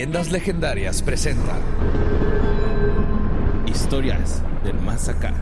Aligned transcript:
Leyendas 0.00 0.32
Legendarias 0.32 1.02
presenta 1.02 1.58
Historias 3.66 4.42
del 4.64 4.80
Más 4.80 5.10
Acá. 5.10 5.34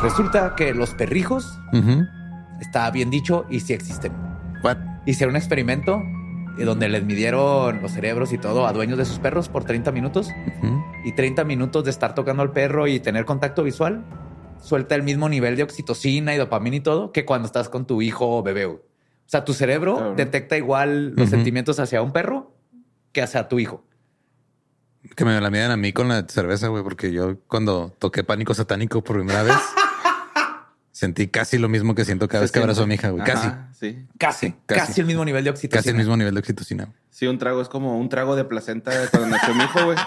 Resulta 0.00 0.54
que 0.56 0.72
los 0.72 0.94
perrijos, 0.94 1.58
está 2.58 2.90
bien 2.90 3.10
dicho, 3.10 3.44
y 3.50 3.60
sí 3.60 3.74
existen. 3.74 4.12
What? 4.64 4.78
Hicieron 5.04 5.34
un 5.34 5.36
experimento 5.36 6.00
eh, 6.58 6.64
donde 6.64 6.88
les 6.88 7.04
midieron 7.04 7.82
los 7.82 7.92
cerebros 7.92 8.32
y 8.32 8.38
todo 8.38 8.66
a 8.66 8.72
dueños 8.72 8.96
de 8.96 9.04
sus 9.04 9.18
perros 9.18 9.50
por 9.50 9.64
30 9.64 9.92
minutos. 9.92 10.30
Y 11.04 11.12
30 11.12 11.44
minutos 11.44 11.84
de 11.84 11.90
estar 11.90 12.14
tocando 12.14 12.42
al 12.42 12.52
perro 12.52 12.86
y 12.86 12.98
tener 12.98 13.26
contacto 13.26 13.62
visual 13.62 14.02
suelta 14.58 14.94
el 14.94 15.02
mismo 15.02 15.28
nivel 15.28 15.54
de 15.54 15.64
oxitocina 15.64 16.34
y 16.34 16.38
dopamina 16.38 16.76
y 16.76 16.80
todo 16.80 17.12
que 17.12 17.26
cuando 17.26 17.44
estás 17.44 17.68
con 17.68 17.86
tu 17.86 18.00
hijo 18.00 18.38
o 18.38 18.42
bebé. 18.42 18.80
O 19.26 19.30
sea, 19.32 19.44
tu 19.44 19.54
cerebro 19.54 20.14
detecta 20.16 20.56
igual 20.56 21.14
los 21.14 21.30
sentimientos 21.30 21.78
hacia 21.80 22.02
un 22.02 22.12
perro 22.12 22.54
que 23.12 23.22
hacia 23.22 23.48
tu 23.48 23.58
hijo. 23.58 23.84
Que 25.16 25.24
me 25.24 25.40
la 25.40 25.50
midan 25.50 25.70
a 25.70 25.76
mí 25.76 25.92
con 25.92 26.08
la 26.08 26.26
cerveza, 26.28 26.68
güey, 26.68 26.82
porque 26.84 27.12
yo 27.12 27.38
cuando 27.48 27.94
toqué 27.98 28.24
pánico 28.24 28.54
satánico 28.54 29.02
por 29.02 29.16
primera 29.16 29.42
vez 29.42 29.56
sentí 30.92 31.28
casi 31.28 31.58
lo 31.58 31.68
mismo 31.68 31.94
que 31.94 32.04
siento 32.04 32.28
cada 32.28 32.42
vez 32.42 32.52
que 32.52 32.58
abrazo 32.60 32.84
a 32.84 32.86
mi 32.86 32.94
hija, 32.94 33.10
güey. 33.10 33.24
Casi, 33.24 33.48
Sí. 33.72 34.06
Casi, 34.18 34.46
Sí, 34.48 34.54
casi, 34.66 34.80
casi. 34.86 35.00
el 35.00 35.06
mismo 35.08 35.24
nivel 35.24 35.42
de 35.44 35.50
oxitocina. 35.50 35.78
casi 35.80 35.88
el 35.90 35.96
mismo 35.96 36.16
nivel 36.16 36.34
de 36.34 36.40
oxitocina. 36.40 36.88
Sí, 37.10 37.26
un 37.26 37.38
trago 37.38 37.60
es 37.60 37.68
como 37.68 37.98
un 37.98 38.08
trago 38.08 38.36
de 38.36 38.44
placenta 38.44 38.92
cuando 39.10 39.28
nació 39.30 39.54
mi 39.54 39.64
hijo, 39.64 39.84
güey. 39.86 39.98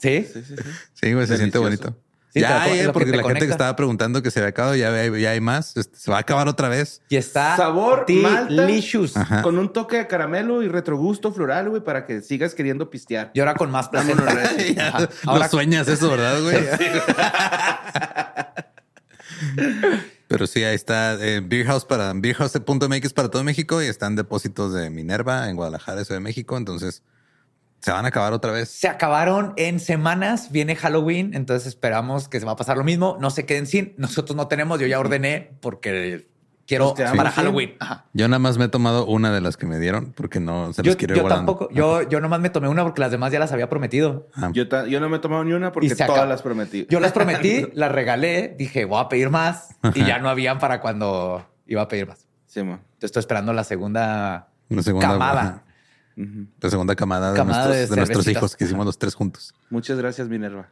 Sí. 0.00 0.28
Sí, 0.30 0.42
sí, 0.44 0.56
sí. 0.56 0.62
Sí, 0.92 1.12
güey, 1.14 1.26
se 1.26 1.38
siente 1.38 1.56
bonito. 1.56 1.96
Sí, 2.34 2.40
ya, 2.40 2.64
te 2.64 2.92
porque 2.92 3.12
la 3.12 3.22
gente 3.22 3.46
que 3.46 3.52
estaba 3.52 3.76
preguntando 3.76 4.20
que 4.20 4.30
se 4.32 4.40
había 4.40 4.48
acabado, 4.50 4.74
ya, 4.74 4.92
hay- 4.92 5.20
ya 5.22 5.30
hay 5.30 5.40
más. 5.40 5.76
Este, 5.76 5.96
Se 5.96 6.10
va 6.10 6.16
a 6.16 6.20
acabar 6.20 6.48
otra 6.48 6.68
vez. 6.68 7.00
Y 7.08 7.14
está 7.16 7.56
Sabor, 7.56 8.04
malta. 8.10 8.52
delicious. 8.52 9.16
Ajá. 9.16 9.40
Con 9.42 9.56
un 9.56 9.72
toque 9.72 9.98
de 9.98 10.06
caramelo 10.08 10.62
y 10.64 10.68
retrogusto 10.68 11.32
floral, 11.32 11.70
güey, 11.70 11.82
para 11.84 12.04
que 12.06 12.20
sigas 12.22 12.54
queriendo 12.56 12.90
pistear. 12.90 13.30
Y 13.34 13.40
ahora 13.40 13.54
con 13.54 13.70
más 13.70 13.88
placenta. 13.88 14.24
Ya, 14.74 15.08
Ahora 15.26 15.48
sueñas 15.48 15.86
eso, 15.86 16.10
¿verdad, 16.10 16.42
güey? 16.42 16.56
Pero 20.28 20.46
sí, 20.46 20.64
ahí 20.64 20.74
está 20.74 21.14
eh, 21.24 21.40
Beer 21.44 21.66
House 21.66 21.84
para 21.84 22.12
beerhouse.mx 22.14 23.12
para 23.12 23.28
todo 23.30 23.44
México 23.44 23.82
y 23.82 23.86
están 23.86 24.16
depósitos 24.16 24.72
de 24.72 24.90
Minerva 24.90 25.48
en 25.48 25.56
Guadalajara, 25.56 26.00
eso 26.00 26.14
de 26.14 26.20
México. 26.20 26.56
Entonces 26.56 27.02
se 27.84 27.92
van 27.92 28.04
a 28.04 28.08
acabar 28.08 28.32
otra 28.32 28.50
vez. 28.52 28.70
se 28.70 28.88
acabaron 28.88 29.52
en 29.56 29.78
semanas. 29.78 30.50
Viene 30.50 30.74
Halloween, 30.74 31.34
entonces 31.34 31.66
esperamos 31.68 32.28
que 32.28 32.40
se 32.40 32.46
va 32.46 32.52
a 32.52 32.56
pasar 32.56 32.76
lo 32.78 32.84
mismo. 32.84 33.18
No 33.20 33.30
se 33.30 33.44
queden 33.46 33.66
sin. 33.66 33.94
Nosotros 33.98 34.34
no 34.36 34.48
tenemos. 34.48 34.80
Yo 34.80 34.86
ya 34.86 34.98
ordené 34.98 35.52
porque 35.60 36.26
quiero 36.66 36.94
para. 36.94 37.30
Halloween. 37.30 37.74
Ajá. 37.80 38.06
Yo 38.14 38.26
nada 38.26 38.38
más 38.38 38.56
me 38.56 38.64
he 38.64 38.68
tomado 38.68 39.04
una 39.06 39.30
de 39.32 39.42
las 39.42 39.58
que 39.58 39.66
me 39.66 39.78
dieron 39.78 40.12
porque 40.16 40.40
no 40.40 40.72
se 40.72 40.82
Yo, 40.82 40.92
las 40.92 40.96
quiero 40.96 41.14
yo 41.14 41.20
guardando. 41.22 41.52
tampoco. 41.52 41.74
Yo, 41.74 42.08
yo 42.08 42.20
nomás 42.20 42.40
me 42.40 42.48
tomé 42.48 42.68
una 42.68 42.82
porque 42.84 43.00
las 43.02 43.10
demás 43.10 43.32
ya 43.32 43.38
las 43.38 43.52
había 43.52 43.68
prometido. 43.68 44.28
Ah, 44.34 44.48
Yo, 44.52 44.66
ta- 44.66 44.86
yo 44.86 44.98
no 44.98 45.08
me 45.10 45.18
he 45.18 45.20
tomado 45.20 45.44
ni 45.44 45.52
una 45.52 45.70
porque 45.72 45.90
todas 45.90 46.08
acabó. 46.10 46.24
las 46.26 46.40
prometí. 46.40 46.86
Yo 46.88 47.00
las 47.00 47.12
prometí, 47.12 47.66
las 47.74 47.92
regalé. 47.92 48.54
Dije, 48.58 48.86
voy 48.86 49.00
a 49.00 49.08
pedir 49.10 49.28
más 49.28 49.76
y 49.94 50.04
ya 50.06 50.18
no 50.20 50.30
habían 50.30 50.58
para 50.58 50.80
cuando 50.80 51.46
iba 51.66 51.82
a 51.82 51.88
pedir 51.88 52.06
más. 52.08 52.26
Sí, 52.46 52.60
man. 52.62 52.80
Entonces 52.82 53.04
estoy 53.08 53.20
esperando 53.20 53.52
la 53.52 53.64
segunda, 53.64 54.48
la 54.70 54.82
segunda 54.82 55.08
camada. 55.08 55.62
La 56.16 56.70
segunda 56.70 56.94
camada 56.94 57.32
de, 57.32 57.44
nuestros, 57.44 57.68
de 57.68 57.86
de 57.86 57.96
nuestros 57.96 58.06
cervecitas. 58.06 58.30
hijos 58.30 58.56
que 58.56 58.64
hicimos 58.64 58.86
los 58.86 58.98
tres 58.98 59.14
juntos. 59.14 59.54
Muchas 59.70 59.98
gracias, 59.98 60.28
Minerva. 60.28 60.68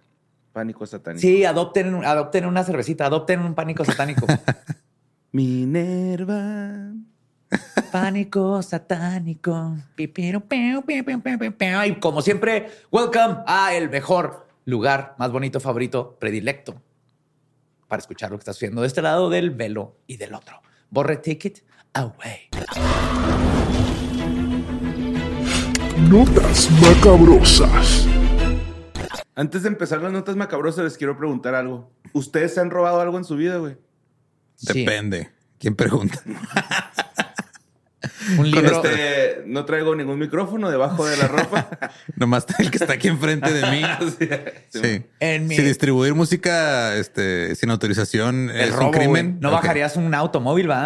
Pánico 0.53 0.87
satánico. 0.87 1.21
Sí, 1.21 1.45
adopten, 1.45 2.05
adopten 2.05 2.45
una 2.45 2.63
cervecita, 2.63 3.07
adopten 3.07 3.41
un 3.41 3.55
pánico 3.55 3.85
satánico. 3.85 4.27
Minerva. 5.33 6.93
Pánico 7.91 8.63
satánico. 8.63 9.77
Y 9.97 11.95
como 12.01 12.23
siempre, 12.23 12.71
welcome 12.91 13.39
a 13.47 13.75
el 13.75 13.91
mejor 13.91 14.47
lugar, 14.65 15.15
más 15.19 15.33
bonito, 15.33 15.61
favorito, 15.61 16.17
predilecto 16.21 16.81
para 17.93 18.01
escuchar 18.01 18.31
lo 18.31 18.39
que 18.39 18.41
está 18.41 18.55
sucediendo 18.55 18.81
de 18.81 18.87
este 18.87 19.03
lado 19.03 19.29
del 19.29 19.51
velo 19.51 19.99
y 20.07 20.17
del 20.17 20.33
otro. 20.33 20.63
Borre 20.89 21.19
ticket 21.19 21.63
away. 21.93 22.49
Notas 26.13 26.69
macabrosas. 26.73 28.07
Antes 29.35 29.63
de 29.63 29.69
empezar 29.71 30.03
las 30.03 30.13
notas 30.13 30.37
macabrosas, 30.37 30.85
les 30.85 30.99
quiero 30.99 31.17
preguntar 31.17 31.55
algo. 31.55 31.91
¿Ustedes 32.13 32.53
se 32.53 32.61
han 32.61 32.69
robado 32.69 33.01
algo 33.01 33.17
en 33.17 33.25
su 33.25 33.35
vida, 33.35 33.57
güey? 33.57 33.79
Sí. 34.57 34.81
Depende. 34.85 35.31
¿Quién 35.59 35.75
pregunta? 35.75 36.21
Un 38.39 38.51
libro. 38.51 38.83
Este, 38.83 39.43
no 39.47 39.65
traigo 39.65 39.97
ningún 39.97 40.19
micrófono 40.19 40.71
debajo 40.71 41.07
de 41.07 41.17
la 41.17 41.29
ropa. 41.29 41.71
Nomás 42.17 42.45
el 42.59 42.71
que 42.71 42.77
está 42.77 42.93
aquí 42.93 43.09
enfrente 43.09 43.51
de 43.51 43.71
mí. 43.71 43.83
Sí. 44.69 45.05
En 45.19 45.47
mi- 45.47 45.57
Si 45.57 45.63
distribuir 45.63 46.15
música 46.15 46.95
este, 46.97 47.55
sin 47.55 47.71
autorización 47.71 48.51
el 48.51 48.69
es 48.69 48.75
robo, 48.75 48.89
un 48.89 48.93
crimen. 48.93 49.39
No 49.41 49.51
bajarías 49.51 49.97
un 49.97 50.15
automóvil, 50.15 50.71
¿va? 50.71 50.85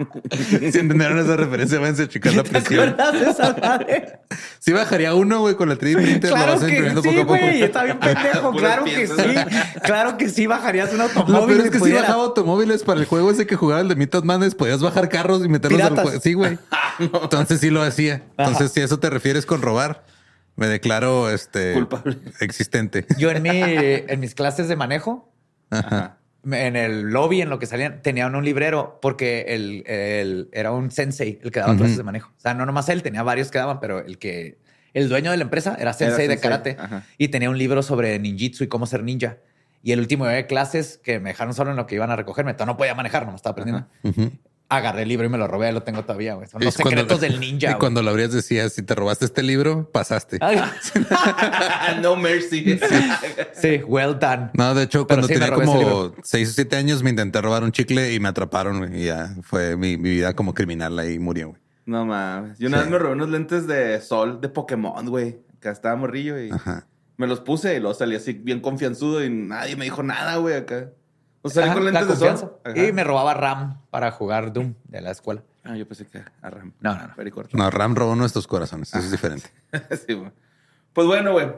Si 0.30 0.78
entendieron 0.78 1.18
esa 1.18 1.36
referencia, 1.36 1.78
váyanse 1.78 2.04
a 2.04 2.08
checar 2.08 2.34
la 2.34 2.42
¿Te 2.42 2.50
presión. 2.50 2.88
acuerdas 2.90 3.12
de 3.20 3.30
esa 3.30 3.56
madre? 3.60 4.20
Si 4.60 4.72
bajaría 4.72 5.14
uno, 5.14 5.40
güey, 5.40 5.54
con 5.56 5.68
la 5.68 5.76
3D 5.76 5.94
printer, 6.02 6.30
lo 6.30 6.36
Claro 6.36 6.52
vas 6.52 6.64
que 6.64 6.76
sí, 6.76 6.82
poco 6.94 7.08
a 7.08 7.14
poco. 7.14 7.24
güey. 7.26 7.62
Está 7.62 7.84
bien 7.84 7.98
pendejo. 7.98 8.52
Puras 8.52 8.60
Claro 8.62 8.84
que 8.84 9.06
sí. 9.06 9.80
Claro 9.82 10.18
que 10.18 10.28
sí 10.28 10.46
bajarías 10.46 10.92
un 10.92 10.98
Lo 10.98 11.04
automóvil. 11.04 11.46
peor 11.56 11.60
es 11.66 11.70
que 11.72 11.78
si 11.78 11.84
pudieras- 11.84 12.02
bajaba 12.02 12.22
automóviles 12.24 12.82
para 12.84 13.00
el 13.00 13.06
juego 13.06 13.30
ese 13.30 13.46
que 13.46 13.56
jugaba 13.56 13.80
el 13.80 13.88
de 13.88 13.96
Mythos 13.96 14.24
Madness, 14.24 14.54
podías 14.54 14.80
bajar 14.80 15.08
carros 15.08 15.44
y 15.44 15.48
meterlos 15.48 15.80
al 15.80 15.88
Piratas. 15.88 16.04
juego. 16.04 16.20
Sí, 16.22 16.32
güey. 16.34 16.58
Entonces 16.98 17.60
sí 17.60 17.70
lo 17.70 17.82
hacía. 17.82 18.22
Entonces, 18.36 18.66
Ajá. 18.66 18.68
si 18.74 18.80
a 18.80 18.84
eso 18.84 18.98
te 19.00 19.08
refieres 19.10 19.46
con 19.46 19.62
robar, 19.62 20.04
me 20.56 20.66
declaro 20.68 21.30
este 21.30 21.72
Culpable. 21.72 22.18
existente. 22.40 23.06
Yo 23.18 23.30
en, 23.30 23.42
mi, 23.42 23.50
en 23.54 24.20
mis 24.20 24.34
clases 24.34 24.68
de 24.68 24.76
manejo, 24.76 25.32
Ajá. 25.70 26.18
En 26.50 26.76
el 26.76 27.02
lobby, 27.10 27.40
en 27.42 27.50
lo 27.50 27.58
que 27.58 27.66
salían, 27.66 28.00
tenían 28.02 28.34
un 28.34 28.44
librero 28.44 28.98
porque 29.02 29.46
el, 29.48 29.84
el- 29.86 30.48
era 30.52 30.72
un 30.72 30.90
sensei 30.90 31.38
el 31.42 31.50
que 31.50 31.60
daba 31.60 31.76
clases 31.76 31.96
de 31.96 32.02
manejo. 32.02 32.30
O 32.36 32.40
sea, 32.40 32.54
no 32.54 32.64
nomás 32.66 32.88
él, 32.88 33.02
tenía 33.02 33.22
varios 33.22 33.50
que 33.50 33.58
daban, 33.58 33.80
pero 33.80 33.98
el 34.00 34.18
que 34.18 34.58
el 34.94 35.08
dueño 35.08 35.30
de 35.30 35.36
la 35.36 35.44
empresa 35.44 35.76
era 35.78 35.92
sensei 35.92 36.26
de 36.26 36.34
sensei, 36.34 36.50
karate 36.50 36.76
ajá. 36.78 37.04
y 37.18 37.28
tenía 37.28 37.50
un 37.50 37.58
libro 37.58 37.82
sobre 37.82 38.18
ninjitsu 38.18 38.64
y 38.64 38.68
cómo 38.68 38.86
ser 38.86 39.02
ninja. 39.04 39.36
Y 39.82 39.92
el 39.92 40.00
último 40.00 40.26
día 40.26 40.34
de 40.36 40.46
clases 40.46 40.98
que 41.02 41.20
me 41.20 41.30
dejaron 41.30 41.54
solo 41.54 41.70
en 41.70 41.76
lo 41.76 41.86
que 41.86 41.94
iban 41.94 42.10
a 42.10 42.16
recogerme, 42.16 42.52
todavía 42.54 42.72
no 42.72 42.76
podía 42.76 42.94
manejar, 42.94 43.24
no 43.24 43.30
me 43.32 43.36
estaba 43.36 43.52
aprendiendo. 43.52 43.86
Ujú. 44.02 44.30
Agarré 44.70 45.02
el 45.02 45.08
libro 45.08 45.26
y 45.26 45.28
me 45.28 45.36
lo 45.36 45.46
robé, 45.46 45.70
lo 45.72 45.82
tengo 45.82 46.02
todavía, 46.04 46.34
güey. 46.34 46.48
Son 46.48 46.62
Y 46.62 46.64
los 46.64 46.74
secretos 46.74 47.20
del 47.20 47.38
ninja. 47.40 47.66
Y 47.66 47.70
güey. 47.72 47.78
cuando 47.78 48.02
lo 48.02 48.10
abrías 48.10 48.32
decías, 48.32 48.72
si 48.72 48.82
te 48.82 48.94
robaste 48.94 49.24
este 49.26 49.42
libro, 49.42 49.90
pasaste. 49.92 50.38
Ay, 50.40 50.60
no 52.02 52.16
mercy. 52.16 52.78
sí, 53.52 53.80
well 53.86 54.16
done. 54.18 54.50
No, 54.54 54.74
de 54.74 54.84
hecho, 54.84 55.06
Pero 55.06 55.22
cuando 55.22 55.28
sí, 55.28 55.34
tenía 55.34 55.52
como 55.52 56.14
seis 56.22 56.50
o 56.50 56.52
siete 56.52 56.76
años, 56.76 57.02
me 57.02 57.10
intenté 57.10 57.40
robar 57.40 57.62
un 57.64 57.72
chicle 57.72 58.12
y 58.14 58.20
me 58.20 58.28
atraparon. 58.28 58.78
güey, 58.78 59.02
Y 59.02 59.06
ya 59.06 59.34
fue 59.42 59.76
mi, 59.76 59.96
mi 59.96 60.10
vida 60.10 60.34
como 60.34 60.54
criminal 60.54 60.98
ahí 60.98 61.18
murió. 61.18 61.48
güey. 61.50 61.60
No 61.86 62.04
mames. 62.06 62.58
Yo 62.58 62.68
una 62.68 62.78
Sí. 62.78 62.82
vez 62.84 62.92
me 62.92 62.98
robé 62.98 63.12
unos 63.14 63.30
lentes 63.30 63.66
de 63.66 64.00
sol 64.00 64.40
de 64.40 64.48
Pokémon, 64.48 65.04
güey. 65.08 65.40
Acá 65.56 65.70
estaba 65.72 65.96
morrillo 65.96 66.40
y 66.40 66.50
Ajá. 66.50 66.86
me 67.16 67.26
los 67.26 67.40
puse 67.40 67.74
y 67.76 67.80
luego 67.80 67.94
salí 67.94 68.14
así 68.16 68.32
bien 68.32 68.60
confianzudo 68.60 69.24
y 69.24 69.30
nadie 69.30 69.76
me 69.76 69.84
dijo 69.84 70.02
nada, 70.02 70.36
güey, 70.36 70.54
acá. 70.56 70.90
O 71.42 71.48
sea, 71.48 71.64
Ajá, 71.64 71.74
con 71.74 71.84
la 71.84 71.90
lentes 71.92 72.08
de 72.08 72.12
confianza. 72.14 72.40
sol. 72.46 72.58
Ajá. 72.64 72.78
Y 72.78 72.92
me 72.92 73.02
robaba 73.04 73.34
RAM 73.34 73.80
para 73.90 74.10
jugar 74.10 74.52
Doom 74.52 74.74
de 74.84 75.00
la 75.00 75.10
escuela. 75.10 75.42
Ah, 75.64 75.76
yo 75.76 75.86
pensé 75.86 76.06
que 76.06 76.22
a 76.42 76.50
Ram. 76.50 76.72
No, 76.80 76.94
no, 76.94 77.08
no. 77.08 77.14
Pericorto. 77.14 77.56
No, 77.56 77.70
Ram 77.70 77.94
robó 77.94 78.14
nuestros 78.16 78.46
corazones. 78.46 78.88
Eso 78.90 78.98
es 79.04 79.10
diferente. 79.10 79.48
Sí, 80.06 80.14
güey. 80.14 80.30
Pues 80.92 81.06
bueno, 81.06 81.32
güey. 81.32 81.48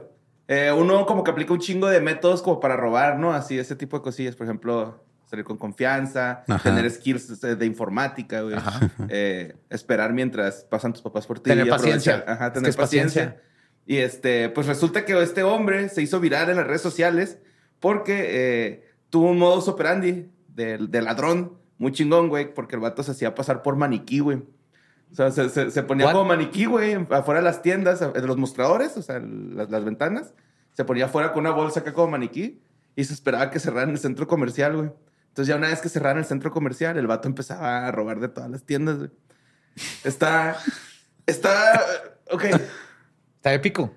Eh, 0.48 0.70
uno 0.76 1.06
como 1.06 1.22
que 1.24 1.30
aplica 1.30 1.52
un 1.52 1.60
chingo 1.60 1.86
de 1.88 2.00
métodos 2.00 2.42
como 2.42 2.60
para 2.60 2.76
robar, 2.76 3.18
¿no? 3.18 3.32
Así, 3.32 3.58
ese 3.58 3.74
tipo 3.76 3.96
de 3.98 4.02
cosillas. 4.02 4.34
Por 4.36 4.46
ejemplo, 4.46 5.02
salir 5.26 5.44
con 5.44 5.56
confianza, 5.56 6.44
Ajá. 6.48 6.62
tener 6.62 6.90
skills 6.90 7.42
eh, 7.44 7.54
de 7.56 7.64
informática, 7.66 8.42
güey. 8.42 8.54
Ajá. 8.56 8.80
Eh, 9.08 9.56
esperar 9.70 10.12
mientras 10.12 10.64
pasan 10.64 10.92
tus 10.92 11.02
papás 11.02 11.26
por 11.26 11.38
ti. 11.40 11.50
Tener 11.50 11.66
aprovechar- 11.66 11.78
paciencia. 11.78 12.24
Ajá, 12.26 12.46
Es 12.48 12.52
tener 12.52 12.64
que 12.66 12.70
es 12.70 12.76
paciencia. 12.76 13.24
paciencia. 13.24 13.48
Y 13.86 13.96
este, 13.98 14.48
pues 14.50 14.66
resulta 14.66 15.04
que 15.04 15.20
este 15.22 15.42
hombre 15.42 15.88
se 15.88 16.02
hizo 16.02 16.20
viral 16.20 16.50
en 16.50 16.56
las 16.56 16.66
redes 16.66 16.82
sociales 16.82 17.38
porque 17.80 18.26
eh, 18.28 18.91
tuvo 19.12 19.28
un 19.30 19.38
modus 19.38 19.68
operandi 19.68 20.30
de, 20.48 20.78
de 20.78 21.02
ladrón 21.02 21.58
muy 21.76 21.92
chingón, 21.92 22.30
güey, 22.30 22.54
porque 22.54 22.76
el 22.76 22.80
vato 22.80 23.02
se 23.02 23.10
hacía 23.10 23.34
pasar 23.34 23.62
por 23.62 23.76
maniquí, 23.76 24.20
güey. 24.20 24.38
O 25.10 25.14
sea, 25.14 25.30
se, 25.30 25.50
se- 25.50 25.70
se 25.70 25.82
ponía 25.82 26.06
What? 26.06 26.12
como 26.14 26.24
maniquí, 26.28 26.64
güey, 26.64 26.94
afuera 27.10 27.40
de 27.40 27.44
las 27.44 27.60
tiendas, 27.60 28.00
de 28.00 28.26
los 28.26 28.38
mostradores, 28.38 28.96
o 28.96 29.02
sea, 29.02 29.20
las, 29.20 29.68
las 29.70 29.84
ventanas. 29.84 30.32
Se 30.72 30.86
ponía 30.86 31.04
afuera 31.04 31.32
con 31.34 31.40
una 31.40 31.50
bolsa 31.54 31.80
acá 31.80 31.92
como 31.92 32.12
maniquí 32.12 32.62
y 32.96 33.04
se 33.04 33.12
esperaba 33.12 33.50
que 33.50 33.60
cerraran 33.60 33.90
el 33.90 33.98
centro 33.98 34.26
comercial, 34.26 34.74
güey. 34.76 34.90
Entonces 35.28 35.48
ya 35.48 35.56
una 35.56 35.68
vez 35.68 35.82
que 35.82 35.90
cerraran 35.90 36.18
el 36.18 36.24
centro 36.24 36.50
comercial, 36.50 36.96
el 36.96 37.06
vato 37.06 37.28
empezaba 37.28 37.86
a 37.86 37.92
robar 37.92 38.20
de 38.20 38.28
todas 38.28 38.48
las 38.50 38.64
tiendas, 38.64 38.96
güey. 38.96 39.10
Está... 40.04 40.56
Está... 41.26 41.82
Ok. 42.30 42.44
Está 43.36 43.52
épico. 43.52 43.94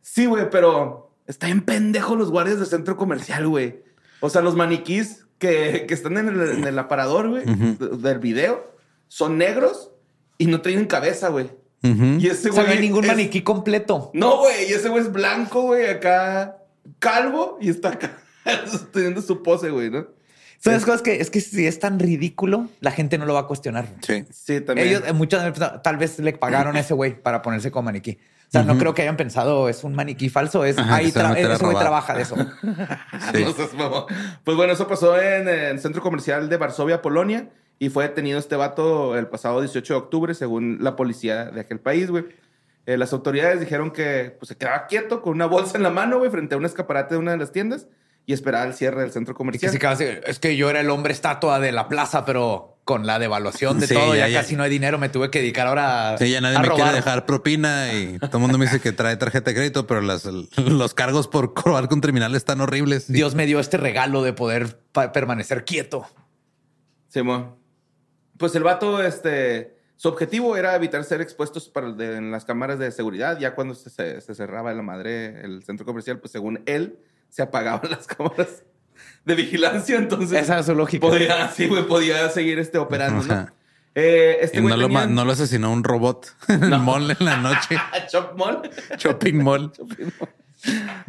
Sí, 0.00 0.24
güey, 0.26 0.48
pero 0.48 1.14
está 1.26 1.48
en 1.48 1.60
pendejo 1.62 2.16
los 2.16 2.30
guardias 2.30 2.58
del 2.58 2.66
centro 2.68 2.96
comercial, 2.96 3.46
güey. 3.48 3.82
O 4.24 4.30
sea, 4.30 4.40
los 4.42 4.54
maniquís 4.56 5.26
que, 5.38 5.84
que 5.86 5.92
están 5.94 6.16
en 6.16 6.28
el, 6.28 6.40
en 6.58 6.64
el 6.64 6.78
aparador, 6.78 7.28
güey, 7.28 7.44
del 7.44 8.18
video, 8.18 8.72
son 9.08 9.36
negros 9.36 9.90
y 10.38 10.46
no 10.46 10.62
tienen 10.62 10.86
cabeza, 10.86 11.28
güey. 11.28 11.50
Y 11.82 12.28
ese 12.28 12.48
O 12.48 12.52
sea, 12.54 12.62
güey. 12.62 12.66
no 12.66 12.72
hay 12.72 12.80
ningún 12.80 13.04
es- 13.04 13.10
maniquí 13.10 13.42
completo. 13.42 14.10
No, 14.14 14.38
güey, 14.38 14.70
y 14.70 14.72
ese 14.72 14.88
güey 14.88 15.02
es 15.02 15.12
blanco, 15.12 15.60
güey, 15.62 15.86
acá 15.86 16.56
calvo 16.98 17.58
y 17.60 17.68
está 17.68 17.90
acá 17.90 18.16
teniendo 18.92 19.20
su 19.20 19.42
pose, 19.42 19.68
güey, 19.70 19.90
¿no? 19.90 20.06
¿Sabes 20.58 20.86
cosas 20.86 21.02
que 21.02 21.20
es 21.20 21.28
que 21.28 21.42
si 21.42 21.66
es 21.66 21.78
tan 21.78 21.98
ridículo, 21.98 22.70
la 22.80 22.90
gente 22.90 23.18
no 23.18 23.26
lo 23.26 23.34
va 23.34 23.40
a 23.40 23.46
cuestionar. 23.46 23.86
Sí. 24.00 24.24
Sí, 24.32 24.62
también. 24.62 24.88
Ellos, 24.88 25.02
eh, 25.06 25.12
muchos 25.12 25.42
tal 25.82 25.98
vez 25.98 26.18
le 26.20 26.32
pagaron 26.32 26.74
a 26.76 26.80
ese 26.80 26.94
güey 26.94 27.20
para 27.20 27.42
ponerse 27.42 27.70
como 27.70 27.82
maniquí. 27.84 28.16
O 28.60 28.62
sea, 28.62 28.72
no 28.74 28.78
creo 28.78 28.94
que 28.94 29.02
hayan 29.02 29.16
pensado 29.16 29.68
es 29.68 29.84
un 29.84 29.94
maniquí 29.94 30.28
falso, 30.28 30.64
es 30.64 30.78
Ajá, 30.78 30.96
ahí 30.96 31.10
tra- 31.10 31.58
robar. 31.58 31.78
trabaja 31.82 32.14
de 32.14 32.22
eso. 32.22 32.36
Sí. 33.32 33.44
Pues 34.44 34.56
bueno, 34.56 34.72
eso 34.72 34.86
pasó 34.88 35.20
en 35.20 35.48
el 35.48 35.80
centro 35.80 36.02
comercial 36.02 36.48
de 36.48 36.56
Varsovia, 36.56 37.02
Polonia, 37.02 37.48
y 37.78 37.88
fue 37.88 38.04
detenido 38.06 38.38
este 38.38 38.56
vato 38.56 39.16
el 39.18 39.26
pasado 39.26 39.60
18 39.60 39.94
de 39.94 39.98
octubre, 39.98 40.34
según 40.34 40.78
la 40.80 40.96
policía 40.96 41.46
de 41.46 41.60
aquel 41.60 41.80
país, 41.80 42.10
güey. 42.10 42.24
Eh, 42.86 42.96
las 42.98 43.12
autoridades 43.12 43.60
dijeron 43.60 43.90
que 43.90 44.36
pues, 44.38 44.48
se 44.48 44.56
quedaba 44.56 44.86
quieto 44.86 45.22
con 45.22 45.32
una 45.32 45.46
bolsa 45.46 45.76
en 45.76 45.82
la 45.82 45.90
mano, 45.90 46.18
güey, 46.18 46.30
frente 46.30 46.54
a 46.54 46.58
un 46.58 46.64
escaparate 46.66 47.14
de 47.14 47.18
una 47.20 47.32
de 47.32 47.38
las 47.38 47.50
tiendas 47.50 47.86
y 48.26 48.32
esperaba 48.34 48.64
el 48.64 48.74
cierre 48.74 49.00
del 49.00 49.10
centro 49.10 49.32
Y 49.32 49.34
que 49.34 49.38
comercial. 49.38 50.20
es 50.26 50.38
que 50.38 50.56
yo 50.56 50.68
era 50.70 50.80
el 50.80 50.90
hombre 50.90 51.12
estatua 51.12 51.58
de 51.60 51.72
la 51.72 51.88
plaza, 51.88 52.24
pero 52.24 52.73
con 52.84 53.06
la 53.06 53.18
devaluación 53.18 53.80
de 53.80 53.86
Sí, 53.86 53.94
todo, 53.94 54.14
ya, 54.14 54.28
ya, 54.28 54.28
ya. 54.28 54.40
casi 54.42 54.56
no 54.56 54.62
hay 54.62 54.70
dinero, 54.70 54.98
me 54.98 55.08
tuve 55.08 55.30
que 55.30 55.40
dedicar 55.40 55.66
ahora 55.66 56.16
Sí, 56.18 56.30
ya 56.30 56.40
nadie 56.42 56.56
a 56.56 56.60
me 56.60 56.66
quiere 56.68 56.80
robar. 56.82 56.94
dejar 56.94 57.24
propina 57.26 57.92
y 57.94 58.18
todo 58.18 58.36
el 58.36 58.40
mundo 58.40 58.58
me 58.58 58.66
dice 58.66 58.80
que 58.80 58.92
trae 58.92 59.16
tarjeta 59.16 59.50
de 59.50 59.54
crédito, 59.56 59.86
pero 59.86 60.02
las, 60.02 60.24
los 60.26 60.92
cargos 60.94 61.26
por 61.26 61.54
robar 61.64 61.88
con 61.88 62.00
terminales 62.02 62.36
están 62.38 62.60
horribles. 62.60 63.10
Dios 63.10 63.34
me 63.34 63.46
dio 63.46 63.58
este 63.58 63.78
regalo 63.78 64.22
de 64.22 64.34
poder 64.34 64.78
permanecer 65.14 65.64
quieto. 65.64 66.06
Simón. 67.08 67.56
Pues 68.38 68.54
el 68.56 68.64
vato, 68.64 69.02
este, 69.02 69.76
su 69.96 70.08
objetivo 70.08 70.56
era 70.56 70.74
evitar 70.74 71.04
ser 71.04 71.20
expuestos 71.20 71.68
para 71.68 71.92
de- 71.92 72.16
en 72.16 72.30
las 72.30 72.44
cámaras 72.44 72.78
de 72.78 72.90
seguridad. 72.90 73.38
Ya 73.38 73.54
cuando 73.54 73.74
se, 73.74 73.90
se- 73.90 74.20
se 74.20 74.34
cerraba 74.34 74.74
la 74.74 74.82
madre 74.82 75.40
el 75.44 75.62
centro 75.62 75.86
comercial, 75.86 76.18
pues 76.18 76.32
según 76.32 76.62
él, 76.66 76.98
se 77.30 77.42
apagaban 77.42 77.80
las 77.90 78.06
cámaras 78.06 78.64
de 79.24 79.34
vigilancia. 79.34 79.96
Entonces, 79.96 80.42
Esa 80.42 80.58
es 80.60 80.66
su 80.66 80.74
lógica. 80.74 81.06
podía, 81.06 81.48
sí, 81.48 81.66
güey, 81.68 81.86
podía 81.86 82.28
seguir 82.30 82.58
este, 82.58 82.78
operando, 82.78 83.22
¿no? 83.24 83.46
Eh, 83.96 84.38
este 84.40 84.58
Y 84.58 84.60
no 84.62 84.76
lo, 84.76 84.86
tenía- 84.88 85.00
ma- 85.00 85.06
no 85.06 85.24
lo 85.24 85.32
asesinó 85.32 85.72
un 85.72 85.84
robot 85.84 86.34
en 86.48 86.64
el 86.64 86.78
mall 86.80 87.10
en 87.10 87.24
la 87.24 87.36
noche. 87.36 87.76
Shop 88.12 88.36
Mall. 88.36 88.68
Shopping 88.98 89.42
mall. 89.42 89.72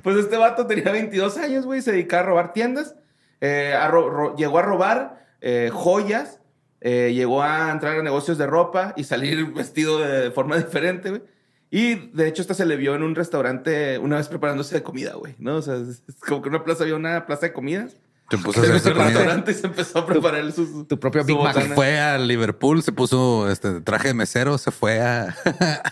Pues 0.03 0.17
este 0.17 0.38
vato 0.38 0.67
tenía 0.67 0.91
22 0.91 1.38
años, 1.38 1.65
güey, 1.65 1.81
se 1.81 1.91
dedicaba 1.91 2.23
a 2.23 2.25
robar 2.25 2.53
tiendas. 2.53 2.95
Eh, 3.41 3.73
a 3.73 3.88
ro- 3.88 4.09
ro- 4.09 4.35
llegó 4.35 4.59
a 4.59 4.62
robar 4.62 5.25
eh, 5.41 5.69
joyas, 5.73 6.39
eh, 6.81 7.12
llegó 7.13 7.41
a 7.44 7.71
entrar 7.71 7.97
a 8.00 8.03
negocios 8.03 8.38
de 8.38 8.45
ropa 8.47 8.94
y 8.97 9.03
salir 9.03 9.45
vestido 9.53 10.00
de 10.00 10.31
forma 10.31 10.57
diferente, 10.57 11.09
güey. 11.09 11.23
Y 11.71 11.95
de 12.15 12.27
hecho, 12.27 12.41
esta 12.41 12.53
se 12.53 12.65
le 12.65 12.75
vio 12.77 12.95
en 12.95 13.03
un 13.03 13.15
restaurante 13.15 13.97
una 13.97 14.17
vez 14.17 14.27
preparándose 14.29 14.75
de 14.75 14.83
comida, 14.83 15.15
güey, 15.15 15.35
¿no? 15.39 15.56
O 15.57 15.62
sea, 15.62 15.75
es 15.75 16.03
como 16.25 16.41
que 16.41 16.50
en 16.50 16.56
una 16.56 16.63
plaza 16.63 16.83
había 16.83 16.95
una 16.95 17.25
plaza 17.25 17.47
de 17.47 17.53
comidas. 17.53 17.95
Se 18.30 18.38
puso 18.39 18.60
a 18.60 18.66
Se 18.66 18.74
hacer 18.74 18.95
restaurante 18.95 19.51
y 19.51 19.54
se 19.54 19.68
empezó 19.68 20.00
a 20.00 20.06
preparar 20.06 20.51
su, 20.51 20.86
tu 20.86 21.00
propio 21.00 21.24
Big 21.24 21.38
Mac. 21.38 21.54
botana. 21.56 21.75
Fue 21.75 22.00
a 22.00 22.18
Liverpool, 22.18 22.81
se 22.81 22.92
puso 22.92 23.50
este 23.51 23.81
traje 23.81 24.07
de 24.10 24.13
mesero, 24.16 24.57
se 24.57 24.72
fue 24.72 25.00
a. 25.00 25.36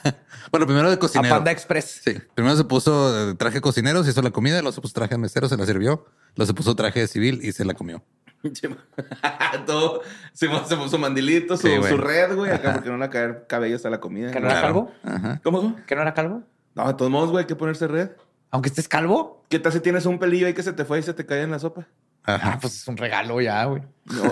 bueno, 0.51 0.65
primero 0.65 0.89
de 0.89 0.95
A 0.95 0.99
cocinero. 0.99 1.35
Panda 1.35 1.51
Express. 1.51 2.01
Sí, 2.03 2.15
primero 2.33 2.55
se 2.55 2.63
puso 2.63 3.31
eh, 3.31 3.35
traje 3.35 3.55
de 3.55 3.61
cocinero, 3.61 4.03
se 4.03 4.09
hizo 4.09 4.21
la 4.23 4.31
comida, 4.31 4.55
luego 4.61 4.71
se 4.71 4.81
puso 4.81 4.95
traje 4.95 5.13
de 5.13 5.19
mesero, 5.19 5.47
se 5.47 5.57
la 5.57 5.65
sirvió, 5.67 6.05
luego 6.35 6.47
se 6.47 6.53
puso 6.55 6.75
traje 6.75 7.01
de 7.01 7.07
civil 7.07 7.39
y 7.43 7.51
se 7.51 7.65
la 7.65 7.75
comió. 7.75 8.03
Todo, 9.67 10.01
se 10.33 10.49
puso, 10.49 10.65
se 10.65 10.75
puso 10.75 10.97
mandilito, 10.97 11.55
su, 11.55 11.67
Sí, 11.67 11.75
su 11.87 11.97
red, 11.97 12.35
güey, 12.35 12.51
acá 12.51 12.73
porque 12.73 12.89
no 12.89 12.95
le 12.95 13.01
va 13.01 13.05
a 13.05 13.09
caer 13.09 13.45
cabellos 13.47 13.85
a 13.85 13.89
la 13.91 13.99
comida. 13.99 14.31
¿Que 14.31 14.39
no 14.39 14.49
era 14.49 14.59
calvo? 14.59 14.91
Ajá. 15.03 15.39
¿Cómo? 15.43 15.61
cómo? 15.61 15.75
¿Que 15.85 15.95
no 15.95 16.01
era 16.01 16.13
calvo? 16.13 16.41
No, 16.73 16.87
de 16.87 16.93
todos 16.95 17.11
modos, 17.11 17.29
güey, 17.29 17.43
hay 17.43 17.47
que 17.47 17.55
ponerse 17.55 17.87
red. 17.87 18.09
Aunque 18.49 18.69
estés 18.69 18.87
calvo. 18.87 19.43
¿Qué 19.49 19.59
tal 19.59 19.71
si 19.71 19.79
tienes 19.79 20.05
un 20.05 20.19
pelillo 20.19 20.47
ahí 20.47 20.53
que 20.53 20.63
se 20.63 20.73
te 20.73 20.83
fue 20.85 20.99
y 20.99 21.03
se 21.03 21.13
te 21.13 21.25
cae 21.25 21.41
en 21.41 21.51
la 21.51 21.59
sopa? 21.59 21.87
Ajá. 22.25 22.53
Ah, 22.53 22.57
pues 22.61 22.75
es 22.77 22.87
un 22.87 22.97
regalo 22.97 23.41
ya, 23.41 23.65
güey. 23.65 23.81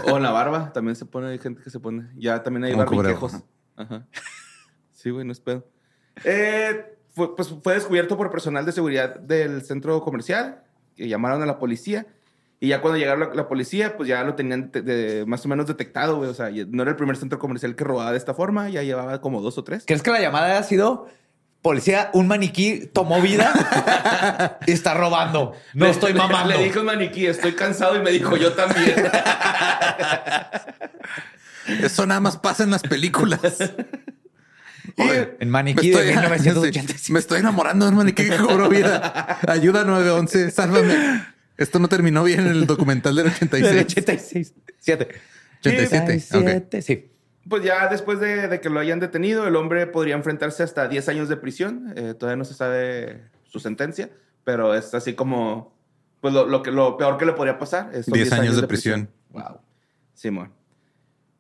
O, 0.07 0.12
o 0.13 0.17
en 0.17 0.24
la 0.24 0.31
barba, 0.31 0.71
también 0.74 0.95
se 0.95 1.05
pone, 1.05 1.27
hay 1.27 1.39
gente 1.39 1.62
que 1.62 1.69
se 1.69 1.79
pone. 1.79 2.07
Ya 2.15 2.41
también 2.43 2.63
hay 2.65 2.74
barbiquejos. 3.07 3.43
Ajá. 3.75 4.07
Sí, 4.91 5.10
güey, 5.10 5.25
no 5.25 5.31
es 5.31 5.39
pedo. 5.39 5.67
Eh, 6.24 6.98
fue, 7.10 7.36
pues 7.36 7.53
fue 7.63 7.74
descubierto 7.74 8.15
por 8.17 8.29
personal 8.31 8.65
de 8.65 8.71
seguridad 8.71 9.19
del 9.19 9.63
centro 9.63 10.01
comercial, 10.01 10.63
que 10.95 11.07
llamaron 11.07 11.41
a 11.41 11.45
la 11.45 11.57
policía. 11.60 12.05
Y 12.60 12.67
ya 12.67 12.79
cuando 12.81 13.00
llegaron 13.00 13.21
la, 13.21 13.33
la 13.33 13.48
policía, 13.48 13.98
pues 13.98 14.07
ya 14.07 14.24
lo 14.24 14.36
tenían 14.36 14.69
de- 14.71 14.83
de- 14.83 15.25
más 15.25 15.43
o 15.45 15.50
menos 15.50 15.65
detectado, 15.65 16.17
güey. 16.17 16.29
O 16.29 16.33
sea, 16.36 16.51
no 16.67 16.83
era 16.83 16.91
el 16.91 16.98
primer 16.98 17.17
centro 17.17 17.39
comercial 17.39 17.75
que 17.75 17.83
robaba 17.83 18.12
de 18.12 18.17
esta 18.17 18.36
forma, 18.36 18.69
ya 18.69 18.83
llevaba 18.83 19.19
como 19.19 19.41
dos 19.41 19.57
o 19.57 19.63
tres. 19.63 19.83
¿Crees 19.88 20.03
que 20.03 20.12
la 20.12 20.21
llamada 20.21 20.60
ha 20.60 20.63
sido 20.63 21.07
policía, 21.62 22.10
un 22.13 22.27
maniquí 22.27 22.89
tomó 22.91 23.22
vida 23.22 24.60
y 24.68 24.72
está 24.72 24.94
robando? 24.94 25.56
No 25.74 25.86
Le- 25.86 25.91
estoy 25.91 26.13
mamando. 26.13 26.50
Le 26.56 26.63
dijo 26.63 26.80
un 26.80 26.88
maniquí, 26.88 27.27
estoy 27.27 27.53
cansado 27.53 27.96
y 27.96 28.00
me 28.01 28.12
dijo, 28.12 28.36
yo 28.38 28.53
también. 28.53 28.96
Eso 31.84 32.06
nada 32.06 32.20
más 32.20 32.38
pasa 32.38 32.63
en 32.63 32.72
las 32.72 32.82
películas. 32.82 33.39
Joder. 34.98 35.38
En 35.39 35.50
maniquí 35.50 35.91
de 35.91 36.06
1986. 36.06 37.10
me 37.12 37.20
estoy 37.20 37.39
enamorando 37.39 37.86
de 37.86 37.91
un 37.91 37.98
maniquí 37.98 38.27
que 38.27 38.38
cobró 38.38 38.68
vida. 38.68 39.39
Ayuda 39.48 39.84
911, 39.84 40.51
sálvame. 40.51 41.24
Esto 41.58 41.80
no 41.80 41.88
terminó 41.88 42.24
bien 42.24 42.41
en 42.41 42.48
el 42.48 42.65
documental 42.65 43.15
del 43.15 43.27
86. 43.27 43.82
86. 43.86 44.53
7. 44.80 45.08
87. 45.60 46.38
ok. 46.38 46.82
Sí. 46.82 47.11
Pues 47.50 47.63
ya 47.63 47.88
después 47.88 48.19
de, 48.19 48.48
de 48.48 48.62
que 48.62 48.69
lo 48.69 48.79
hayan 48.79 49.00
detenido, 49.00 49.48
el 49.48 49.55
hombre 49.55 49.88
podría 49.88 50.15
enfrentarse 50.15 50.63
hasta 50.63 50.88
10 50.88 51.10
años 51.10 51.29
de 51.29 51.38
prisión. 51.38 51.93
Eh, 51.95 52.13
todavía 52.13 52.38
no 52.38 52.45
se 52.45 52.53
sabe 52.53 53.24
su 53.48 53.60
sentencia, 53.60 54.10
pero 54.43 54.75
es 54.75 54.93
así 54.93 55.13
como 55.15 55.75
pues 56.21 56.33
lo, 56.33 56.45
lo 56.45 56.62
que, 56.62 56.71
lo 56.71 56.98
peor 56.98 57.17
que 57.17 57.25
le 57.25 57.33
podría 57.33 57.57
pasar. 57.57 57.89
es 57.93 58.05
son 58.05 58.13
10 58.13 58.31
años 58.33 58.55
de 58.62 58.67
prisión. 58.67 59.10
Wow. 59.29 59.60
Simón. 60.13 60.53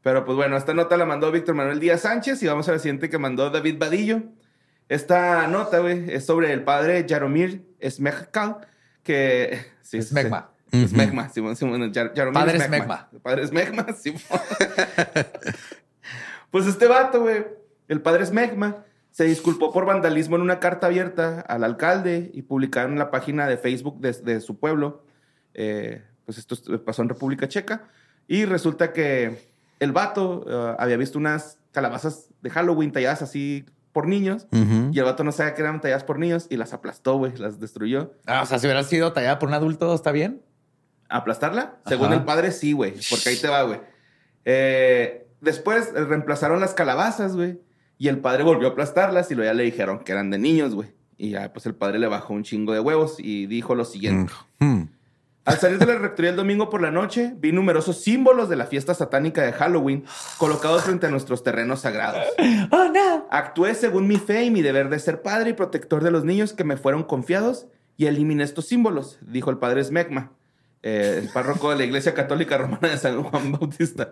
Pero 0.01 0.25
pues 0.25 0.35
bueno, 0.35 0.57
esta 0.57 0.73
nota 0.73 0.97
la 0.97 1.05
mandó 1.05 1.31
Víctor 1.31 1.53
Manuel 1.53 1.79
Díaz 1.79 2.01
Sánchez 2.01 2.41
y 2.41 2.47
vamos 2.47 2.67
a 2.67 2.71
la 2.71 2.79
siguiente 2.79 3.07
que 3.09 3.19
mandó 3.19 3.51
David 3.51 3.77
Vadillo. 3.77 4.23
Esta 4.89 5.47
nota, 5.47 5.77
güey, 5.79 6.11
es 6.11 6.25
sobre 6.25 6.51
el 6.51 6.63
padre 6.63 7.05
Jaromir 7.07 7.63
Smekal, 7.87 8.57
que... 9.03 9.65
Sí, 9.83 9.97
es- 9.99 10.07
Smegma. 10.09 10.49
Smegma, 10.73 11.27
Simón, 11.29 11.55
Simón, 11.57 11.93
Jar- 11.93 12.13
Jaromir 12.15 12.33
Padre 12.33 12.59
Smegma. 12.61 13.09
Padre 13.21 13.45
Smegma, 13.45 13.87
Simón. 14.01 14.21
Pues 16.51 16.67
este 16.67 16.87
vato, 16.87 17.21
güey, 17.21 17.45
el 17.87 18.01
padre 18.01 18.25
Smegma, 18.25 18.83
se 19.09 19.23
disculpó 19.25 19.71
por 19.73 19.85
vandalismo 19.85 20.35
en 20.35 20.41
una 20.41 20.59
carta 20.59 20.87
abierta 20.87 21.41
al 21.41 21.63
alcalde 21.63 22.31
y 22.33 22.43
publicaron 22.43 22.93
en 22.93 22.99
la 22.99 23.11
página 23.11 23.47
de 23.47 23.57
Facebook 23.57 23.99
de, 23.99 24.13
de 24.13 24.39
su 24.41 24.57
pueblo. 24.59 25.03
Eh, 25.53 26.01
pues 26.25 26.37
esto 26.37 26.55
est- 26.55 26.69
pasó 26.85 27.01
en 27.01 27.09
República 27.09 27.47
Checa. 27.47 27.89
Y 28.27 28.45
resulta 28.45 28.93
que 28.93 29.51
el 29.79 29.91
vato 29.91 30.45
eh, 30.47 30.75
había 30.79 30.95
visto 30.95 31.17
unas 31.17 31.57
calabazas 31.71 32.29
de 32.41 32.49
Halloween 32.49 32.91
talladas 32.93 33.21
así 33.21 33.65
por 33.91 34.07
niños. 34.07 34.47
Y 34.93 34.99
el 34.99 35.03
vato 35.03 35.25
no 35.25 35.33
sabía 35.33 35.53
que 35.55 35.61
eran 35.61 35.81
talladas 35.81 36.05
por 36.05 36.17
niños 36.19 36.47
y 36.49 36.55
las 36.55 36.71
aplastó, 36.71 37.17
güey, 37.17 37.35
las 37.37 37.59
destruyó. 37.59 38.13
Ah, 38.25 38.41
o 38.43 38.45
sea, 38.45 38.59
si 38.59 38.67
hubiera 38.67 38.83
sido 38.83 39.11
tallada 39.11 39.37
por 39.39 39.49
un 39.49 39.55
adulto, 39.55 39.93
¿está 39.93 40.13
bien? 40.13 40.41
¿Aplastarla? 41.09 41.79
Según 41.87 42.13
el 42.13 42.23
padre, 42.23 42.51
sí, 42.51 42.71
güey. 42.71 42.93
Porque 43.09 43.29
ahí 43.29 43.35
te 43.35 43.49
va, 43.49 43.63
güey. 43.63 43.81
Eh, 44.45 45.27
después 45.41 45.91
eh, 45.95 46.05
reemplazaron 46.05 46.59
las 46.59 46.73
calabazas, 46.73 47.35
güey. 47.35 47.59
Y 47.97 48.07
el 48.07 48.19
padre 48.19 48.43
volvió 48.43 48.69
a 48.69 48.71
aplastarlas 48.71 49.29
y 49.29 49.35
luego 49.35 49.51
ya 49.51 49.53
le 49.53 49.63
dijeron 49.63 49.99
que 49.99 50.11
eran 50.11 50.31
de 50.31 50.39
niños, 50.39 50.73
güey. 50.73 50.89
Y 51.17 51.31
ya, 51.31 51.53
pues 51.53 51.67
el 51.67 51.75
padre 51.75 51.99
le 51.99 52.07
bajó 52.07 52.33
un 52.33 52.43
chingo 52.43 52.73
de 52.73 52.79
huevos 52.79 53.17
y 53.19 53.45
dijo 53.45 53.75
lo 53.75 53.85
siguiente. 53.85 54.33
Mm. 54.59 54.83
Al 55.43 55.57
salir 55.57 55.79
de 55.79 55.87
la 55.87 55.97
rectoría 55.97 56.31
el 56.31 56.37
domingo 56.37 56.69
por 56.69 56.81
la 56.81 56.91
noche, 56.91 57.33
vi 57.37 57.51
numerosos 57.51 58.01
símbolos 58.01 58.47
de 58.47 58.55
la 58.55 58.67
fiesta 58.67 58.93
satánica 58.93 59.41
de 59.41 59.53
Halloween 59.53 60.05
colocados 60.37 60.83
frente 60.83 61.07
a 61.07 61.09
nuestros 61.09 61.43
terrenos 61.43 61.81
sagrados. 61.81 62.25
¡Oh, 62.71 62.87
no! 62.93 63.27
Actué 63.31 63.73
según 63.73 64.07
mi 64.07 64.17
fe 64.17 64.45
y 64.45 64.51
mi 64.51 64.61
deber 64.61 64.89
de 64.89 64.99
ser 64.99 65.23
padre 65.23 65.51
y 65.51 65.53
protector 65.53 66.03
de 66.03 66.11
los 66.11 66.23
niños 66.23 66.53
que 66.53 66.63
me 66.63 66.77
fueron 66.77 67.03
confiados 67.03 67.65
y 67.97 68.05
eliminé 68.05 68.43
estos 68.43 68.67
símbolos, 68.67 69.17
dijo 69.21 69.49
el 69.49 69.57
padre 69.57 69.83
Smegma, 69.83 70.31
eh, 70.83 71.19
el 71.23 71.29
párroco 71.29 71.71
de 71.71 71.75
la 71.75 71.85
Iglesia 71.85 72.13
Católica 72.13 72.57
Romana 72.57 72.89
de 72.89 72.97
San 72.97 73.21
Juan 73.23 73.51
Bautista. 73.51 74.11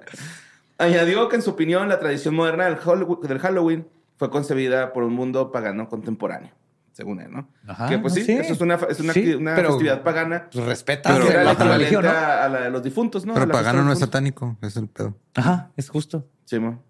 Añadió 0.80 1.30
que 1.30 1.36
en 1.36 1.42
su 1.42 1.52
opinión 1.52 1.88
la 1.90 2.00
tradición 2.00 2.34
moderna 2.36 2.66
del 2.66 2.78
Hallow- 2.78 3.20
del 3.22 3.40
Halloween 3.40 3.88
fue 4.18 4.30
concebida 4.32 4.92
por 4.94 5.04
un 5.04 5.14
mundo 5.14 5.52
pagano 5.52 5.88
contemporáneo, 5.90 6.52
según 6.94 7.20
él, 7.22 7.32
¿no? 7.32 7.48
Ajá, 7.68 7.88
que 7.90 8.00
pues 8.00 8.14
sí, 8.14 8.24
sí. 8.24 8.32
eso 8.34 8.54
es 8.54 8.62
una, 8.62 8.76
es 8.90 9.00
una, 9.00 9.14
Sí, 9.14 9.34
una 9.36 9.56
pero- 9.56 9.70
festividad 9.70 10.02
pagana. 10.04 10.50
Pues 10.52 10.66
respeta 10.66 11.14
Pero 11.14 11.30
era 11.30 11.44
la 11.44 11.54
religión, 11.54 12.04
¿no? 12.04 12.10
a, 12.10 12.48
la 12.50 12.62
de 12.62 12.70
los 12.70 12.82
difuntos, 12.82 13.26
¿no? 13.26 13.34
Pero 13.34 13.48
pagano 13.50 13.84
no 13.84 13.92
es 13.92 14.00
satánico, 14.00 14.58
es 14.62 14.76
el 14.78 14.88
pedo. 14.88 15.16
Ajá, 15.36 15.72
es 15.78 15.90
justo. 15.90 16.26
Sí, 16.46 16.60
mo. 16.60 16.82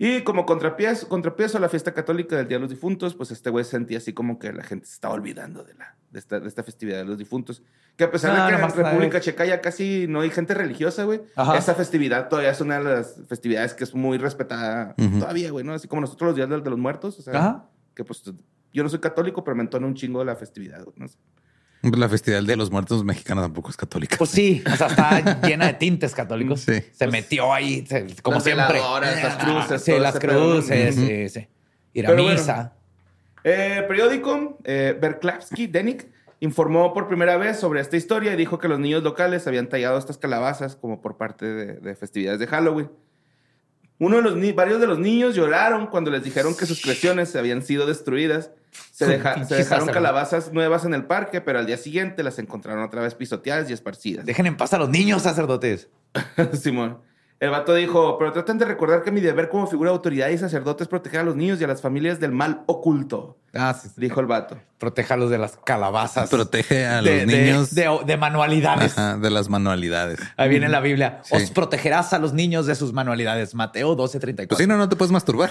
Y 0.00 0.20
como 0.22 0.46
contrapeso, 0.46 1.08
contrapeso 1.08 1.58
a 1.58 1.60
la 1.60 1.68
fiesta 1.68 1.92
católica 1.92 2.36
del 2.36 2.46
Día 2.46 2.58
de 2.58 2.60
los 2.60 2.70
Difuntos, 2.70 3.14
pues 3.16 3.32
este 3.32 3.50
güey 3.50 3.64
sentía 3.64 3.98
así 3.98 4.12
como 4.12 4.38
que 4.38 4.52
la 4.52 4.62
gente 4.62 4.86
se 4.86 4.92
estaba 4.92 5.14
olvidando 5.14 5.64
de, 5.64 5.74
la, 5.74 5.96
de, 6.12 6.20
esta, 6.20 6.38
de 6.38 6.46
esta 6.46 6.62
festividad 6.62 6.98
de 6.98 7.04
los 7.04 7.18
difuntos. 7.18 7.62
Que 7.98 8.04
a 8.04 8.10
pesar 8.10 8.30
No, 8.34 8.46
de 8.46 8.56
que 8.56 8.62
en 8.62 8.70
República. 8.86 9.20
Checa 9.20 9.44
ya 9.44 9.60
casi 9.60 10.06
no 10.08 10.20
hay 10.20 10.30
gente 10.30 10.54
religiosa, 10.54 11.02
güey, 11.04 11.20
Ajá. 11.36 11.58
esa 11.58 11.74
festividad 11.74 12.28
todavía 12.28 12.52
es 12.52 12.60
una 12.62 12.78
de 12.78 12.84
las 12.84 13.16
festividades 13.28 13.74
que 13.74 13.82
es 13.84 13.92
muy 13.94 14.16
respetada 14.18 14.94
todavía, 15.18 15.50
güey, 15.50 15.64
¿no? 15.64 15.74
Así 15.74 15.88
como 15.88 16.00
nosotros 16.02 16.28
los 16.28 16.36
días 16.36 16.48
de, 16.48 16.60
de 16.60 16.70
los 16.70 16.78
muertos, 16.78 17.18
o 17.18 17.22
sea, 17.22 17.36
Ajá. 17.38 17.64
que 17.94 18.04
pues 18.04 18.22
yo 18.72 18.82
no 18.84 18.88
soy 18.88 19.00
católico, 19.00 19.42
pero 19.44 19.56
me 19.56 19.62
entona 19.64 19.86
un 19.86 19.94
chingo 19.94 20.20
de 20.20 20.26
la 20.26 20.36
festividad, 20.36 20.82
güey, 20.84 20.94
no 20.96 21.08
sé. 21.08 21.16
La 21.82 22.08
festividad 22.08 22.42
de 22.42 22.56
los 22.56 22.70
muertos 22.72 23.04
mexicanos 23.04 23.44
tampoco 23.44 23.70
es 23.70 23.76
católica. 23.76 24.16
Pues 24.16 24.30
sí, 24.30 24.62
o 24.72 24.76
sea, 24.76 24.86
está 24.88 25.40
llena 25.46 25.66
de 25.66 25.74
tintes 25.74 26.12
católicos. 26.14 26.60
Sí. 26.60 26.74
Se 26.92 27.06
metió 27.08 27.52
ahí, 27.52 27.84
se- 27.86 28.14
como 28.22 28.36
Las 28.36 28.44
siempre. 28.44 28.78
las 28.80 29.36
cruces, 29.36 29.82
Sí, 29.82 29.92
las 29.98 30.18
cruces, 30.18 30.94
sí, 30.94 31.28
sí. 31.28 31.48
Ir 31.94 32.06
a 32.06 32.10
Pero 32.10 32.22
bueno. 32.22 32.38
misa. 32.38 32.72
Eh, 33.44 33.84
periódico 33.88 34.58
eh, 34.64 34.96
Berklavsky 35.00 35.66
Denik 35.68 36.06
informó 36.40 36.92
por 36.94 37.08
primera 37.08 37.36
vez 37.36 37.58
sobre 37.58 37.80
esta 37.80 37.96
historia 37.96 38.32
y 38.32 38.36
dijo 38.36 38.58
que 38.58 38.68
los 38.68 38.78
niños 38.78 39.02
locales 39.02 39.46
habían 39.46 39.68
tallado 39.68 39.98
estas 39.98 40.18
calabazas 40.18 40.76
como 40.76 41.00
por 41.00 41.16
parte 41.16 41.46
de, 41.46 41.72
de 41.74 41.94
festividades 41.96 42.38
de 42.40 42.46
Halloween. 42.46 42.90
Uno 44.00 44.16
de 44.18 44.22
los 44.22 44.36
ni- 44.36 44.52
varios 44.52 44.80
de 44.80 44.86
los 44.86 45.00
niños 45.00 45.34
lloraron 45.34 45.88
cuando 45.88 46.12
les 46.12 46.22
dijeron 46.22 46.56
que 46.56 46.66
sus 46.66 46.80
creaciones 46.80 47.34
habían 47.34 47.62
sido 47.62 47.84
destruidas. 47.86 48.52
Se, 48.92 49.06
deja- 49.06 49.44
se 49.44 49.56
dejaron 49.56 49.88
calabazas 49.88 50.52
nuevas 50.52 50.84
en 50.84 50.94
el 50.94 51.04
parque, 51.06 51.40
pero 51.40 51.58
al 51.58 51.66
día 51.66 51.76
siguiente 51.78 52.22
las 52.22 52.38
encontraron 52.38 52.84
otra 52.84 53.02
vez 53.02 53.14
pisoteadas 53.16 53.68
y 53.68 53.72
esparcidas. 53.72 54.24
Dejen 54.24 54.46
en 54.46 54.56
paz 54.56 54.72
a 54.74 54.78
los 54.78 54.88
niños, 54.90 55.22
sacerdotes. 55.22 55.88
Simón. 56.52 56.98
El 57.40 57.50
vato 57.50 57.72
dijo, 57.72 58.18
pero 58.18 58.32
traten 58.32 58.58
de 58.58 58.64
recordar 58.64 59.02
que 59.04 59.12
mi 59.12 59.20
deber 59.20 59.48
como 59.48 59.68
figura 59.68 59.90
de 59.90 59.96
autoridad 59.96 60.28
y 60.28 60.38
sacerdote 60.38 60.82
es 60.82 60.88
proteger 60.88 61.20
a 61.20 61.22
los 61.22 61.36
niños 61.36 61.60
y 61.60 61.64
a 61.64 61.68
las 61.68 61.80
familias 61.80 62.18
del 62.18 62.32
mal 62.32 62.62
oculto, 62.66 63.38
Ah, 63.54 63.72
sí, 63.80 63.88
sí. 63.88 63.94
dijo 64.00 64.18
el 64.20 64.26
vato. 64.26 64.58
Protéjalos 64.78 65.30
de 65.30 65.38
las 65.38 65.56
calabazas. 65.64 66.28
Protege 66.30 66.84
a 66.86 67.00
de, 67.00 67.18
los 67.22 67.26
de- 67.32 67.40
niños 67.44 67.74
De, 67.76 67.88
de 68.06 68.16
manualidades. 68.16 68.98
ajá, 68.98 69.16
de 69.18 69.30
las 69.30 69.48
manualidades. 69.48 70.18
Ahí 70.36 70.48
viene 70.48 70.68
la 70.68 70.80
Biblia. 70.80 71.20
Sí. 71.22 71.36
Os 71.36 71.50
protegerás 71.52 72.12
a 72.12 72.18
los 72.18 72.32
niños 72.32 72.66
de 72.66 72.74
sus 72.74 72.92
manualidades. 72.92 73.54
Mateo 73.54 73.94
12, 73.94 74.18
34. 74.18 74.48
Pues 74.56 74.58
sí, 74.64 74.68
no, 74.68 74.76
no 74.76 74.88
te 74.88 74.96
puedes 74.96 75.12
masturbar. 75.12 75.50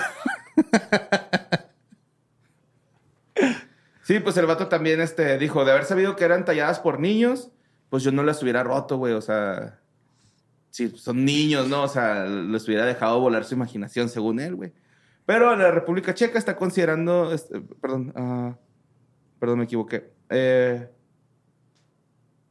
Sí, 4.03 4.19
pues 4.21 4.37
el 4.37 4.45
vato 4.45 4.67
también 4.67 5.01
este, 5.01 5.37
dijo, 5.37 5.65
de 5.65 5.71
haber 5.71 5.83
sabido 5.85 6.15
que 6.15 6.23
eran 6.23 6.45
talladas 6.45 6.79
por 6.79 6.99
niños, 6.99 7.49
pues 7.89 8.03
yo 8.03 8.11
no 8.11 8.23
las 8.23 8.41
hubiera 8.41 8.63
roto, 8.63 8.97
güey. 8.97 9.13
O 9.13 9.21
sea, 9.21 9.79
sí, 10.77 10.93
son 10.95 11.25
niños, 11.25 11.67
¿no? 11.67 11.83
O 11.83 11.87
sea, 11.87 12.25
les 12.25 12.65
hubiera 12.67 12.85
dejado 12.85 13.19
volar 13.19 13.43
su 13.45 13.55
imaginación, 13.55 14.09
según 14.09 14.39
él, 14.39 14.55
güey. 14.55 14.73
Pero 15.25 15.55
la 15.55 15.71
República 15.71 16.13
Checa 16.13 16.37
está 16.37 16.55
considerando, 16.55 17.33
este, 17.33 17.59
perdón, 17.61 18.13
ah, 18.15 18.55
perdón, 19.39 19.57
me 19.59 19.65
equivoqué. 19.65 20.11
Eh, 20.29 20.87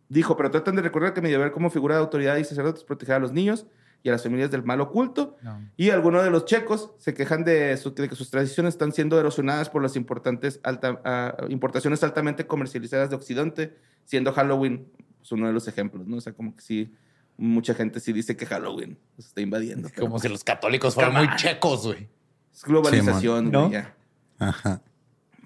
dijo, 0.09 0.37
pero 0.37 0.51
tratan 0.51 0.77
de 0.77 0.83
recordar 0.83 1.15
que 1.15 1.21
mi 1.21 1.31
deber 1.31 1.53
como 1.53 1.71
figura 1.71 1.95
de 1.97 2.01
autoridad 2.01 2.37
y 2.37 2.45
sacerdote 2.45 2.79
es 2.79 2.85
proteger 2.85 3.15
a 3.17 3.19
los 3.19 3.33
niños 3.33 3.67
y 4.03 4.09
a 4.09 4.13
las 4.13 4.23
familias 4.23 4.51
del 4.51 4.63
mal 4.63 4.81
oculto. 4.81 5.37
No. 5.43 5.59
Y 5.77 5.91
algunos 5.91 6.23
de 6.23 6.31
los 6.31 6.45
checos 6.45 6.93
se 6.99 7.15
quejan 7.15 7.45
de, 7.45 7.77
su- 7.77 7.95
de 7.95 8.09
que 8.09 8.15
sus 8.15 8.31
tradiciones 8.31 8.75
están 8.75 8.93
siendo 8.93 9.19
erosionadas 9.19 9.69
por 9.71 9.83
las 9.83 9.97
importantes 9.97 10.61
alta- 10.63 11.01
ah, 11.05 11.37
importaciones 11.49 12.03
altamente 12.05 12.47
comercializadas 12.47 13.11
de 13.11 13.17
Occidente, 13.17 13.77
siendo 14.05 14.33
Halloween 14.33 14.89
pues, 15.19 15.33
uno 15.33 15.47
de 15.49 15.53
los 15.53 15.67
ejemplos, 15.67 16.07
¿no? 16.07 16.19
O 16.19 16.21
sea, 16.21 16.33
como 16.35 16.55
que 16.55 16.63
sí, 16.63 16.95
mucha 17.37 17.75
gente 17.75 18.01
sí 18.01 18.13
dice 18.13 18.37
que 18.37 18.47
Halloween 18.47 18.99
se 19.19 19.29
está 19.29 19.41
invadiendo. 19.41 19.89
pero 19.95 20.03
Como 20.07 20.19
si 20.19 20.29
los 20.29 20.43
católicos 20.45 20.95
fueran 20.95 21.15
muy 21.15 21.37
checos, 21.37 21.87
güey. 21.87 22.09
Es 22.55 22.63
globalización, 22.65 23.51
¿no? 23.51 23.69
güey, 23.69 23.73
ya. 23.73 23.95
Ajá. 24.39 24.81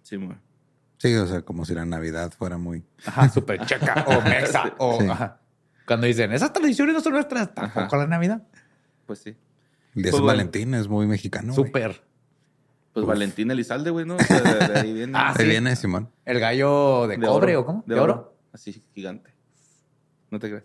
Sí, 0.03 0.17
güey. 0.17 0.37
Sí, 0.99 1.15
o 1.15 1.27
sea, 1.27 1.43
como 1.43 1.65
si 1.65 1.75
la 1.75 1.85
Navidad 1.85 2.33
fuera 2.37 2.59
muy. 2.59 2.85
Ajá, 3.07 3.29
súper 3.29 3.65
checa 3.67 4.05
o 4.07 4.21
mexa 4.29 4.75
o 4.79 5.01
Sí. 5.01 5.07
ajá. 5.09 5.41
Cuando 5.87 6.07
dicen, 6.07 6.31
esas 6.33 6.53
tradiciones 6.53 6.95
no 6.95 7.01
son 7.01 7.15
nuestras, 7.15 7.53
tampoco 7.55 7.81
Ajá. 7.87 7.97
la 7.97 8.07
Navidad. 8.07 8.43
Pues 9.07 9.19
sí. 9.21 9.31
El 9.31 10.03
día 10.03 10.05
de 10.05 10.11
Pues 10.11 10.17
San. 10.19 10.27
Valentín 10.27 10.75
es 10.75 10.87
muy 10.89 11.07
mexicano. 11.07 11.53
Súper. 11.53 12.03
Pues 12.93 13.07
Valentín 13.07 13.51
Elizalde, 13.51 13.91
güey, 13.91 14.05
¿no? 14.07 14.17
O 14.17 14.21
sea, 14.21 14.41
de, 14.41 14.79
ahí 14.81 14.93
viene. 14.93 15.13
Ah, 15.17 15.31
Ahí 15.31 15.45
sí. 15.45 15.51
viene 15.51 15.75
Simón. 15.77 16.11
El 16.25 16.39
gallo 16.39 17.07
de, 17.09 17.19
cobre 17.19 17.57
o 17.57 17.65
cómo? 17.65 17.83
De, 17.87 17.99
oro. 17.99 18.37
Así, 18.53 18.85
gigante. 18.95 19.33
No 20.31 20.39
te 20.39 20.49
creas. 20.49 20.65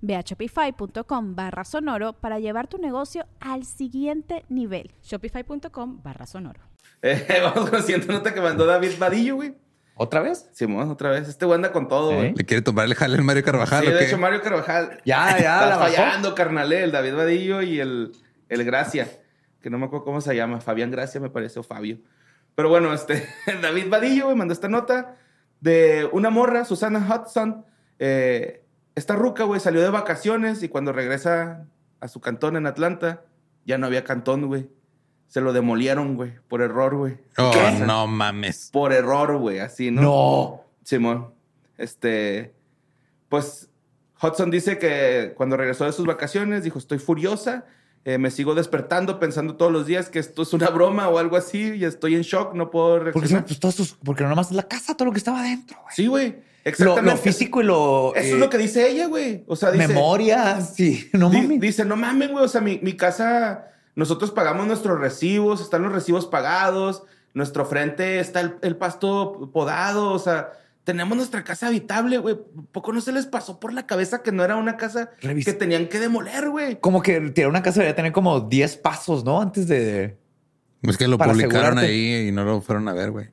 Ve 0.00 0.16
a 0.16 0.20
shopify.com 0.20 1.34
barra 1.34 1.64
sonoro 1.64 2.12
para 2.14 2.38
llevar 2.38 2.66
tu 2.68 2.78
negocio 2.78 3.26
al 3.40 3.64
siguiente 3.64 4.44
nivel. 4.48 4.90
Shopify.com 5.02 6.02
barra 6.02 6.26
sonoro. 6.26 6.60
Eh, 7.02 7.26
vamos 7.42 7.70
con 7.70 7.78
la 7.78 7.84
siguiente 7.84 8.12
nota 8.12 8.32
que 8.34 8.40
mandó 8.40 8.66
David 8.66 8.92
Vadillo, 8.98 9.36
güey. 9.36 9.54
¿Otra 9.94 10.20
vez? 10.20 10.48
Simón, 10.52 10.90
otra 10.90 11.10
vez. 11.10 11.28
Este 11.28 11.44
güey 11.44 11.56
anda 11.56 11.72
con 11.72 11.88
todo, 11.88 12.12
¿Eh? 12.12 12.16
güey. 12.16 12.34
¿Le 12.34 12.44
quiere 12.44 12.62
tomar 12.62 12.84
el 12.86 12.94
jale 12.94 13.16
al 13.16 13.24
Mario 13.24 13.42
Carvajal 13.42 13.82
Sí, 13.84 13.90
o 13.90 13.92
de 13.92 13.98
qué? 13.98 14.04
hecho, 14.06 14.18
Mario 14.18 14.40
Carvajal. 14.42 15.00
Ya, 15.04 15.36
ya, 15.40 15.64
Está 15.64 15.78
fallando, 15.78 16.34
carnal, 16.34 16.72
eh, 16.72 16.84
el 16.84 16.92
David 16.92 17.14
Vadillo 17.16 17.62
y 17.62 17.80
el, 17.80 18.12
el 18.48 18.64
Gracia, 18.64 19.08
que 19.60 19.70
no 19.70 19.78
me 19.78 19.86
acuerdo 19.86 20.04
cómo 20.04 20.20
se 20.20 20.36
llama, 20.36 20.60
Fabián 20.60 20.92
Gracia 20.92 21.20
me 21.20 21.30
parece, 21.30 21.58
o 21.58 21.64
Fabio. 21.64 21.98
Pero 22.54 22.68
bueno, 22.68 22.92
este, 22.92 23.26
David 23.62 23.88
Vadillo, 23.88 24.26
güey, 24.26 24.36
mandó 24.36 24.52
esta 24.54 24.68
nota 24.68 25.16
de 25.60 26.08
una 26.12 26.30
morra, 26.30 26.64
Susana 26.64 27.00
Hudson. 27.00 27.64
Eh, 27.98 28.64
esta 28.98 29.16
ruca, 29.16 29.44
güey, 29.44 29.60
salió 29.60 29.80
de 29.82 29.90
vacaciones 29.90 30.62
y 30.62 30.68
cuando 30.68 30.92
regresa 30.92 31.66
a 32.00 32.08
su 32.08 32.20
cantón 32.20 32.56
en 32.56 32.66
Atlanta, 32.66 33.22
ya 33.64 33.78
no 33.78 33.86
había 33.86 34.04
cantón, 34.04 34.46
güey. 34.46 34.68
Se 35.28 35.40
lo 35.40 35.52
demolieron, 35.52 36.16
güey, 36.16 36.32
por 36.48 36.62
error, 36.62 36.94
güey. 36.96 37.18
Oh, 37.36 37.50
¿Qué? 37.52 37.84
no 37.84 38.06
mames. 38.06 38.70
Por 38.72 38.92
error, 38.92 39.36
güey, 39.38 39.58
así, 39.58 39.90
¿no? 39.90 40.00
No. 40.02 40.60
Simón. 40.84 41.34
Este. 41.76 42.54
Pues 43.28 43.68
Hudson 44.22 44.50
dice 44.50 44.78
que 44.78 45.34
cuando 45.36 45.56
regresó 45.56 45.84
de 45.84 45.92
sus 45.92 46.06
vacaciones, 46.06 46.64
dijo: 46.64 46.78
Estoy 46.78 46.98
furiosa. 46.98 47.66
eh, 48.04 48.16
me 48.16 48.30
sigo 48.30 48.54
despertando 48.54 49.18
pensando 49.18 49.56
todos 49.56 49.70
los 49.70 49.84
días 49.84 50.08
que 50.08 50.18
esto 50.18 50.40
es 50.42 50.54
una 50.54 50.70
broma 50.70 51.08
o 51.10 51.18
algo 51.18 51.36
así 51.36 51.74
y 51.74 51.84
estoy 51.84 52.14
en 52.14 52.22
shock, 52.22 52.54
no 52.54 52.70
puedo 52.70 52.94
Porque, 52.98 53.10
reaccionar. 53.18 53.44
pues, 53.44 53.60
todos 53.60 53.76
tus- 53.76 53.92
porque 54.02 54.22
no 54.22 54.30
nomás 54.30 54.46
es 54.50 54.56
la 54.56 54.62
casa, 54.66 54.96
todo 54.96 55.06
lo 55.06 55.12
que 55.12 55.18
estaba 55.18 55.40
adentro, 55.40 55.76
güey. 55.82 55.94
Sí, 55.94 56.06
güey. 56.06 56.36
Lo, 56.68 56.92
Exactamente. 56.92 57.10
lo 57.10 57.16
físico 57.16 57.60
y 57.60 57.64
lo. 57.64 58.14
Eso 58.14 58.26
eh, 58.26 58.32
es 58.32 58.38
lo 58.38 58.50
que 58.50 58.58
dice 58.58 58.88
ella, 58.88 59.06
güey. 59.06 59.44
O 59.46 59.56
sea, 59.56 59.70
dice. 59.70 59.88
Memoria, 59.88 60.60
sí. 60.60 61.08
No 61.12 61.30
mames. 61.30 61.60
Dice, 61.60 61.84
no 61.84 61.96
mames, 61.96 62.30
güey. 62.30 62.44
O 62.44 62.48
sea, 62.48 62.60
mi, 62.60 62.78
mi 62.82 62.94
casa, 62.94 63.68
nosotros 63.94 64.30
pagamos 64.30 64.66
nuestros 64.66 64.98
recibos, 64.98 65.60
están 65.60 65.82
los 65.82 65.92
recibos 65.92 66.26
pagados, 66.26 67.02
nuestro 67.34 67.64
frente 67.66 68.20
está 68.20 68.40
el, 68.40 68.56
el 68.62 68.76
pasto 68.76 69.50
podado, 69.52 70.12
o 70.12 70.18
sea, 70.18 70.52
tenemos 70.88 71.18
nuestra 71.18 71.44
casa 71.44 71.66
habitable, 71.66 72.16
güey. 72.16 72.38
¿Poco 72.72 72.94
no 72.94 73.02
se 73.02 73.12
les 73.12 73.26
pasó 73.26 73.60
por 73.60 73.74
la 73.74 73.86
cabeza 73.86 74.22
que 74.22 74.32
no 74.32 74.42
era 74.42 74.56
una 74.56 74.78
casa 74.78 75.10
que 75.20 75.52
tenían 75.52 75.86
que 75.86 75.98
demoler, 75.98 76.48
güey? 76.48 76.80
Como 76.80 77.02
que 77.02 77.20
tirar 77.20 77.50
una 77.50 77.62
casa 77.62 77.80
debería 77.80 77.94
tener 77.94 78.12
como 78.12 78.40
10 78.40 78.78
pasos, 78.78 79.22
¿no? 79.22 79.38
Antes 79.38 79.68
de. 79.68 80.16
Es 80.80 80.96
que 80.96 81.06
lo 81.06 81.18
publicaron 81.18 81.76
asegurarte. 81.76 81.86
ahí 81.86 82.28
y 82.28 82.32
no 82.32 82.42
lo 82.44 82.62
fueron 82.62 82.88
a 82.88 82.94
ver, 82.94 83.10
güey. 83.10 83.28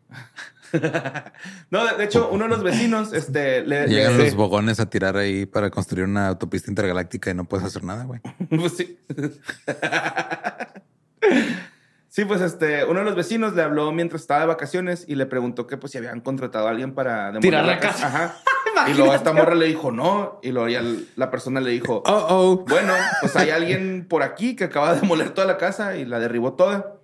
No, 1.69 1.85
de, 1.85 1.97
de 1.97 2.03
hecho, 2.03 2.29
uno 2.31 2.45
de 2.45 2.49
los 2.49 2.63
vecinos, 2.63 3.13
este, 3.13 3.61
le... 3.65 3.87
Llegan 3.87 4.17
le- 4.17 4.25
los 4.25 4.35
bogones 4.35 4.79
a 4.79 4.89
tirar 4.89 5.17
ahí 5.17 5.45
para 5.45 5.69
construir 5.69 6.05
una 6.05 6.27
autopista 6.27 6.69
intergaláctica 6.71 7.31
y 7.31 7.33
no 7.33 7.45
puedes 7.45 7.65
hacer 7.65 7.83
nada, 7.83 8.03
güey. 8.05 8.19
Pues 8.49 8.73
sí. 8.77 8.99
Sí, 12.07 12.23
pues 12.23 12.39
este, 12.39 12.85
uno 12.85 12.99
de 12.99 13.05
los 13.07 13.15
vecinos 13.15 13.55
le 13.55 13.61
habló 13.61 13.91
mientras 13.91 14.21
estaba 14.21 14.39
de 14.39 14.45
vacaciones 14.45 15.03
y 15.05 15.15
le 15.15 15.25
preguntó 15.25 15.67
que 15.67 15.75
pues 15.75 15.91
si 15.91 15.97
habían 15.97 16.21
contratado 16.21 16.65
a 16.67 16.69
alguien 16.69 16.93
para 16.93 17.25
demoler 17.25 17.41
Tirar 17.41 17.65
la 17.65 17.77
casa. 17.77 18.07
Ajá. 18.07 18.35
y 18.89 18.93
luego 18.93 19.13
esta 19.13 19.33
morra 19.33 19.53
le 19.53 19.65
dijo 19.65 19.91
no. 19.91 20.39
Y 20.41 20.51
luego 20.53 20.69
ya 20.69 20.81
la 21.17 21.29
persona 21.29 21.59
le 21.59 21.71
dijo, 21.71 22.03
Oh, 22.05 22.27
oh. 22.29 22.65
bueno, 22.69 22.93
pues 23.19 23.35
hay 23.35 23.49
alguien 23.49 24.05
por 24.07 24.23
aquí 24.23 24.55
que 24.55 24.63
acaba 24.63 24.93
de 24.93 25.01
demoler 25.01 25.31
toda 25.31 25.45
la 25.45 25.57
casa 25.57 25.97
y 25.97 26.05
la 26.05 26.19
derribó 26.19 26.53
toda. 26.53 26.94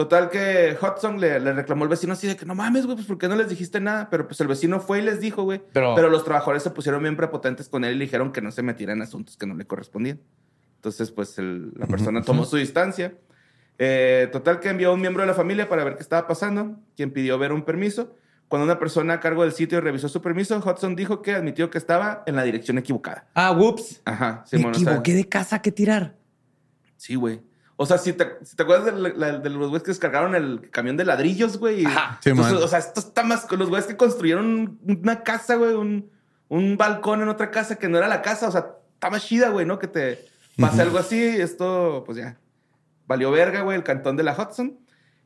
Total 0.00 0.30
que 0.30 0.78
Hudson 0.80 1.20
le, 1.20 1.38
le 1.40 1.52
reclamó 1.52 1.84
al 1.84 1.90
vecino 1.90 2.14
así 2.14 2.26
de 2.26 2.34
que 2.34 2.46
no 2.46 2.54
mames, 2.54 2.86
güey, 2.86 2.96
pues 2.96 3.06
¿por 3.06 3.18
qué 3.18 3.28
no 3.28 3.36
les 3.36 3.50
dijiste 3.50 3.80
nada? 3.80 4.08
Pero 4.08 4.26
pues 4.26 4.40
el 4.40 4.48
vecino 4.48 4.80
fue 4.80 5.00
y 5.00 5.02
les 5.02 5.20
dijo, 5.20 5.42
güey. 5.42 5.60
Pero- 5.74 5.94
Pero, 5.94 6.08
los 6.08 6.24
trabajadores 6.24 6.62
se 6.62 6.70
pusieron 6.70 7.02
bien 7.02 7.18
prepotentes 7.18 7.68
con 7.68 7.84
él 7.84 7.96
y 7.96 7.98
le 7.98 8.04
dijeron 8.06 8.32
que 8.32 8.40
no 8.40 8.50
se 8.50 8.62
metiera 8.62 8.94
en 8.94 9.02
asuntos 9.02 9.36
que 9.36 9.44
no 9.46 9.54
le 9.54 9.66
correspondían. 9.66 10.18
Entonces, 10.76 11.10
pues 11.10 11.38
el- 11.38 11.72
la 11.76 11.86
persona 11.86 12.22
tomó 12.22 12.46
su 12.46 12.56
distancia. 12.56 13.12
Eh, 13.78 14.30
total 14.32 14.58
que 14.60 14.70
envió 14.70 14.88
a 14.88 14.94
un 14.94 15.02
miembro 15.02 15.22
de 15.22 15.26
la 15.26 15.34
familia 15.34 15.68
para 15.68 15.84
ver 15.84 15.96
qué 15.96 16.02
estaba 16.02 16.26
pasando, 16.26 16.76
quien 16.96 17.10
pidió 17.10 17.38
ver 17.38 17.52
un 17.52 17.62
permiso. 17.66 18.16
Cuando 18.48 18.64
una 18.64 18.78
persona 18.78 19.12
a 19.12 19.20
cargo 19.20 19.42
del 19.42 19.52
sitio 19.52 19.82
revisó 19.82 20.08
su 20.08 20.22
permiso, 20.22 20.56
Hudson 20.58 20.96
dijo 20.96 21.20
que 21.20 21.34
admitió 21.34 21.68
que 21.68 21.76
estaba 21.76 22.22
en 22.24 22.36
la 22.36 22.42
dirección 22.42 22.78
equivocada. 22.78 23.28
Ah, 23.34 23.50
whoops. 23.52 24.00
Ajá, 24.06 24.44
Me 24.52 24.58
o 24.64 24.72
sea, 24.74 24.82
equivoqué 24.82 25.12
de 25.14 25.28
casa 25.28 25.60
que 25.60 25.70
tirar. 25.72 26.16
Sí, 26.96 27.16
güey. 27.16 27.42
O 27.82 27.86
sea, 27.86 27.96
si 27.96 28.12
te, 28.12 28.26
si 28.44 28.56
te 28.56 28.62
acuerdas 28.62 28.94
de, 28.94 29.14
la- 29.16 29.38
de 29.38 29.48
los 29.48 29.68
güeyes 29.70 29.82
que 29.82 29.90
descargaron 29.92 30.34
el 30.34 30.68
camión 30.70 30.98
de 30.98 31.06
ladrillos, 31.06 31.56
güey. 31.56 31.86
Ajá. 31.86 32.18
Sí, 32.22 32.28
entonces, 32.28 32.58
o 32.58 32.68
sea, 32.68 32.78
esto 32.78 33.00
está 33.00 33.22
más 33.22 33.46
con 33.46 33.58
los 33.58 33.70
güeyes 33.70 33.86
que 33.86 33.96
construyeron 33.96 34.78
una 34.86 35.22
casa, 35.22 35.54
güey, 35.54 35.72
un, 35.74 36.10
un 36.48 36.76
balcón 36.76 37.22
en 37.22 37.28
otra 37.30 37.50
casa 37.50 37.76
que 37.76 37.88
no 37.88 37.96
era 37.96 38.06
la 38.06 38.20
casa. 38.20 38.48
O 38.48 38.52
sea, 38.52 38.66
está 38.92 39.08
más 39.08 39.24
chida, 39.24 39.48
güey, 39.48 39.64
¿no? 39.64 39.78
Que 39.78 39.86
te 39.86 40.26
pase 40.58 40.82
algo 40.82 40.98
así. 40.98 41.18
Esto, 41.22 42.02
pues 42.04 42.18
ya. 42.18 42.36
Valió 43.06 43.30
verga, 43.30 43.62
güey, 43.62 43.78
el 43.78 43.82
cantón 43.84 44.16
de 44.18 44.24
la 44.24 44.34
Hudson. 44.34 44.78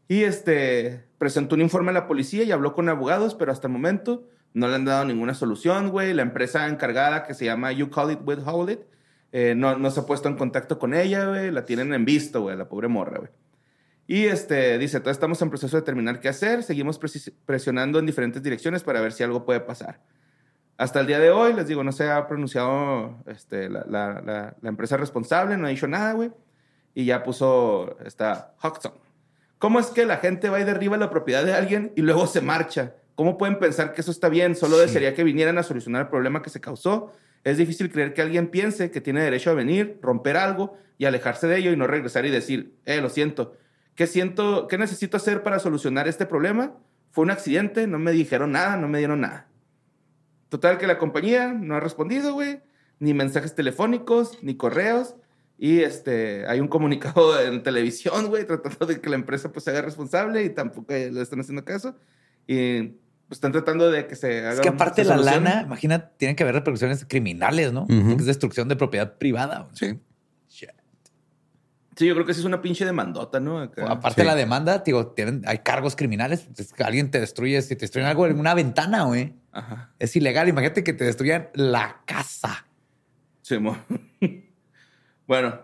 Y 0.06 0.23
este 0.23 1.04
presentó 1.18 1.56
un 1.56 1.61
informe 1.62 1.90
a 1.90 1.94
la 1.94 2.07
policía 2.07 2.44
y 2.44 2.52
habló 2.52 2.72
con 2.72 2.88
abogados, 2.88 3.35
pero 3.35 3.50
hasta 3.50 3.66
el 3.66 3.72
momento 3.72 4.29
no 4.52 4.68
le 4.68 4.76
han 4.76 4.85
dado 4.85 5.05
ninguna 5.05 5.35
solución, 5.35 5.88
güey. 5.90 6.12
La 6.14 6.22
empresa 6.22 6.68
encargada 6.68 7.24
que 7.24 7.35
se 7.35 7.46
llama 7.46 7.72
You 7.72 7.90
Call 7.90 8.12
It 8.12 8.20
With 8.24 8.38
Hold 8.46 8.70
It 8.70 8.81
eh, 9.37 9.55
no, 9.57 9.77
no 9.77 9.90
se 9.90 9.99
ha 9.99 10.07
puesto 10.07 10.29
en 10.29 10.37
contacto 10.37 10.79
con 10.79 10.94
ella, 10.94 11.27
güey. 11.27 11.51
La 11.51 11.64
tienen 11.64 11.92
en 11.92 12.05
visto, 12.05 12.42
güey, 12.42 12.57
la 12.57 12.68
pobre 12.68 12.87
morra, 12.87 13.18
güey. 13.18 13.31
Y 14.07 14.27
este 14.27 14.79
dice, 14.79 15.01
todavía 15.01 15.12
estamos 15.12 15.42
en 15.42 15.49
proceso 15.51 15.77
de 15.77 15.81
determinar 15.81 16.20
qué 16.20 16.29
hacer. 16.29 16.62
Seguimos 16.62 17.01
presi- 17.01 17.33
presionando 17.44 17.99
en 17.99 18.07
diferentes 18.07 18.42
direcciones 18.42 18.85
para 18.85 19.01
ver 19.01 19.12
si 19.12 19.25
algo 19.25 19.44
puede 19.44 19.59
pasar. 19.61 20.01
Hasta 20.77 21.01
el 21.01 21.07
día 21.09 21.18
de 21.18 21.31
hoy, 21.31 21.53
les 21.53 21.66
digo, 21.66 21.83
no 21.83 21.90
se 21.90 22.09
ha 22.11 22.27
pronunciado 22.29 23.16
este, 23.27 23.68
la, 23.68 23.85
la- 23.88 24.20
la- 24.25 24.57
la 24.61 24.68
empresa 24.68 24.97
responsable, 24.97 25.57
no 25.57 25.66
ha 25.66 25.70
dicho 25.70 25.88
nada, 25.88 26.12
güey. 26.12 26.31
Y 26.94 27.05
ya 27.07 27.25
puso 27.25 27.97
esta 28.05 28.55
Hudson. 28.62 28.92
¿Cómo 29.59 29.81
es 29.81 29.87
que 29.87 30.05
la 30.07 30.18
gente 30.18 30.49
va 30.49 30.61
y 30.61 30.64
derriba 30.64 30.97
la 30.97 31.11
propiedad 31.11 31.44
de 31.44 31.55
alguien 31.55 31.92
y 31.97 32.03
luego 32.03 32.27
se 32.29 32.40
marcha? 32.40 32.94
¿Cómo 33.16 33.37
pueden 33.38 33.59
pensar 33.59 33.94
que 33.94 34.01
eso 34.03 34.11
está 34.11 34.29
bien? 34.29 34.55
Solo 34.55 34.77
desearía 34.77 35.14
que 35.14 35.25
vinieran 35.25 35.57
a 35.59 35.62
solucionar 35.64 36.03
el 36.03 36.09
problema 36.09 36.42
que 36.42 36.51
se 36.51 36.61
causó. 36.61 37.12
Es 37.44 37.59
difícil 37.59 37.90
creer 37.90 38.14
que 38.14 38.22
alguien 38.22 38.48
piense 38.48 38.90
que 38.90 39.02
tiene 39.02 39.22
derecho 39.22 39.50
a 39.50 39.54
venir, 39.54 39.98
romper 40.00 40.37
algo 40.37 40.76
y 40.96 41.04
alejarse 41.04 41.46
de 41.46 41.59
ello 41.59 41.72
y 41.72 41.76
no 41.76 41.87
regresar 41.87 42.24
y 42.24 42.30
decir, 42.30 42.74
eh, 42.87 43.00
lo 43.00 43.11
siento. 43.11 43.54
¿Qué 43.94 44.07
siento? 44.07 44.66
¿Qué 44.66 44.78
necesito 44.78 45.18
hacer 45.18 45.42
para 45.42 45.59
solucionar 45.59 46.09
este 46.09 46.26
problema? 46.26 46.76
Fue 47.11 47.22
un 47.22 47.30
accidente, 47.30 47.87
no 47.87 47.98
me 47.98 48.12
dijeron 48.12 48.52
nada, 48.52 48.76
no 48.76 48.88
me 48.88 48.98
dieron 48.98 49.20
nada. 49.20 49.46
Total 50.48 50.78
que 50.78 50.87
la 50.87 50.98
compañía 50.98 51.52
no 51.52 51.76
ha 51.76 51.80
respondido, 51.80 52.33
güey. 52.33 52.61
Ni 52.98 53.12
mensajes 53.12 53.54
telefónicos, 53.54 54.42
ni 54.42 54.57
correos. 54.57 55.14
Y 55.59 55.80
este, 55.80 56.46
hay 56.46 56.61
un 56.61 56.68
comunicado 56.68 57.40
en 57.44 57.62
televisión, 57.62 58.28
güey, 58.28 58.46
tratando 58.46 58.87
de 58.87 59.00
que 59.00 59.11
la 59.11 59.16
empresa 59.16 59.52
pues 59.52 59.64
se 59.64 59.70
haga 59.70 59.83
responsable 59.83 60.42
y 60.44 60.50
tampoco 60.50 60.92
le 60.92 61.20
están 61.20 61.40
haciendo 61.40 61.64
caso. 61.64 61.94
Y 62.46 62.94
pues 63.28 63.37
están 63.38 63.52
tratando 63.52 63.90
de 63.90 64.06
que 64.06 64.16
se 64.16 64.40
haga 64.40 64.52
Es 64.54 64.60
que 64.60 64.68
aparte 64.68 65.04
la 65.04 65.16
lana, 65.16 65.62
imagina, 65.62 66.10
tienen 66.10 66.37
que 66.37 66.42
haber 66.42 66.54
repercusiones 66.56 67.04
criminales, 67.08 67.72
¿no? 67.72 67.82
Ujú. 67.84 68.16
Es 68.18 68.26
destrucción 68.26 68.68
de 68.68 68.76
propiedad 68.76 69.16
privada. 69.18 69.68
Sí. 69.72 69.98
Sí, 71.96 72.06
yo 72.06 72.14
creo 72.14 72.26
que 72.26 72.34
sí 72.34 72.40
es 72.40 72.46
una 72.46 72.60
pinche 72.60 72.84
demandota, 72.84 73.38
¿no? 73.38 73.60
Acá. 73.60 73.84
Aparte 73.84 74.16
Sí. 74.16 74.20
de 74.22 74.24
la 74.26 74.34
demanda, 74.34 74.78
digo, 74.78 75.08
tienen, 75.08 75.42
hay 75.46 75.58
cargos 75.58 75.94
criminales. 75.94 76.48
Es 76.56 76.72
que 76.72 76.82
alguien 76.82 77.10
te 77.10 77.20
destruye, 77.20 77.62
si 77.62 77.76
te 77.76 77.82
destruyen 77.82 78.08
algo 78.08 78.26
en 78.26 78.40
una 78.40 78.52
ventana, 78.52 79.04
güey. 79.04 79.34
Ajá. 79.52 79.92
Es 80.00 80.16
ilegal. 80.16 80.48
Imagínate 80.48 80.82
que 80.82 80.92
te 80.92 81.04
destruyan 81.04 81.50
la 81.54 82.00
casa. 82.04 82.66
Sí, 83.42 83.58
mo. 83.58 83.76
bueno, 85.28 85.60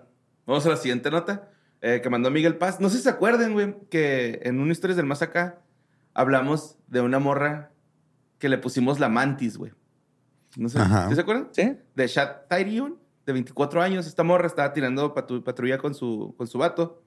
vamos 0.46 0.64
a 0.66 0.68
la 0.68 0.76
siguiente 0.76 1.10
nota 1.10 1.48
eh, 1.80 2.00
que 2.00 2.08
mandó 2.10 2.30
Miguel 2.30 2.56
Paz. 2.56 2.78
No 2.78 2.90
sé 2.90 2.98
si 2.98 3.02
se 3.02 3.10
acuerden, 3.10 3.52
güey, 3.52 3.74
que 3.90 4.38
en 4.44 4.60
un 4.60 4.70
Historias 4.70 4.98
del 4.98 5.06
Más 5.06 5.22
Acá 5.22 5.58
hablamos 6.14 6.76
de 6.86 7.00
una 7.00 7.18
morra 7.18 7.70
que 8.38 8.48
le 8.48 8.58
pusimos 8.58 8.98
la 9.00 9.08
mantis, 9.08 9.56
güey. 9.56 9.72
No 10.56 10.68
sé. 10.68 10.78
¿sí 11.08 11.14
se 11.14 11.20
acuerdan? 11.20 11.48
¿Sí? 11.52 11.76
De 11.94 12.06
Shat 12.06 12.48
Tyrion, 12.48 12.98
de 13.26 13.32
24 13.32 13.82
años. 13.82 14.06
Esta 14.06 14.22
morra 14.24 14.46
estaba 14.46 14.72
tirando 14.72 15.14
patru- 15.14 15.42
patrulla 15.44 15.78
con 15.78 15.94
su, 15.94 16.34
con 16.36 16.46
su 16.46 16.58
vato. 16.58 17.02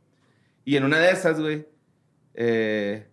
Y 0.63 0.77
en 0.77 0.85
una 0.85 0.97
de 0.99 1.11
esas, 1.11 1.39
güey, 1.41 1.67
eh, 2.35 3.09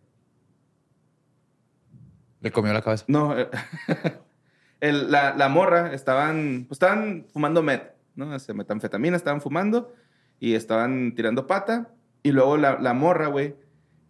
Le 2.41 2.53
comió 2.53 2.73
la 2.73 2.83
cabeza. 2.83 3.05
no, 3.09 3.37
eh, 3.39 3.49
el- 4.81 5.11
la, 5.11 5.35
la 5.35 5.49
morra 5.49 5.93
estaban, 5.93 6.65
pues 6.69 6.77
estaban 6.77 7.27
fumando 7.33 7.63
met, 7.63 7.95
¿no? 8.15 8.35
O 8.35 8.39
sea, 8.39 8.55
metanfetamina 8.55 9.17
estaban 9.17 9.41
fumando 9.41 9.93
y 10.39 10.55
estaban 10.55 11.15
tirando 11.15 11.47
pata. 11.47 11.91
Y 12.23 12.33
luego 12.33 12.57
la, 12.57 12.79
la 12.79 12.93
morra, 12.95 13.27
güey, 13.29 13.57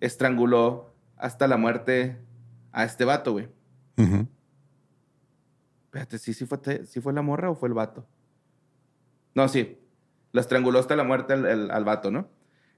estranguló 0.01 0.90
hasta 1.21 1.47
la 1.49 1.57
muerte 1.57 2.17
a 2.73 2.85
este 2.85 3.05
vato, 3.05 3.33
güey. 3.33 3.49
Ujú. 3.99 4.27
Espérate, 5.87 6.19
¿sí, 6.19 6.35
sí, 6.35 6.47
fue, 6.47 6.59
¿sí 6.87 7.01
fue 7.01 7.13
la 7.13 7.23
morra 7.23 7.51
o 7.51 7.55
fue 7.55 7.69
el 7.69 7.75
vato? 7.75 8.07
No, 9.35 9.49
sí. 9.49 9.79
La 10.33 10.41
estranguló 10.41 10.79
hasta 10.79 10.95
la 10.97 11.05
muerte 11.05 11.33
al, 11.33 11.45
al- 11.47 11.71
al 11.71 11.85
vato, 11.85 12.11
¿no? 12.11 12.29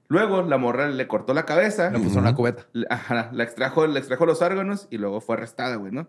Luego 0.07 0.41
la 0.41 0.57
morra 0.57 0.89
le 0.89 1.07
cortó 1.07 1.33
la 1.33 1.45
cabeza. 1.45 1.89
Le 1.91 1.99
puso 1.99 2.19
una 2.19 2.35
cubeta. 2.35 2.65
Le- 2.73 2.87
Ajá, 2.89 3.29
la 3.31 3.43
extrajo, 3.43 3.87
le 3.87 3.99
extrajo 3.99 4.25
los 4.25 4.41
órganos 4.41 4.87
y 4.89 4.97
luego 4.97 5.21
fue 5.21 5.35
arrestada, 5.35 5.75
güey, 5.75 5.91
¿no? 5.91 6.07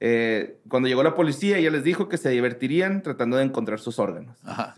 Eh, 0.00 0.60
cuando 0.68 0.88
llegó 0.88 1.02
la 1.02 1.14
policía, 1.14 1.58
ella 1.58 1.70
les 1.70 1.84
dijo 1.84 2.08
que 2.08 2.16
se 2.16 2.30
divertirían 2.30 3.02
tratando 3.02 3.36
de 3.36 3.44
encontrar 3.44 3.78
sus 3.80 3.98
órganos. 3.98 4.38
Ajá. 4.44 4.74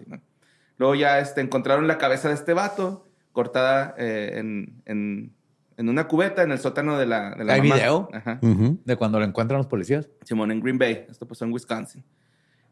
Luego 0.79 0.95
ya 0.95 1.21
este, 1.21 1.41
encontraron 1.41 1.87
la 1.89 1.99
cabeza 1.99 2.29
de 2.29 2.35
este 2.35 2.53
vato 2.55 3.07
cortada 3.33 3.95
eh, 3.99 4.33
en, 4.39 4.83
en- 4.87 5.33
en 5.81 5.89
una 5.89 6.07
cubeta 6.07 6.43
en 6.43 6.53
el 6.53 6.59
sótano 6.59 6.99
de 6.99 7.07
la, 7.07 7.35
de 7.35 7.43
la 7.45 7.55
¿Hay 7.55 7.63
mamá. 7.63 7.75
video? 7.77 8.09
Ajá. 8.13 8.39
Ujú. 8.43 8.79
De 8.85 8.97
cuando 8.97 9.19
lo 9.19 9.25
encuentran 9.25 9.57
los 9.59 9.67
policías. 9.67 10.09
Simón, 10.25 10.51
en 10.53 10.61
Green 10.61 10.79
Bay. 10.79 11.07
Esto 11.11 11.27
pasó 11.27 11.47
en 11.47 11.53
Wisconsin. 11.53 12.05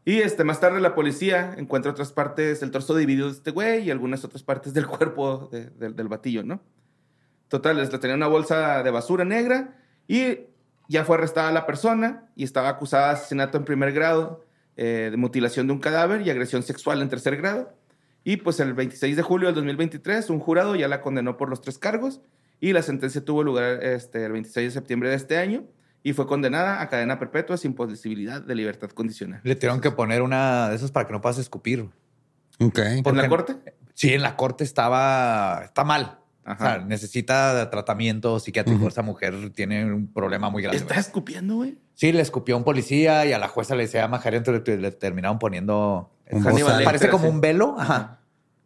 Y 0.05 0.17
este, 0.19 0.43
más 0.43 0.59
tarde 0.59 0.79
la 0.79 0.93
policía 0.95 1.55
encuentra 1.57 1.91
otras 1.91 2.11
partes 2.11 2.59
del 2.59 2.69
torso 2.71 2.95
dividido 2.95 3.25
de 3.27 3.33
este 3.33 3.51
güey 3.51 3.83
y 3.85 3.91
algunas 3.91 4.23
otras 4.23 4.43
partes 4.43 4.73
del 4.73 4.85
cuerpo 4.87 5.49
de- 5.51 5.71
del- 5.71 5.95
del 5.95 6.07
batillo, 6.07 6.43
¿no? 6.43 6.61
Total, 7.47 7.77
les 7.77 7.91
le 7.91 7.97
tenía 7.97 8.15
una 8.15 8.27
bolsa 8.27 8.83
de 8.83 8.91
basura 8.91 9.25
negra 9.25 9.75
y 10.07 10.37
ya 10.87 11.03
fue 11.03 11.17
arrestada 11.17 11.51
la 11.51 11.65
persona 11.65 12.29
y 12.35 12.43
estaba 12.43 12.69
acusada 12.69 13.07
de 13.07 13.13
asesinato 13.15 13.57
en 13.57 13.65
primer 13.65 13.91
grado, 13.91 14.45
eh, 14.77 15.09
de 15.11 15.17
mutilación 15.17 15.65
de 15.67 15.73
un 15.73 15.79
cadáver 15.79 16.21
y 16.21 16.29
agresión 16.29 16.61
sexual 16.63 17.01
en 17.01 17.09
tercer 17.09 17.37
grado. 17.37 17.73
Y 18.23 18.37
pues 18.37 18.59
el 18.59 18.73
26 18.75 19.15
de 19.17 19.23
julio 19.23 19.47
del 19.47 19.55
2023, 19.55 20.29
un 20.29 20.39
jurado 20.39 20.75
ya 20.75 20.87
la 20.87 21.01
condenó 21.01 21.37
por 21.37 21.49
los 21.49 21.61
tres 21.61 21.77
cargos 21.79 22.21
y 22.59 22.73
la 22.73 22.81
sentencia 22.81 23.23
tuvo 23.23 23.43
lugar 23.43 23.83
este, 23.83 24.25
el 24.25 24.31
26 24.33 24.67
de 24.67 24.71
septiembre 24.71 25.09
de 25.09 25.15
este 25.15 25.37
año 25.37 25.63
y 26.03 26.13
fue 26.13 26.27
condenada 26.27 26.81
a 26.81 26.89
cadena 26.89 27.19
perpetua 27.19 27.57
sin 27.57 27.73
posibilidad 27.73 28.41
de 28.41 28.55
libertad 28.55 28.89
condicional. 28.89 29.41
Le 29.43 29.55
tuvieron 29.55 29.81
que 29.81 29.91
poner 29.91 30.21
una 30.21 30.69
de 30.69 30.75
esas 30.75 30.91
para 30.91 31.05
que 31.07 31.13
no 31.13 31.21
puedas 31.21 31.37
escupir. 31.37 31.89
Ok. 32.59 32.79
¿En 32.79 33.03
Porque- 33.03 33.21
la 33.21 33.29
corte? 33.29 33.55
Sí, 33.93 34.13
en 34.13 34.21
la 34.21 34.35
corte 34.37 34.63
estaba, 34.63 35.61
está 35.65 35.83
mal. 35.83 36.19
O 36.45 36.51
Ajá. 36.51 36.75
sea, 36.75 36.85
necesita 36.85 37.69
tratamiento 37.69 38.39
psiquiátrico. 38.39 38.87
Esa 38.87 39.01
mujer 39.01 39.51
tiene 39.51 39.85
un 39.93 40.11
problema 40.11 40.49
muy 40.49 40.63
grande. 40.63 40.77
¿Está 40.79 40.95
escupiendo, 40.95 41.57
güey? 41.57 41.77
Sí, 41.95 42.11
le 42.13 42.21
escupió 42.21 42.55
a 42.55 42.57
un 42.57 42.63
policía 42.63 43.25
y 43.25 43.33
a 43.33 43.37
la 43.37 43.49
jueza 43.49 43.75
le 43.75 43.83
decía 43.83 44.07
Majaria, 44.07 44.37
entonces 44.37 44.63
le, 44.65 44.77
le 44.77 44.91
terminaron 44.91 45.37
poniendo. 45.37 46.11
Parece 46.85 47.09
como 47.09 47.25
Sí. 47.25 47.29
un 47.29 47.41
velo, 47.41 47.75
ajá, 47.77 48.19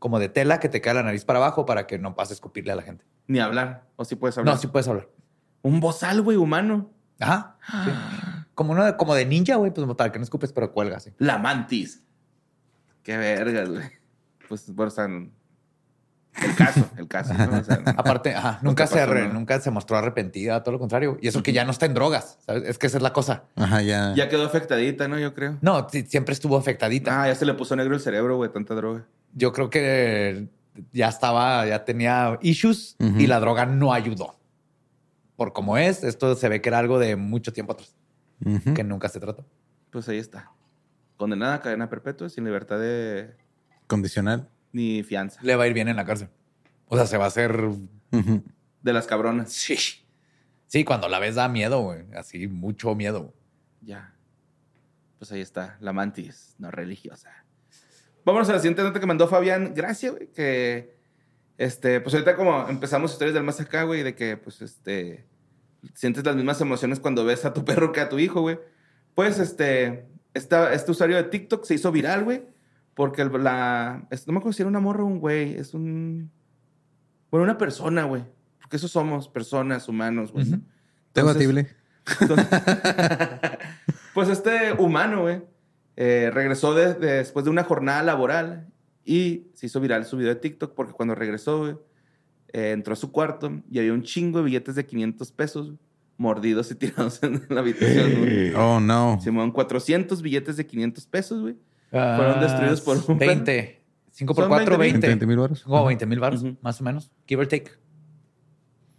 como 0.04 0.20
de 0.20 0.28
tela 0.28 0.60
que 0.60 0.68
te 0.68 0.82
queda 0.82 0.96
la 0.96 1.04
nariz 1.04 1.24
para 1.24 1.40
abajo 1.40 1.66
para 1.66 1.88
que 1.88 1.98
no 1.98 2.14
pase 2.14 2.34
a 2.34 2.36
escupirle 2.36 2.74
a 2.74 2.76
la 2.76 2.82
gente. 2.82 3.06
Ni 3.28 3.40
hablar. 3.40 3.86
¿O 3.96 4.04
sí 4.04 4.18
puedes 4.18 4.38
hablar? 4.38 4.54
No, 4.54 4.60
sí 4.60 4.68
puedes 4.68 4.86
hablar. 4.90 5.08
Un 5.62 5.80
bozal, 5.80 6.22
güey, 6.22 6.36
humano. 6.36 6.92
Ajá. 7.22 7.56
sí. 7.86 7.92
Como 8.54 8.74
uno 8.74 8.84
de, 8.84 8.98
como 8.98 9.16
de 9.16 9.26
ninja, 9.26 9.56
güey, 9.56 9.72
pues 9.72 9.88
para 9.96 10.12
que 10.12 10.20
no 10.20 10.24
escupes, 10.24 10.52
pero 10.52 10.74
cuelga 10.74 10.98
así. 10.98 11.12
La 11.20 11.38
mantis. 11.38 12.04
Qué 13.02 13.16
vergas, 13.16 13.70
güey. 13.70 13.92
Pues, 14.50 14.76
bueno, 14.76 14.92
sea, 14.92 15.06
el 15.06 16.56
caso, 16.58 16.90
el 16.98 17.08
caso. 17.08 17.34
¿no? 17.34 17.60
O 17.60 17.64
sea, 17.64 17.82
Aparte, 17.98 18.36
ajá, 18.36 18.60
nunca, 18.62 18.86
se 18.86 19.08
nunca 19.30 19.62
se 19.62 19.72
mostró 19.72 19.98
arrepentida, 19.98 20.62
todo 20.64 20.74
lo 20.74 20.80
contrario. 20.80 21.18
Y 21.22 21.30
eso 21.30 21.42
que 21.42 21.54
ya 21.54 21.64
no 21.64 21.72
está 21.72 21.86
en 21.86 21.94
drogas, 21.94 22.40
¿sabes? 22.46 22.64
Es 22.66 22.78
que 22.78 22.88
esa 22.88 22.98
es 22.98 23.04
la 23.04 23.14
cosa. 23.14 23.46
Ajá, 23.56 23.82
ya. 23.82 24.14
ya 24.16 24.28
quedó 24.28 24.46
afectadita, 24.46 25.08
¿no? 25.08 25.18
Yo 25.18 25.34
creo. 25.34 25.58
No, 25.62 25.88
siempre 25.90 26.34
estuvo 26.34 26.58
afectadita. 26.58 27.24
Ah, 27.24 27.28
ya 27.28 27.36
se 27.36 27.46
le 27.46 27.54
puso 27.54 27.78
negro 27.78 27.96
el 27.96 28.02
cerebro, 28.02 28.36
güey, 28.36 28.52
tanta 28.52 28.76
droga. 28.76 29.06
Yo 29.34 29.52
creo 29.52 29.70
que 29.70 30.48
ya 30.92 31.10
estaba, 31.10 31.66
ya 31.68 31.86
tenía 31.86 32.38
issues 32.42 32.96
y 33.00 33.28
la 33.28 33.40
droga 33.40 33.66
no 33.66 33.94
ayudó. 33.94 34.40
Por 35.36 35.54
como 35.54 35.78
es, 35.78 36.04
esto 36.04 36.36
se 36.36 36.48
ve 36.50 36.62
que 36.62 36.70
era 36.70 36.80
algo 36.80 37.00
de 37.00 37.16
mucho 37.16 37.52
tiempo 37.54 37.74
atrás, 37.74 37.96
que 38.76 38.84
nunca 38.84 39.10
se 39.10 39.20
trató. 39.20 39.46
Pues 39.90 40.08
ahí 40.10 40.18
está. 40.18 40.52
Condenada 41.18 41.56
a 41.56 41.62
cadena 41.62 41.90
perpetua 41.90 42.30
sin 42.30 42.44
libertad 42.46 42.80
de 42.80 43.36
Condicional. 43.88 44.50
ni 44.72 45.04
fianza. 45.04 45.40
Le 45.44 45.56
va 45.56 45.64
a 45.64 45.68
ir 45.68 45.74
bien 45.74 45.88
en 45.88 45.96
la 45.96 46.06
cárcel. 46.06 46.30
O 46.88 46.96
sea, 46.96 47.06
se 47.08 47.18
va 47.18 47.26
a 47.26 47.28
hacer. 47.28 47.70
De 48.82 48.94
las 48.94 49.08
cabronas. 49.08 49.52
Sí. 49.52 49.78
Sí, 50.68 50.84
cuando 50.84 51.08
la 51.08 51.20
ves 51.20 51.36
da 51.36 51.48
miedo, 51.48 51.82
güey. 51.82 52.04
Así, 52.16 52.48
mucho 52.48 52.96
miedo. 52.96 53.34
Ya. 53.82 54.16
Pues 55.20 55.32
ahí 55.32 55.42
está, 55.42 55.78
la 55.80 55.94
mantis, 55.94 56.56
no 56.58 56.72
religiosa. 56.72 57.43
Vámonos 58.26 58.50
a 58.50 58.54
la 58.54 58.60
siguiente 58.60 58.84
nota 58.84 59.00
que 59.00 59.06
mandó 59.06 59.28
Fabián 59.28 59.74
Gracia, 59.76 60.12
güey, 60.12 60.28
que 60.28 60.96
este, 61.58 62.00
pues 62.02 62.14
ahorita 62.16 62.36
como 62.36 62.68
empezamos 62.70 63.12
historias 63.12 63.34
del 63.34 63.44
más 63.44 63.60
acá, 63.60 63.84
güey, 63.84 64.04
de 64.04 64.16
que 64.16 64.38
pues 64.38 64.62
este 64.62 65.26
sientes 65.94 66.24
las 66.24 66.36
mismas 66.36 66.60
emociones 66.62 67.00
cuando 67.00 67.26
ves 67.26 67.44
a 67.46 67.54
tu 67.54 67.66
perro 67.66 67.92
que 67.92 68.00
a 68.02 68.10
tu 68.10 68.20
hijo, 68.20 68.42
güey. 68.42 68.60
Pues 69.16 69.40
este 69.40 70.06
esta, 70.34 70.74
este 70.74 70.92
usuario 70.92 71.18
de 71.18 71.24
TikTok 71.26 71.64
se 71.66 71.76
hizo 71.76 71.92
viral, 71.92 72.24
güey, 72.24 72.44
porque 72.96 73.22
el- 73.22 73.44
la 73.44 74.08
no 74.26 74.34
me 74.34 74.40
acuerdo 74.40 74.54
si 74.54 74.62
era 74.64 74.70
una 74.70 74.80
morra 74.80 75.04
o 75.04 75.08
un 75.08 75.20
güey, 75.20 75.56
es 75.56 75.74
un 75.74 76.32
bueno, 77.30 77.44
una 77.44 77.58
persona, 77.58 78.04
güey. 78.06 78.24
Porque 78.62 78.78
eso 78.78 78.88
somos 78.88 79.28
personas, 79.28 79.90
humanos, 79.90 80.32
güey. 80.32 80.46
¿no? 80.46 80.58
Ujú. 80.58 80.66
Debatible. 81.14 81.68
Entonces- 82.22 82.48
pues 84.14 84.30
este 84.30 84.72
humano, 84.74 85.22
güey, 85.24 85.42
eh, 85.96 86.32
regresó 86.34 86.74
de- 86.74 86.94
de- 86.96 87.14
después 87.18 87.46
de 87.46 87.52
una 87.52 87.64
jornada 87.64 88.02
laboral 88.04 88.68
y 89.06 89.48
se 89.54 89.66
hizo 89.68 89.80
viral 89.80 90.06
su 90.06 90.18
video 90.18 90.34
de 90.34 90.40
TikTok 90.40 90.74
porque 90.74 90.94
cuando 90.94 91.14
regresó, 91.16 91.60
güey, 91.60 91.76
eh, 92.54 92.72
entró 92.72 92.94
a 92.94 92.96
su 92.96 93.12
cuarto 93.12 93.62
y 93.70 93.80
había 93.80 93.94
un 93.94 94.04
chingo 94.04 94.40
de 94.40 94.46
billetes 94.46 94.76
de 94.76 94.86
500 94.86 95.32
pesos 95.32 95.74
mordidos 96.18 96.72
y 96.72 96.76
tirados 96.76 97.22
en 97.24 97.44
la 97.50 97.60
habitación, 97.62 98.20
güey. 98.20 98.54
Oh, 98.56 98.80
no. 98.80 99.20
Simón, 99.22 99.52
400 99.52 100.22
billetes 100.22 100.58
de 100.58 100.66
500 100.66 101.06
pesos, 101.08 101.42
güey. 101.42 101.56
Fueron 101.90 102.40
destruidos 102.40 102.82
por 102.82 102.98
un 103.08 103.18
20. 103.20 103.82
5 104.12 104.34
por 104.36 104.44
Son 104.44 104.50
4, 104.50 104.78
20. 104.78 104.94
20. 104.94 105.08
20 105.08 105.26
mil 105.28 105.38
baros. 105.38 105.64
Como 105.64 105.86
20 105.86 106.06
mil 106.06 106.20
baros, 106.20 106.44
Ujú. 106.44 106.58
más 106.62 106.80
o 106.80 106.84
menos. 106.84 107.12
Give 107.28 107.42
or 107.42 107.48
take. 107.48 107.72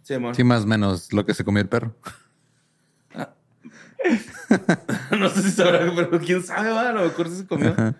Simón. 0.01 0.35
Sí, 0.35 0.43
más 0.43 0.63
o 0.63 0.67
menos 0.67 1.11
lo 1.13 1.25
que 1.25 1.33
se 1.33 1.43
comió 1.43 1.61
el 1.61 1.69
perro. 1.69 1.95
no 5.17 5.29
sé 5.29 5.41
si 5.41 5.51
sabrá, 5.51 5.79
pero 5.95 6.19
quién 6.19 6.43
sabe, 6.43 6.69
va, 6.71 6.89
a 6.89 6.93
lo 6.93 7.01
mejor 7.03 7.29
sí 7.29 7.37
se 7.37 7.47
comió. 7.47 7.69
Ajá. 7.71 7.95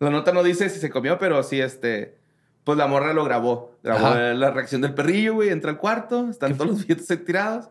La 0.00 0.10
nota 0.10 0.32
no 0.32 0.42
dice 0.42 0.68
si 0.70 0.78
se 0.78 0.90
comió, 0.90 1.18
pero 1.18 1.42
sí, 1.42 1.60
este. 1.60 2.16
Pues 2.64 2.76
la 2.78 2.86
morra 2.86 3.12
lo 3.14 3.24
grabó. 3.24 3.76
Grabó 3.82 4.06
Ajá. 4.08 4.34
la 4.34 4.50
reacción 4.50 4.80
del 4.82 4.94
perrillo, 4.94 5.34
güey. 5.34 5.48
Entra 5.48 5.70
al 5.70 5.78
cuarto, 5.78 6.28
están 6.28 6.54
todos 6.56 6.70
los 6.70 6.86
billetes 6.86 7.24
tirados. 7.24 7.70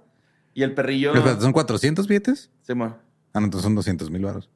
Y 0.53 0.63
el 0.63 0.73
perrillo. 0.73 1.13
¿Son 1.39 1.51
400 1.53 2.07
billetes? 2.07 2.49
Se 2.63 2.73
muere. 2.73 2.95
Ah, 3.33 3.39
no, 3.39 3.45
entonces 3.45 3.63
son 3.63 3.75
200 3.75 4.09
mil 4.09 4.23
baros. 4.25 4.49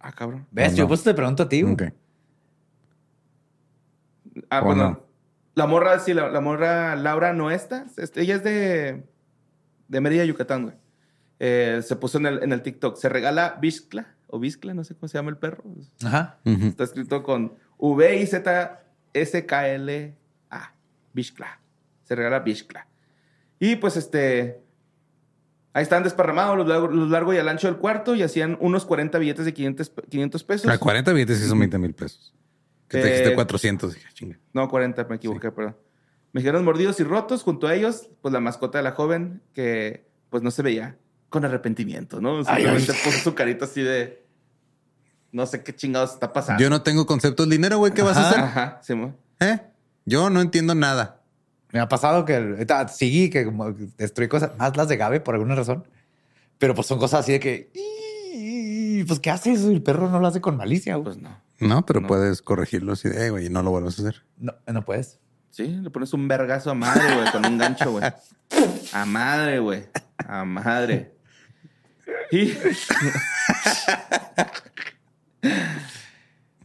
Ah, 0.00 0.12
cabrón. 0.12 0.46
¿Ves? 0.50 0.72
No, 0.72 0.78
Yo 0.78 0.84
no. 0.84 0.88
pues 0.88 1.02
te 1.02 1.12
pregunto 1.12 1.42
a 1.42 1.48
ti. 1.48 1.60
güey. 1.62 1.74
Ok. 1.74 1.82
Ah, 4.48 4.60
¿O 4.62 4.64
bueno. 4.66 4.82
no? 4.90 5.00
La 5.54 5.66
morra, 5.66 5.98
sí, 5.98 6.14
la, 6.14 6.30
la 6.30 6.40
morra 6.40 6.96
Laura 6.96 7.32
Noesta. 7.34 7.84
Este, 7.96 8.22
ella 8.22 8.36
es 8.36 8.44
de. 8.44 9.04
De 9.88 10.00
Mérida, 10.00 10.24
Yucatán, 10.24 10.62
güey. 10.62 10.74
Eh, 11.42 11.80
se 11.82 11.96
puso 11.96 12.18
en 12.18 12.26
el, 12.26 12.42
en 12.42 12.52
el 12.52 12.62
TikTok. 12.62 12.96
Se 12.96 13.08
regala 13.08 13.58
Bishkla 13.60 14.14
o 14.28 14.38
Bishkla, 14.38 14.74
no 14.74 14.84
sé 14.84 14.94
cómo 14.94 15.08
se 15.08 15.18
llama 15.18 15.30
el 15.30 15.38
perro. 15.38 15.64
Ajá. 16.04 16.38
Está 16.44 16.84
escrito 16.84 17.22
con 17.22 17.54
V 17.78 18.20
I 18.22 18.26
Z 18.26 18.82
S 19.14 19.46
K 19.46 19.68
L 19.70 20.14
A. 20.50 20.74
Bishkla. 21.14 21.60
Se 22.04 22.14
regala 22.14 22.40
Bishkla. 22.40 22.86
Y 23.58 23.76
pues 23.76 23.96
este. 23.96 24.60
Ahí 25.72 25.82
están 25.84 26.02
desparramados 26.02 26.56
los 26.58 26.66
largo, 26.66 26.88
los 26.88 27.10
largo 27.10 27.32
y 27.32 27.38
al 27.38 27.48
ancho 27.48 27.68
del 27.68 27.76
cuarto 27.76 28.16
y 28.16 28.22
hacían 28.24 28.58
unos 28.60 28.84
40 28.84 29.18
billetes 29.18 29.44
de 29.44 29.54
500, 29.54 29.90
pe- 29.90 30.02
500 30.10 30.44
pesos. 30.44 30.70
Ah, 30.70 30.78
40 30.78 31.12
billetes 31.12 31.38
sí 31.38 31.46
son 31.48 31.60
20 31.60 31.78
mil 31.78 31.94
pesos. 31.94 32.34
Que 32.88 32.98
te 32.98 33.06
Eh, 33.06 33.10
dijiste 33.12 33.34
400. 33.36 33.94
Dije, 33.94 34.08
chinga. 34.12 34.38
No, 34.52 34.68
40, 34.68 35.04
me 35.04 35.14
equivoqué, 35.16 35.52
perdón. 35.52 35.76
Mexicanos 36.32 36.64
mordidos 36.64 36.98
y 36.98 37.04
rotos, 37.04 37.44
junto 37.44 37.68
a 37.68 37.74
ellos, 37.76 38.08
pues 38.20 38.32
la 38.32 38.40
mascota 38.40 38.78
de 38.78 38.84
la 38.84 38.90
joven 38.92 39.42
que 39.54 40.06
pues 40.28 40.42
no 40.42 40.50
se 40.50 40.62
veía 40.62 40.98
con 41.30 41.44
arrepentimiento, 41.46 42.20
¿no? 42.20 42.44
Simplemente 42.44 42.92
puso 43.04 43.18
su 43.20 43.34
carita 43.34 43.64
así 43.64 43.80
de. 43.82 44.22
No 45.32 45.46
sé 45.46 45.62
qué 45.62 45.74
chingados 45.74 46.12
está 46.12 46.32
pasando. 46.32 46.60
Yo 46.62 46.68
no 46.70 46.82
tengo 46.82 47.06
conceptos 47.06 47.48
de 47.48 47.56
dinero, 47.56 47.78
güey. 47.78 47.92
¿Qué 47.94 48.02
vas 48.02 48.16
a 48.16 48.28
hacer? 48.28 48.40
Ajá, 48.40 48.80
sí, 48.82 48.94
¿Eh? 49.38 49.60
Yo 50.04 50.28
no 50.28 50.40
entiendo 50.40 50.74
nada. 50.74 51.22
Me 51.72 51.78
ha 51.78 51.88
pasado 51.88 52.24
que 52.24 52.66
seguí 52.92 53.30
que 53.30 53.44
como 53.44 53.70
destruí 53.96 54.26
cosas, 54.28 54.50
más 54.58 54.76
las 54.76 54.88
de 54.88 54.96
Gabe 54.96 55.20
por 55.20 55.34
alguna 55.36 55.54
razón. 55.54 55.86
Pero 56.58 56.74
pues 56.74 56.86
son 56.88 56.98
cosas 56.98 57.20
así 57.20 57.32
de 57.32 57.40
que. 57.40 57.70
"Y, 57.74 59.04
Pues, 59.04 59.18
¿qué 59.20 59.30
haces? 59.30 59.62
El 59.64 59.82
perro 59.82 60.10
no 60.10 60.18
lo 60.20 60.26
hace 60.26 60.40
con 60.40 60.56
malicia. 60.56 60.96
güey. 60.96 61.04
Pues 61.04 61.16
no. 61.18 61.30
No, 61.60 61.86
pero 61.86 62.00
No. 62.00 62.08
puedes 62.08 62.42
corregirlo 62.42 62.92
así 62.94 63.08
de, 63.08 63.26
"Eh, 63.26 63.30
güey, 63.30 63.48
no 63.50 63.62
lo 63.62 63.70
vuelvas 63.70 63.98
a 63.98 64.02
hacer. 64.02 64.22
No, 64.36 64.52
no 64.66 64.84
puedes. 64.84 65.20
Sí, 65.50 65.66
le 65.68 65.90
pones 65.90 66.12
un 66.12 66.26
vergazo 66.28 66.70
a 66.70 66.74
madre, 66.74 67.02
güey, 67.14 67.30
con 67.32 67.46
un 67.46 67.56
gancho, 67.58 67.92
güey. 67.92 68.04
A 68.92 69.04
madre, 69.06 69.58
güey. 69.60 69.84
A 70.18 70.44
madre. 70.44 71.14
Y. 72.30 72.52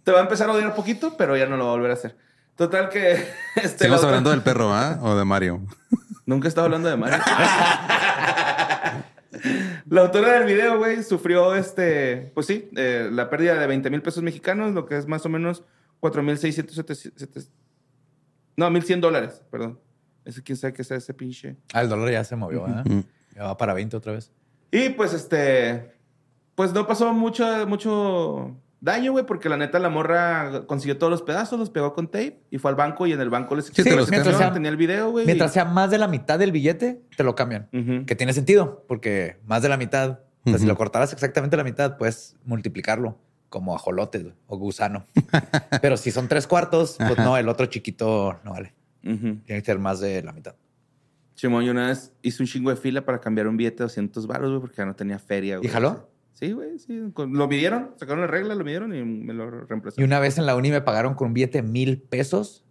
Te 0.03 0.11
va 0.11 0.19
a 0.19 0.21
empezar 0.21 0.49
a 0.49 0.53
odiar 0.53 0.75
poquito, 0.75 1.17
pero 1.17 1.35
ya 1.35 1.47
no 1.47 1.57
lo 1.57 1.65
va 1.65 1.71
a 1.71 1.75
volver 1.75 1.91
a 1.91 1.95
hacer. 1.95 2.15
Total 2.55 2.89
que. 2.89 3.27
Este, 3.55 3.87
hablando 3.87 4.31
del 4.31 4.41
perro, 4.41 4.73
¿ah? 4.73 4.99
O 5.01 5.15
de 5.15 5.25
Mario. 5.25 5.65
Nunca 6.25 6.47
he 6.47 6.49
estado 6.49 6.65
hablando 6.65 6.89
de 6.89 6.97
Mario. 6.97 7.19
la 9.89 10.01
autora 10.01 10.33
del 10.33 10.45
video, 10.45 10.77
güey, 10.77 11.03
sufrió 11.03 11.55
este. 11.55 12.31
Pues 12.33 12.47
sí, 12.47 12.69
eh, 12.75 13.09
la 13.11 13.29
pérdida 13.29 13.59
de 13.59 13.67
20 13.67 13.89
mil 13.89 14.01
pesos 14.01 14.23
mexicanos, 14.23 14.73
lo 14.73 14.85
que 14.85 14.97
es 14.97 15.07
más 15.07 15.25
o 15.25 15.29
menos 15.29 15.63
4,600. 15.99 17.49
No, 18.57 18.69
1,100 18.69 19.01
dólares, 19.01 19.41
perdón. 19.49 19.79
Ese 20.23 20.41
quién 20.41 20.57
sabe 20.57 20.73
qué 20.73 20.83
sea 20.83 20.97
ese 20.97 21.13
pinche. 21.13 21.57
Ah, 21.73 21.81
el 21.81 21.89
dólar 21.89 22.11
ya 22.11 22.23
se 22.23 22.35
movió, 22.35 22.63
¿verdad? 22.63 22.85
Ujú. 22.87 23.03
Ya 23.35 23.43
va 23.43 23.57
para 23.57 23.73
20 23.73 23.97
otra 23.97 24.13
vez. 24.13 24.31
Y 24.71 24.89
pues 24.89 25.13
este. 25.13 25.93
Pues 26.55 26.71
no 26.73 26.87
pasó 26.87 27.13
mucho, 27.13 27.67
mucho 27.67 28.55
daño, 28.79 29.11
güey, 29.11 29.25
porque 29.25 29.49
la 29.49 29.57
neta 29.57 29.77
la 29.79 29.89
morra 29.89 30.63
consiguió 30.67 30.97
todos 30.97 31.11
los 31.11 31.21
pedazos, 31.21 31.59
los 31.59 31.69
pegó 31.69 31.93
con 31.93 32.07
tape 32.07 32.39
y 32.49 32.59
fue 32.59 32.71
al 32.71 32.75
banco 32.75 33.05
y 33.07 33.11
en 33.13 33.19
el 33.19 33.29
banco 33.29 33.55
les 33.55 33.65
Sí, 33.65 33.83
te 33.83 33.95
los 33.95 34.09
mientras 34.09 34.37
sea- 34.37 34.53
tenía 34.53 34.69
el 34.69 34.77
video, 34.77 35.11
güey. 35.11 35.25
Mientras 35.25 35.51
sea 35.51 35.65
más 35.65 35.91
de 35.91 35.97
la 35.97 36.07
mitad 36.07 36.39
del 36.39 36.51
billete, 36.53 37.01
te 37.17 37.23
lo 37.23 37.35
cambian. 37.35 37.67
Que 38.05 38.15
tiene 38.15 38.31
sentido, 38.33 38.85
porque 38.87 39.37
más 39.45 39.61
de 39.63 39.69
la 39.69 39.75
mitad, 39.77 40.19
o 40.45 40.49
sea, 40.49 40.59
si 40.59 40.65
lo 40.65 40.77
cortaras 40.77 41.11
exactamente 41.11 41.57
la 41.57 41.63
mitad, 41.65 41.97
puedes 41.97 42.37
multiplicarlo 42.45 43.17
como 43.49 43.75
ajolote 43.75 44.33
o 44.47 44.57
gusano. 44.57 45.03
Pero 45.81 45.97
si 45.97 46.11
son 46.11 46.27
tres 46.29 46.47
cuartos, 46.47 46.95
pues 46.97 47.11
Ajá. 47.13 47.23
no, 47.23 47.37
el 47.37 47.49
otro 47.49 47.65
chiquito 47.65 48.39
no 48.45 48.51
vale. 48.51 48.73
Tiene 49.01 49.41
que 49.45 49.61
ser 49.61 49.77
más 49.79 49.99
de 49.99 50.23
la 50.23 50.31
mitad. 50.31 50.55
Simón, 51.35 51.63
yo 51.65 51.71
una 51.71 51.87
vez 51.87 52.13
hice 52.21 52.41
un 52.41 52.47
chingo 52.47 52.69
de 52.69 52.77
fila 52.77 53.05
para 53.05 53.19
cambiar 53.19 53.47
un 53.47 53.57
billete 53.57 53.77
de 53.77 53.83
200 53.83 54.25
baros, 54.25 54.49
güey, 54.49 54.61
porque 54.61 54.77
ya 54.77 54.85
no 54.85 54.95
tenía 54.95 55.19
feria, 55.19 55.57
güey. 55.57 55.69
¿Y 55.69 55.71
jaló? 55.71 56.09
Sí, 56.33 56.51
güey, 56.51 56.79
sí. 56.79 57.01
Lo 57.15 57.47
midieron, 57.47 57.91
sacaron 57.97 58.21
la 58.21 58.27
regla, 58.27 58.55
lo 58.55 58.63
midieron 58.65 58.93
y 58.93 59.03
me 59.03 59.33
lo 59.33 59.49
reemplazaron. 59.49 60.01
Y 60.01 60.05
una 60.05 60.19
vez 60.19 60.37
en 60.37 60.45
la 60.45 60.55
uni 60.55 60.71
me 60.71 60.81
pagaron 60.81 61.13
con 61.13 61.27
un 61.27 61.33
billete 61.33 61.61
de 61.61 61.67
mil 61.67 62.01
pesos. 62.01 62.65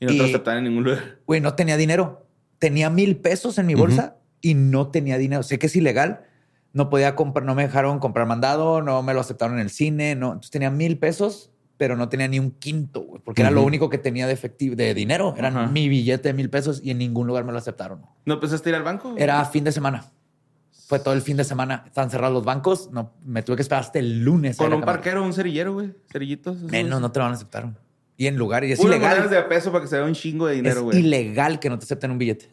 Y 0.00 0.06
no 0.06 0.12
te 0.12 0.18
lo 0.18 0.24
aceptaban 0.24 0.58
en 0.58 0.64
ningún 0.64 0.84
lugar. 0.84 1.18
Güey, 1.26 1.40
no 1.40 1.54
tenía 1.54 1.76
dinero. 1.76 2.26
Tenía 2.58 2.90
mil 2.90 3.16
pesos 3.16 3.58
en 3.58 3.66
mi 3.66 3.74
bolsa 3.74 4.16
y 4.40 4.54
no 4.54 4.88
tenía 4.88 5.18
dinero. 5.18 5.42
Sé 5.42 5.58
que 5.58 5.66
es 5.66 5.76
ilegal. 5.76 6.26
No 6.72 6.90
podía 6.90 7.14
comprar, 7.14 7.44
no 7.44 7.54
me 7.54 7.62
dejaron 7.62 8.00
comprar 8.00 8.26
mandado, 8.26 8.82
no 8.82 9.00
me 9.04 9.14
lo 9.14 9.20
aceptaron 9.20 9.56
en 9.56 9.62
el 9.62 9.70
cine, 9.70 10.16
no. 10.16 10.28
Entonces 10.28 10.50
tenía 10.50 10.70
mil 10.70 10.98
pesos, 10.98 11.52
pero 11.76 11.96
no 11.96 12.08
tenía 12.08 12.28
ni 12.28 12.38
un 12.38 12.52
quinto, 12.52 13.00
güey, 13.02 13.20
porque 13.24 13.42
era 13.42 13.50
lo 13.50 13.62
único 13.62 13.88
que 13.90 13.98
tenía 13.98 14.26
de 14.26 14.32
efectivo, 14.32 14.76
de 14.76 14.94
dinero. 14.94 15.34
Era 15.36 15.48
Ajá. 15.48 15.66
mi 15.66 15.88
billete 15.88 16.28
de 16.28 16.32
mil 16.34 16.48
pesos 16.50 16.80
y 16.84 16.90
en 16.90 16.98
ningún 16.98 17.26
lugar 17.26 17.44
me 17.44 17.52
lo 17.52 17.58
aceptaron. 17.58 18.02
¿No 18.24 18.34
empezaste 18.34 18.68
a 18.68 18.70
ir 18.70 18.76
al 18.76 18.82
banco? 18.84 19.14
Era 19.16 19.44
fin 19.44 19.64
de 19.64 19.72
semana. 19.72 20.04
Fue 20.86 20.98
todo 20.98 21.14
el 21.14 21.22
fin 21.22 21.36
de 21.36 21.44
semana. 21.44 21.82
Estaban 21.86 22.10
cerrados 22.10 22.34
los 22.34 22.44
bancos. 22.44 22.90
No, 22.92 23.12
me 23.24 23.42
tuve 23.42 23.56
que 23.56 23.62
esperar 23.62 23.82
hasta 23.84 23.98
el 23.98 24.22
lunes. 24.22 24.56
Con 24.56 24.72
un 24.72 24.82
parquero, 24.82 25.24
un 25.24 25.32
cerillero, 25.32 25.72
güey. 25.72 25.94
Cerillitos. 26.12 26.58
Menos, 26.62 27.00
no 27.00 27.10
te 27.10 27.18
lo 27.18 27.24
van 27.24 27.32
a 27.32 27.36
aceptar. 27.36 27.72
Y 28.16 28.26
en 28.26 28.36
lugar, 28.36 28.62
y 28.64 28.72
es 28.72 28.78
ilegal. 28.80 29.28
de 29.28 29.42
peso 29.42 29.72
para 29.72 29.82
que 29.82 29.88
se 29.88 29.96
vea 29.96 30.04
un 30.04 30.14
chingo 30.14 30.46
de 30.46 30.52
es 30.52 30.62
dinero, 30.62 30.82
güey. 30.84 30.98
ilegal 30.98 31.58
que 31.58 31.68
no 31.70 31.78
te 31.78 31.84
acepten 31.84 32.10
un 32.12 32.18
billete. 32.18 32.48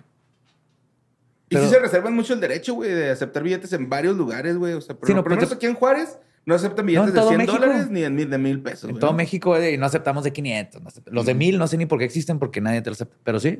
Y 1.49 1.57
sí 1.57 1.67
se 1.67 1.79
reservan 1.79 2.15
mucho 2.15 2.33
el 2.33 2.39
derecho, 2.39 2.73
güey, 2.75 2.89
de 2.89 3.11
aceptar 3.11 3.43
billetes 3.43 3.73
en 3.73 3.89
varios 3.89 4.15
lugares, 4.15 4.55
güey. 4.57 4.73
O 4.73 4.81
sea, 4.81 4.95
Sí, 5.03 5.13
no, 5.13 5.21
pero 5.21 5.35
menos 5.35 5.49
te- 5.49 5.55
aquí 5.55 5.65
en 5.65 5.73
Juárez 5.75 6.17
no 6.45 6.55
aceptan 6.55 6.85
billetes 6.85 7.09
en 7.09 7.13
de 7.13 7.19
todo 7.19 7.27
100 7.29 7.37
México. 7.37 7.57
dólares 7.59 7.89
ni 7.89 8.01
de 8.01 8.09
mil, 8.09 8.29
de 8.29 8.37
mil 8.37 8.61
pesos, 8.61 8.85
En 8.85 8.89
güey. 8.91 8.99
todo 8.99 9.13
México 9.13 9.49
güey, 9.51 9.77
no 9.77 9.85
aceptamos 9.85 10.23
de 10.23 10.33
500. 10.33 10.81
no 10.81 10.87
acepta- 10.89 11.11
Los 11.11 11.25
de 11.25 11.33
1000 11.35 11.57
no 11.57 11.67
sé 11.67 11.77
ni 11.77 11.85
por 11.85 11.99
qué 11.99 12.05
existen 12.05 12.39
porque 12.39 12.61
nadie 12.61 12.81
te 12.81 12.89
lo 12.89 12.93
acepta. 12.93 13.15
Pero 13.23 13.39
sí, 13.39 13.57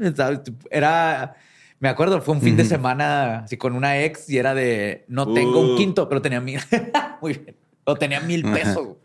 era... 0.70 1.36
Me 1.80 1.90
acuerdo, 1.90 2.22
fue 2.22 2.36
un 2.36 2.42
fin 2.42 2.56
de 2.58 2.64
semana 2.66 3.40
así 3.40 3.58
con 3.58 3.74
una 3.76 4.00
ex 4.04 4.30
y 4.30 4.38
era 4.38 4.54
de 4.54 5.04
no 5.08 5.34
tengo 5.34 5.60
un 5.60 5.76
quinto, 5.78 6.08
pero 6.08 6.22
tenía 6.22 6.40
mil. 6.40 6.60
Muy 7.22 7.34
bien. 7.34 7.56
O 7.86 7.96
tenía 7.96 8.20
mil 8.22 8.44
pesos. 8.44 8.98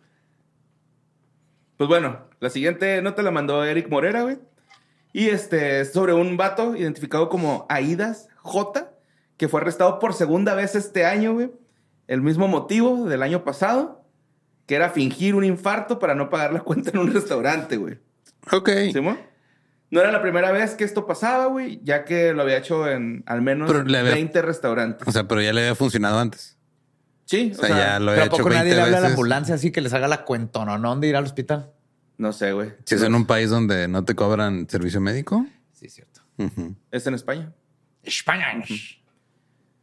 Pues 1.77 1.89
bueno, 1.89 2.21
la 2.41 2.51
siguiente 2.51 3.01
nota 3.03 3.23
la 3.23 3.31
mandó 3.31 3.65
Eric 3.65 3.89
Morera, 3.89 4.23
güey. 4.23 4.39
Y 5.13 5.29
este, 5.29 5.81
es 5.81 5.93
sobre 5.93 6.13
un 6.13 6.37
vato 6.37 6.77
identificado 6.77 7.29
como 7.31 7.65
Aidas 7.71 8.29
J, 8.43 8.93
que 9.39 9.49
fue 9.49 9.61
arrestado 9.61 9.99
por 9.99 10.13
segunda 10.13 10.55
vez 10.55 10.75
este 10.75 11.05
año, 11.07 11.33
güey. 11.35 11.51
El 12.09 12.23
mismo 12.23 12.49
motivo 12.49 13.05
del 13.07 13.23
año 13.23 13.45
pasado, 13.45 14.05
que 14.67 14.75
era 14.77 14.91
fingir 14.91 15.35
un 15.35 15.45
infarto 15.45 15.99
para 15.99 16.15
no 16.15 16.31
pagar 16.31 16.53
la 16.53 16.61
cuenta 16.61 16.91
en 16.91 16.99
un 16.99 17.13
restaurante, 17.13 17.77
güey. 17.77 17.99
Ok. 18.53 18.71
¿Simón? 18.93 19.19
No 19.91 20.01
era 20.01 20.11
la 20.11 20.21
primera 20.23 20.51
vez 20.51 20.75
que 20.75 20.85
esto 20.85 21.07
pasaba, 21.07 21.47
güey, 21.47 21.81
ya 21.85 22.05
que 22.05 22.33
lo 22.33 22.43
había 22.43 22.59
hecho 22.59 22.89
en 22.91 23.23
al 23.27 23.41
menos 23.43 23.71
Pero 23.71 23.81
había- 23.81 24.03
20 24.15 24.43
restaurantes. 24.43 25.07
O 25.07 25.13
sea, 25.13 25.29
pero 25.29 25.41
ya 25.41 25.53
le 25.53 25.61
había 25.63 25.75
funcionado 25.77 26.19
antes. 26.19 26.59
sí, 27.25 27.53
O 27.57 27.59
sea, 27.67 27.69
ya 27.69 27.99
lo 28.01 28.07
Pero 28.07 28.11
había 28.11 28.23
¿a 28.23 28.27
hecho 28.27 28.37
20 28.45 28.55
nadie 28.59 28.75
le 28.75 28.81
habla 28.83 28.99
a 28.99 29.01
la 29.01 29.09
ambulancia 29.09 29.55
así 29.55 29.71
que 29.71 29.81
les 29.81 29.93
haga 29.93 30.09
la 30.09 30.25
cuentononón 30.25 31.01
de 31.01 31.07
ir 31.09 31.17
al 31.17 31.25
hospital? 31.25 31.71
No 32.19 32.33
sé, 32.33 32.53
güey. 32.53 32.73
Si 32.85 32.95
es 32.97 33.03
en 33.03 33.15
un 33.15 33.27
país 33.27 33.51
donde 33.51 33.89
no 33.89 34.05
te 34.05 34.15
cobran 34.15 34.69
servicio 34.69 35.01
médico. 35.01 35.47
Sí, 35.73 35.87
es 35.87 35.95
cierto. 35.95 36.23
Es 36.91 37.07
en 37.07 37.15
España. 37.15 37.53
España. 38.03 38.47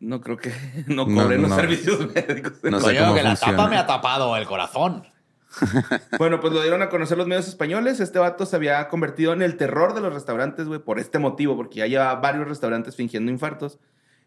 No 0.03 0.19
creo 0.21 0.37
que 0.37 0.51
no 0.87 1.05
No, 1.07 1.23
cobren 1.23 1.41
los 1.41 1.49
no. 1.49 1.55
servicios 1.55 2.13
médicos. 2.13 2.53
No 2.63 2.79
sé 2.79 2.87
Oye, 2.87 2.99
cómo 2.99 3.13
que 3.15 3.23
la 3.23 3.29
funciona. 3.35 3.57
tapa 3.57 3.69
me 3.69 3.77
ha 3.77 3.85
tapado 3.85 4.35
el 4.37 4.45
corazón. 4.45 5.03
Bueno, 6.17 6.39
pues 6.39 6.51
lo 6.51 6.61
dieron 6.61 6.81
a 6.81 6.89
conocer 6.89 7.15
los 7.17 7.27
medios 7.27 7.47
españoles. 7.47 7.99
Este 7.99 8.17
vato 8.19 8.45
se 8.47 8.55
había 8.55 8.87
convertido 8.87 9.33
en 9.33 9.41
el 9.43 9.55
terror 9.55 9.93
de 9.93 10.01
los 10.01 10.11
restaurantes, 10.13 10.67
güey, 10.67 10.79
por 10.79 10.97
este 10.99 11.19
motivo, 11.19 11.55
porque 11.55 11.79
ya 11.79 11.87
llevaba 11.87 12.15
varios 12.19 12.47
restaurantes 12.47 12.95
fingiendo 12.95 13.31
infartos. 13.31 13.77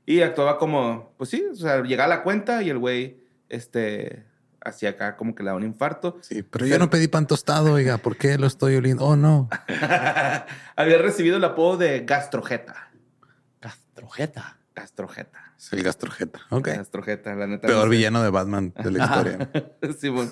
Y 0.07 0.21
actuaba 0.23 0.57
como, 0.57 1.13
pues 1.17 1.31
sí, 1.31 1.45
o 1.51 1.55
sea, 1.57 1.83
llegaba 1.83 2.09
la 2.09 2.23
cuenta 2.23 2.63
y 2.63 2.71
el 2.71 2.79
güey, 2.79 3.19
este, 3.49 4.25
hacía 4.65 4.91
acá 4.91 5.17
como 5.17 5.35
que 5.35 5.43
le 5.43 5.49
daba 5.49 5.59
un 5.59 5.65
infarto. 5.65 6.17
Sí, 6.21 6.43
pero 6.45 6.65
yo 6.65 6.79
no 6.79 6.91
pedí 6.91 7.09
pan 7.09 7.27
tostado, 7.27 7.73
oiga, 7.73 7.99
¿por 7.99 8.17
qué 8.17 8.39
lo 8.39 8.47
estoy 8.47 8.77
oliendo? 8.77 9.05
Oh, 9.05 9.17
no. 9.17 9.49
había 10.77 10.99
recibido 10.99 11.39
el 11.39 11.45
apodo 11.45 11.77
de 11.79 12.01
gastrojeta. 12.05 12.91
Gastrojeta. 13.61 14.59
Gastrojeta. 14.77 15.55
Es 15.59 15.73
el 15.73 15.83
gastrojeta. 15.83 16.41
Ok. 16.51 16.69
Gastrojeta, 16.69 17.35
la 17.35 17.47
neta. 17.47 17.67
Peor 17.67 17.87
no 17.87 17.91
sé. 17.93 17.97
villano 17.97 18.23
de 18.23 18.31
Batman 18.31 18.75
de 18.83 18.91
la 18.91 19.05
historia. 19.05 19.51
Simón. 19.99 20.31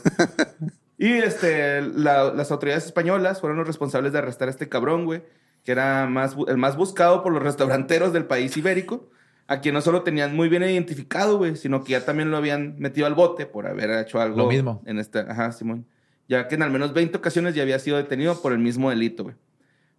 y 0.98 1.08
este, 1.14 1.80
la- 1.80 2.32
las 2.32 2.50
autoridades 2.52 2.84
españolas 2.84 3.40
fueron 3.40 3.56
los 3.58 3.66
responsables 3.66 4.12
de 4.12 4.18
arrestar 4.18 4.48
a 4.48 4.50
este 4.50 4.68
cabrón, 4.68 5.06
güey, 5.06 5.22
que 5.64 5.72
era 5.72 6.06
más, 6.06 6.36
el 6.46 6.58
más 6.58 6.76
buscado 6.76 7.22
por 7.22 7.32
los 7.32 7.42
restauranteros 7.42 8.12
del 8.12 8.26
país 8.26 8.54
ibérico, 8.56 9.08
a 9.46 9.60
quien 9.60 9.74
no 9.74 9.80
solo 9.80 10.02
tenían 10.02 10.36
muy 10.36 10.48
bien 10.50 10.62
identificado, 10.62 11.38
güey, 11.38 11.56
sino 11.56 11.82
que 11.82 11.92
ya 11.92 12.04
también 12.04 12.30
lo 12.30 12.36
habían 12.36 12.76
metido 12.78 13.06
al 13.06 13.14
bote 13.14 13.46
por 13.46 13.66
haber 13.66 13.90
hecho 13.92 14.20
algo. 14.20 14.36
Lo 14.36 14.46
mismo. 14.46 14.82
En 14.86 14.98
esta, 14.98 15.20
ajá, 15.20 15.52
Simón. 15.52 15.86
Ya 16.28 16.48
que 16.48 16.54
en 16.54 16.62
al 16.62 16.70
menos 16.70 16.92
20 16.94 17.16
ocasiones 17.18 17.54
ya 17.54 17.62
había 17.62 17.78
sido 17.78 17.96
detenido 17.98 18.40
por 18.40 18.52
el 18.52 18.58
mismo 18.58 18.88
delito, 18.90 19.24
güey. 19.24 19.36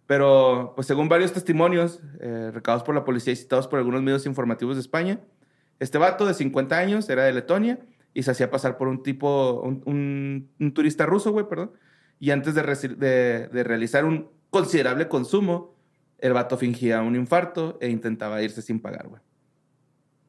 Pero, 0.06 0.72
pues 0.76 0.86
según 0.86 1.08
varios 1.08 1.32
testimonios 1.32 2.00
eh, 2.20 2.50
recabados 2.54 2.84
por 2.84 2.94
la 2.94 3.04
policía 3.04 3.32
y 3.32 3.36
citados 3.36 3.66
por 3.66 3.78
algunos 3.78 4.02
medios 4.02 4.24
informativos 4.26 4.76
de 4.76 4.80
España, 4.82 5.20
este 5.80 5.98
vato 5.98 6.26
de 6.26 6.34
50 6.34 6.78
años 6.78 7.08
era 7.08 7.24
de 7.24 7.32
Letonia 7.32 7.80
y 8.14 8.22
se 8.22 8.30
hacía 8.30 8.50
pasar 8.50 8.78
por 8.78 8.88
un 8.88 9.02
tipo, 9.02 9.60
un, 9.62 9.82
un- 9.84 10.50
un 10.60 10.72
turista 10.72 11.06
ruso, 11.06 11.32
güey, 11.32 11.48
perdón. 11.48 11.72
Y 12.20 12.30
antes 12.30 12.54
de, 12.54 12.62
de- 12.62 13.48
de 13.48 13.64
realizar 13.64 14.04
un 14.04 14.30
considerable 14.50 15.08
consumo, 15.08 15.74
el 16.18 16.32
vato 16.32 16.56
fingía 16.56 17.02
un 17.02 17.14
infarto 17.16 17.76
e 17.80 17.88
intentaba 17.90 18.40
irse 18.42 18.62
sin 18.62 18.80
pagar, 18.80 19.08
güey. 19.08 19.20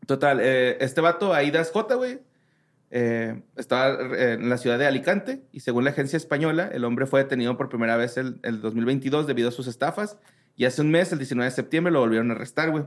Total, 0.05 0.39
eh, 0.41 0.77
este 0.81 1.01
vato, 1.01 1.33
Aidas 1.33 1.71
J, 1.71 1.95
güey, 1.95 2.19
eh, 2.89 3.41
estaba 3.57 4.15
eh, 4.15 4.33
en 4.33 4.49
la 4.49 4.57
ciudad 4.57 4.79
de 4.79 4.85
Alicante 4.85 5.41
y 5.51 5.59
según 5.61 5.83
la 5.83 5.89
agencia 5.91 6.17
española, 6.17 6.69
el 6.71 6.83
hombre 6.85 7.05
fue 7.05 7.21
detenido 7.23 7.57
por 7.57 7.69
primera 7.69 7.97
vez 7.97 8.17
el, 8.17 8.39
el 8.43 8.61
2022 8.61 9.27
debido 9.27 9.49
a 9.49 9.51
sus 9.51 9.67
estafas 9.67 10.17
y 10.55 10.65
hace 10.65 10.81
un 10.81 10.89
mes, 10.91 11.11
el 11.11 11.19
19 11.19 11.49
de 11.49 11.55
septiembre, 11.55 11.91
lo 11.93 11.99
volvieron 11.99 12.31
a 12.31 12.33
arrestar, 12.35 12.71
güey. 12.71 12.83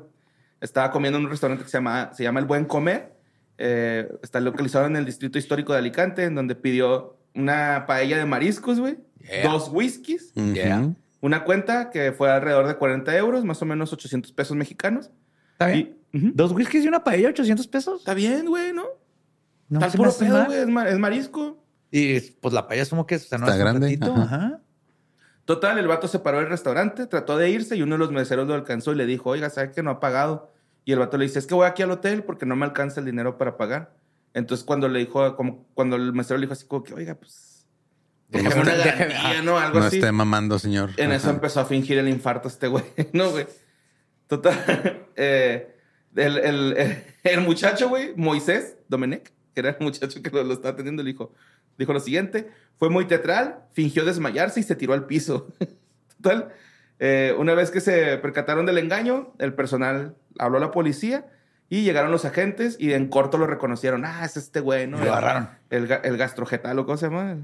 Estaba 0.60 0.90
comiendo 0.90 1.18
en 1.18 1.24
un 1.26 1.30
restaurante 1.30 1.64
que 1.64 1.70
se 1.70 1.76
llama, 1.78 2.10
se 2.14 2.22
llama 2.22 2.40
El 2.40 2.46
Buen 2.46 2.64
Comer. 2.64 3.12
eh, 3.58 4.08
está 4.22 4.40
localizado 4.40 4.86
en 4.86 4.96
el 4.96 5.04
distrito 5.04 5.38
histórico 5.38 5.72
de 5.72 5.78
Alicante, 5.80 6.24
en 6.24 6.34
donde 6.34 6.54
pidió 6.54 7.16
una 7.34 7.84
paella 7.86 8.16
de 8.18 8.24
mariscos, 8.24 8.80
güey, 8.80 8.98
Yeah. 9.20 9.50
dos 9.52 9.68
whiskies. 9.70 10.32
Yeah. 10.34 10.94
una 11.20 11.44
cuenta 11.44 11.90
que 11.90 12.10
fue 12.12 12.30
alrededor 12.30 12.66
de 12.66 12.76
40 12.76 13.14
euros, 13.18 13.44
más 13.44 13.60
o 13.60 13.66
menos 13.66 13.92
800 13.92 14.32
pesos 14.32 14.56
mexicanos. 14.56 15.10
¿Está 15.52 15.66
bien? 15.66 15.98
Y-. 16.12 16.32
¿Dos 16.34 16.52
whiskies 16.52 16.84
y 16.86 16.88
una 16.88 17.04
paella, 17.04 17.28
800 17.28 17.66
pesos? 17.68 18.00
Está 18.00 18.14
bien, 18.14 18.46
güey, 18.46 18.72
¿no? 18.72 18.84
No 19.70 19.80
puro 19.92 20.12
pedo, 20.12 20.44
güey, 20.44 20.58
es, 20.58 20.66
ma- 20.68 20.88
es 20.88 20.98
marisco. 20.98 21.64
Y 21.90 22.20
pues 22.20 22.52
la 22.52 22.68
paella 22.68 22.82
es 22.82 22.88
como 22.90 23.06
que 23.06 23.16
o 23.16 23.18
sea, 23.18 23.38
no 23.38 23.46
Está 23.46 23.54
es 23.56 23.60
grande, 23.60 23.98
ajá. 24.00 24.22
Ajá. 24.22 24.60
Total, 25.44 25.78
el 25.78 25.88
vato 25.88 26.06
se 26.06 26.18
paró 26.20 26.38
del 26.38 26.48
restaurante, 26.48 27.06
trató 27.06 27.36
de 27.36 27.50
irse 27.50 27.74
y 27.76 27.82
uno 27.82 27.94
de 27.96 27.98
los 28.00 28.12
meseros 28.12 28.46
lo 28.46 28.54
alcanzó 28.54 28.92
y 28.92 28.96
le 28.96 29.06
dijo, 29.06 29.30
oiga, 29.30 29.50
¿sabe 29.50 29.72
que 29.72 29.82
no 29.82 29.90
ha 29.90 29.98
pagado? 30.00 30.52
Y 30.84 30.92
el 30.92 30.98
vato 31.00 31.16
le 31.18 31.24
dice, 31.24 31.38
es 31.40 31.46
que 31.46 31.54
voy 31.54 31.66
aquí 31.66 31.82
al 31.82 31.90
hotel 31.90 32.22
porque 32.22 32.46
no 32.46 32.54
me 32.56 32.64
alcanza 32.66 33.00
el 33.00 33.06
dinero 33.06 33.36
para 33.38 33.56
pagar. 33.56 33.94
Entonces 34.34 34.64
cuando 34.64 34.88
le 34.88 35.00
dijo, 35.00 35.34
como 35.34 35.66
cuando 35.74 35.96
el 35.96 36.12
mesero 36.12 36.38
le 36.38 36.42
dijo 36.46 36.52
así 36.52 36.66
como 36.66 36.84
que, 36.84 36.94
oiga, 36.94 37.16
pues, 37.16 37.66
déjame 38.28 38.60
una 38.60 38.74
garantía, 38.74 39.42
¿no? 39.42 39.58
Algo 39.58 39.80
No 39.80 39.86
así. 39.86 39.96
esté 39.96 40.12
mamando, 40.12 40.58
señor. 40.60 40.90
En 40.98 41.10
eso 41.10 41.30
empezó 41.30 41.60
a 41.60 41.64
fingir 41.64 41.98
el 41.98 42.08
infarto 42.08 42.46
este 42.46 42.68
güey. 42.68 42.84
No, 43.12 43.30
güey. 43.30 43.46
Total. 44.28 44.54
eh, 45.16 45.76
el, 46.14 46.38
el- 46.38 46.76
el- 46.76 47.04
el 47.24 47.40
muchacho, 47.40 47.88
güey, 47.88 48.14
Moisés 48.16 48.76
Domenech, 48.88 49.32
que 49.54 49.60
era 49.60 49.70
el 49.70 49.76
muchacho 49.80 50.22
que 50.22 50.30
lo, 50.30 50.44
lo 50.44 50.54
estaba 50.54 50.74
atendiendo, 50.74 51.02
le 51.02 51.10
dijo, 51.12 51.32
dijo 51.78 51.92
lo 51.92 52.00
siguiente. 52.00 52.50
Fue 52.76 52.88
muy 52.90 53.06
teatral, 53.06 53.60
fingió 53.72 54.04
desmayarse 54.04 54.60
y 54.60 54.62
se 54.62 54.76
tiró 54.76 54.92
al 54.94 55.06
piso. 55.06 55.48
Total. 56.22 56.48
eh, 56.98 57.34
una 57.38 57.54
vez 57.54 57.70
que 57.70 57.80
se 57.80 58.18
percataron 58.18 58.66
del 58.66 58.78
engaño, 58.78 59.32
el 59.38 59.54
personal 59.54 60.14
habló 60.38 60.58
a 60.58 60.60
la 60.60 60.70
policía 60.70 61.26
y 61.68 61.82
llegaron 61.82 62.10
los 62.10 62.24
agentes 62.24 62.76
y 62.78 62.92
en 62.92 63.08
corto 63.08 63.38
lo 63.38 63.46
reconocieron. 63.46 64.04
Ah, 64.04 64.24
es 64.24 64.36
este 64.36 64.60
güey, 64.60 64.86
¿no? 64.86 64.98
Lo 64.98 65.12
agarraron. 65.12 65.48
El, 65.70 65.90
el 66.02 66.16
gastrogetalo, 66.16 66.84
¿cómo 66.84 66.96
se 66.98 67.06
llama? 67.06 67.36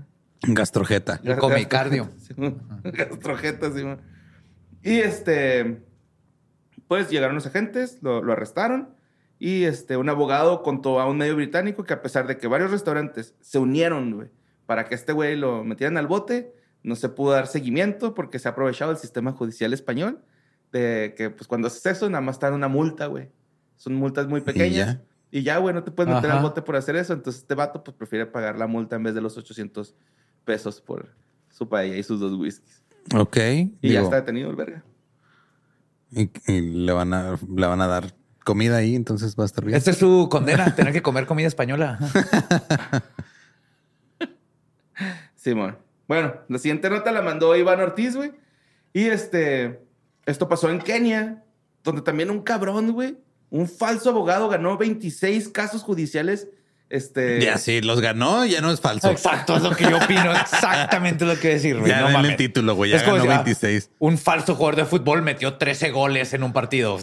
Gastrojeta. 0.43 1.21
El 1.25 1.37
comicardio. 1.37 2.11
Gastrojeta, 2.85 3.71
sí, 3.73 3.85
man. 3.85 4.01
Y 4.83 4.99
este, 4.99 5.81
pues 6.89 7.09
llegaron 7.09 7.35
los 7.37 7.47
agentes, 7.47 7.99
lo, 8.03 8.23
lo 8.23 8.33
arrestaron. 8.33 8.91
Y 9.39 9.65
este, 9.65 9.97
un 9.97 10.09
abogado 10.09 10.63
contó 10.63 11.01
a 11.01 11.09
un 11.09 11.19
medio 11.19 11.37
británico 11.37 11.85
que 11.85 11.93
a 11.93 12.03
pesar 12.03 12.27
de 12.27 12.39
que 12.39 12.47
varios 12.47 12.71
restaurantes 12.71 13.35
se 13.41 13.59
unieron, 13.59 14.15
güey, 14.15 14.31
para 14.65 14.87
que 14.87 14.95
este 14.95 15.13
güey 15.13 15.37
lo 15.37 15.63
metieran 15.63 15.97
al 15.99 16.07
bote, 16.07 16.55
no 16.83 16.97
se 16.97 17.09
pudo 17.09 17.33
dar 17.33 17.47
seguimiento 17.47 18.15
porque 18.15 18.39
se 18.39 18.49
ha 18.49 18.53
aprovechado 18.53 18.93
el 18.93 18.97
sistema 18.97 19.33
judicial 19.33 19.73
español 19.73 20.23
de 20.73 21.15
que, 21.17 21.31
pues, 21.31 21.47
cuando 21.47 21.69
haces 21.69 21.85
eso, 21.87 22.09
nada 22.09 22.23
más 22.23 22.39
te 22.39 22.47
dan 22.47 22.55
una 22.55 22.69
multa, 22.69 23.07
güey. 23.07 23.29
Son 23.77 23.95
multas 23.95 24.27
muy 24.27 24.41
pequeñas. 24.41 24.99
Y 25.31 25.43
ya, 25.43 25.59
güey, 25.59 25.75
no 25.75 25.85
te 25.85 25.91
puedes 25.91 26.13
meter 26.13 26.31
Ajá. 26.31 26.39
al 26.39 26.45
bote 26.45 26.63
por 26.63 26.77
hacer 26.77 26.97
eso. 26.97 27.13
Entonces, 27.13 27.43
este 27.43 27.55
vato, 27.55 27.85
pues, 27.85 27.97
prefiere 27.97 28.27
pagar 28.27 28.59
la 28.59 28.67
multa 28.67 28.97
en 28.97 29.03
vez 29.03 29.15
de 29.15 29.21
los 29.21 29.37
800 29.37 29.95
pesos 30.45 30.81
por 30.81 31.15
su 31.51 31.69
paella 31.69 31.97
y 31.97 32.03
sus 32.03 32.21
dos 32.21 32.33
whiskies. 32.35 32.83
Ok. 33.15 33.37
Y 33.83 33.93
ya 33.93 34.01
está 34.01 34.17
detenido 34.17 34.51
el 34.51 34.57
verga. 34.57 34.85
Y, 36.11 36.31
y 36.47 36.61
le 36.61 36.93
van 36.93 37.13
a 37.13 37.37
le 37.55 37.67
van 37.67 37.81
a 37.81 37.87
dar 37.87 38.15
comida 38.47 38.77
ahí, 38.77 38.95
entonces 38.95 39.35
va 39.37 39.43
a 39.43 39.47
estar 39.47 39.65
bien. 39.65 39.77
Esta 39.77 39.91
es 39.91 39.99
su 39.99 40.29
condena, 40.31 40.75
tener 40.77 40.93
que 40.93 41.03
comer 41.03 41.27
comida 41.27 41.49
española. 41.49 41.99
Simón. 45.35 45.77
Bueno, 46.07 46.35
la 46.49 46.59
siguiente 46.59 46.89
nota 46.89 47.11
la 47.11 47.21
mandó 47.21 47.55
Iván 47.57 47.81
Ortiz, 47.81 48.15
güey. 48.15 48.31
Y 48.93 49.07
este, 49.07 49.81
esto 50.25 50.49
pasó 50.49 50.71
en 50.71 50.79
Kenia, 50.79 51.43
donde 51.83 52.03
también 52.03 52.31
un 52.31 52.41
cabrón, 52.41 52.93
güey, 52.93 53.19
un 53.51 53.69
falso 53.69 54.11
abogado 54.11 54.49
ganó 54.49 54.79
26 54.79 55.49
casos 55.49 55.83
judiciales. 55.83 56.47
Este, 56.89 57.41
Ya 57.41 57.59
sí, 57.59 57.81
los 57.81 58.01
ganó, 58.01 58.47
ya 58.47 58.61
no 58.61 58.71
es 58.71 58.81
falso. 58.81 59.11
Exacto, 59.11 59.57
es 59.57 59.63
lo 59.65 59.75
que 59.75 59.91
yo 59.91 59.97
opino. 59.97 60.33
Exactamente 60.33 61.25
lo 61.25 61.37
que 61.39 61.49
decir, 61.49 61.79
güey. 61.79 61.91
Ya 61.91 62.03
No 62.03 62.11
denle 62.11 62.29
el 62.29 62.37
título, 62.37 62.77
güey. 62.77 62.93
Ya 62.93 62.99
Es 62.99 63.03
como 63.03 63.17
ganó 63.17 63.27
si, 63.27 63.33
ah, 63.33 63.43
26. 63.43 63.91
Un 63.99 64.19
falso 64.19 64.55
jugador 64.55 64.77
de 64.77 64.85
fútbol 64.85 65.23
metió 65.23 65.55
13 65.55 65.91
goles 65.91 66.33
en 66.33 66.45
un 66.45 66.53
partido. 66.53 66.99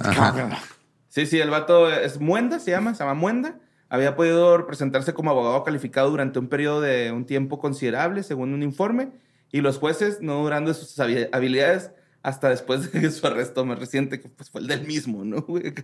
Sí, 1.13 1.28
sí, 1.28 1.39
el 1.39 1.52
vato 1.52 1.91
es 1.91 2.19
Muenda, 2.19 2.58
se 2.58 2.71
llama, 2.71 2.95
se 2.95 3.04
llama 3.04 3.13
Muenda. 3.13 3.60
Había 3.88 4.15
podido 4.15 4.65
presentarse 4.65 5.13
como 5.13 5.30
abogado 5.30 5.63
calificado 5.63 6.10
durante 6.10 6.39
un 6.39 6.47
periodo 6.47 6.82
de 6.82 7.12
un 7.12 7.26
tiempo 7.28 7.60
considerable, 7.60 8.23
según 8.23 8.52
un 8.52 8.63
informe, 8.63 9.12
y 9.52 9.62
los 9.62 9.78
jueces 9.78 10.21
no 10.21 10.41
durando 10.41 10.73
sus 10.73 10.97
habi- 10.97 11.30
habilidades 11.32 11.91
hasta 12.23 12.49
después 12.49 12.91
de 12.91 13.12
su 13.12 13.28
arresto 13.28 13.63
más 13.63 13.78
reciente, 13.78 14.19
que 14.19 14.28
pues 14.30 14.49
fue 14.49 14.62
el 14.62 14.67
del 14.67 14.88
mismo, 14.88 15.23
¿no? 15.23 15.41
güey? 15.43 15.65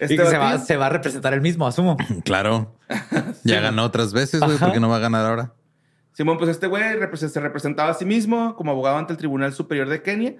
Y 0.00 0.04
Este 0.06 0.16
que 0.16 0.26
se 0.26 0.36
va, 0.38 0.54
batillo- 0.56 0.64
se 0.64 0.76
va 0.76 0.86
a 0.86 0.90
representar 0.90 1.32
el 1.34 1.40
mismo, 1.40 1.68
asumo. 1.68 1.96
Claro. 2.24 2.74
Ya 3.44 3.60
ganó 3.60 3.84
otras 3.84 4.12
veces, 4.12 4.40
güey. 4.40 4.56
Ajá. 4.56 4.66
¿Por 4.66 4.74
qué 4.74 4.80
no 4.80 4.88
va 4.88 4.96
a 4.96 4.98
ganar 4.98 5.24
ahora? 5.24 5.54
Simón, 6.14 6.36
pues 6.38 6.50
este 6.50 6.66
güey 6.66 6.82
se 7.16 7.40
representaba 7.40 7.90
a 7.90 7.94
sí 7.94 8.04
mismo 8.04 8.56
como 8.56 8.72
abogado 8.72 8.96
ante 8.98 9.12
el 9.12 9.16
Tribunal 9.18 9.52
Superior 9.52 9.88
de 9.88 10.02
Kenia 10.02 10.34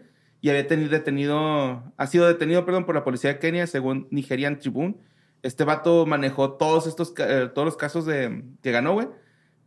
y 0.44 0.50
había 0.50 0.66
tenido 0.66 0.90
detenido, 0.90 1.90
ha 1.96 2.06
sido 2.06 2.26
detenido, 2.26 2.66
perdón, 2.66 2.84
por 2.84 2.94
la 2.94 3.02
policía 3.02 3.32
de 3.32 3.38
Kenia, 3.38 3.66
según 3.66 4.08
Nigerian 4.10 4.58
Tribune. 4.58 4.94
Este 5.42 5.64
vato 5.64 6.04
manejó 6.04 6.52
todos 6.58 6.86
estos, 6.86 7.14
eh, 7.16 7.48
todos 7.54 7.64
los 7.64 7.78
casos 7.78 8.04
de, 8.04 8.44
que 8.60 8.70
ganó, 8.70 8.92
güey, 8.92 9.08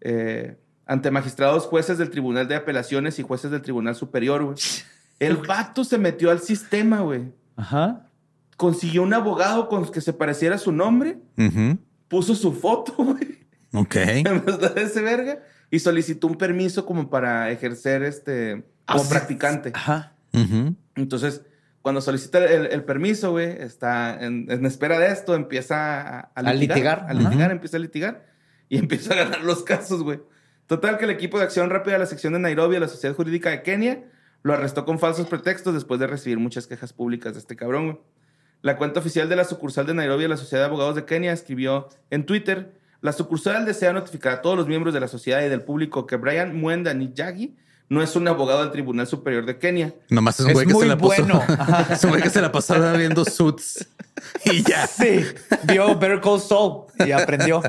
eh, 0.01 0.55
ante 0.85 1.09
magistrados, 1.09 1.65
jueces 1.65 1.97
del 1.97 2.11
Tribunal 2.11 2.47
de 2.47 2.53
Apelaciones 2.57 3.17
y 3.17 3.23
jueces 3.23 3.49
del 3.49 3.63
Tribunal 3.63 3.95
Superior, 3.95 4.43
güey. 4.43 4.55
El 5.19 5.37
vato 5.37 5.83
se 5.83 5.97
metió 5.97 6.29
al 6.29 6.41
sistema, 6.41 6.99
güey. 6.99 7.23
Ajá. 7.55 8.05
Consiguió 8.55 9.01
un 9.01 9.15
abogado 9.15 9.69
con 9.69 9.91
que 9.91 9.99
se 10.01 10.13
pareciera 10.13 10.57
a 10.57 10.59
su 10.59 10.71
nombre, 10.71 11.17
Ujú. 11.39 11.79
puso 12.07 12.35
su 12.35 12.53
foto, 12.53 12.93
güey. 12.99 13.39
Ok. 13.73 13.95
en 14.25 14.45
verdad 14.45 14.77
ese 14.77 15.01
verga 15.01 15.39
y 15.71 15.79
solicitó 15.79 16.27
un 16.27 16.35
permiso 16.37 16.85
como 16.85 17.09
para 17.09 17.49
ejercer 17.49 18.03
este 18.03 18.63
como 18.85 18.99
Ah, 19.01 19.03
sí. 19.03 19.09
practicante. 19.09 19.71
Ajá. 19.73 20.13
Entonces, 20.95 21.43
cuando 21.81 22.01
solicita 22.01 22.43
el, 22.43 22.65
el 22.67 22.83
permiso, 22.83 23.31
güey, 23.31 23.47
está 23.47 24.17
en, 24.19 24.47
en 24.49 24.65
espera 24.65 24.99
de 24.99 25.07
esto, 25.07 25.35
empieza 25.35 26.01
a, 26.01 26.19
a 26.19 26.31
A 26.35 26.53
litigar. 26.53 27.05
A 27.07 27.13
litigar, 27.13 27.51
empieza 27.51 27.77
a 27.77 27.79
litigar 27.79 28.25
y 28.67 28.77
empieza 28.79 29.13
a 29.13 29.17
ganar 29.17 29.41
los 29.43 29.63
casos, 29.63 30.03
güey. 30.03 30.19
Total 30.65 30.97
que 30.97 31.05
el 31.05 31.11
equipo 31.11 31.37
de 31.37 31.45
acción 31.45 31.69
rápida 31.69 31.93
de 31.93 31.99
la 31.99 32.05
sección 32.05 32.33
de 32.33 32.39
Nairobi 32.39 32.73
de 32.73 32.81
la 32.81 32.89
Sociedad 32.89 33.15
Jurídica 33.15 33.49
de 33.49 33.63
Kenia 33.63 34.03
lo 34.43 34.53
arrestó 34.53 34.85
con 34.85 34.99
falsos 34.99 35.27
pretextos 35.27 35.73
después 35.73 35.99
de 35.99 36.07
recibir 36.07 36.39
muchas 36.39 36.67
quejas 36.67 36.91
públicas 36.91 37.33
de 37.33 37.39
este 37.39 37.55
cabrón, 37.55 37.85
güey. 37.85 37.99
La 38.63 38.75
cuenta 38.75 38.99
oficial 38.99 39.29
de 39.29 39.35
la 39.35 39.45
sucursal 39.45 39.85
de 39.85 39.93
Nairobi 39.93 40.23
de 40.23 40.29
la 40.29 40.37
Sociedad 40.37 40.63
de 40.63 40.67
Abogados 40.67 40.95
de 40.95 41.05
Kenia 41.05 41.31
escribió 41.31 41.87
en 42.09 42.25
Twitter, 42.25 42.73
la 43.01 43.13
sucursal 43.13 43.65
desea 43.65 43.93
notificar 43.93 44.33
a 44.33 44.41
todos 44.41 44.57
los 44.57 44.67
miembros 44.67 44.93
de 44.93 44.99
la 44.99 45.07
sociedad 45.07 45.41
y 45.45 45.47
del 45.49 45.61
público 45.61 46.07
que 46.07 46.15
Brian 46.15 46.59
Mwenda 46.59 46.93
Nijagi 46.93 47.55
no 47.89 48.01
es 48.01 48.15
un 48.15 48.27
abogado 48.27 48.61
del 48.61 48.71
Tribunal 48.71 49.07
Superior 49.07 49.45
de 49.45 49.57
Kenia. 49.57 49.93
Nomás 50.09 50.39
es 50.39 50.45
un 50.45 50.51
Es 50.51 50.53
güey 50.55 50.65
que 50.67 50.73
se 50.73 50.77
muy 50.79 50.87
la 50.87 50.97
pasó. 50.97 51.07
bueno. 51.07 51.43
Que 52.23 52.29
se 52.29 52.41
la 52.41 52.51
pasaba 52.51 52.93
viendo 52.93 53.23
suits. 53.23 53.87
Y 54.45 54.63
ya. 54.63 54.87
Sí. 54.87 55.25
Vio 55.63 55.97
Better 55.97 56.19
Call 56.21 56.39
Saul 56.39 56.85
y 57.05 57.11
aprendió. 57.11 57.61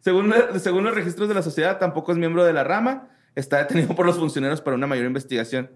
Según, 0.00 0.34
según 0.58 0.84
los 0.84 0.94
registros 0.94 1.28
de 1.28 1.34
la 1.34 1.42
sociedad, 1.42 1.78
tampoco 1.78 2.12
es 2.12 2.18
miembro 2.18 2.44
de 2.44 2.52
la 2.52 2.64
rama. 2.64 3.08
Está 3.34 3.58
detenido 3.58 3.94
por 3.96 4.04
los 4.04 4.16
funcionarios 4.18 4.60
para 4.60 4.76
una 4.76 4.86
mayor 4.86 5.06
investigación. 5.06 5.70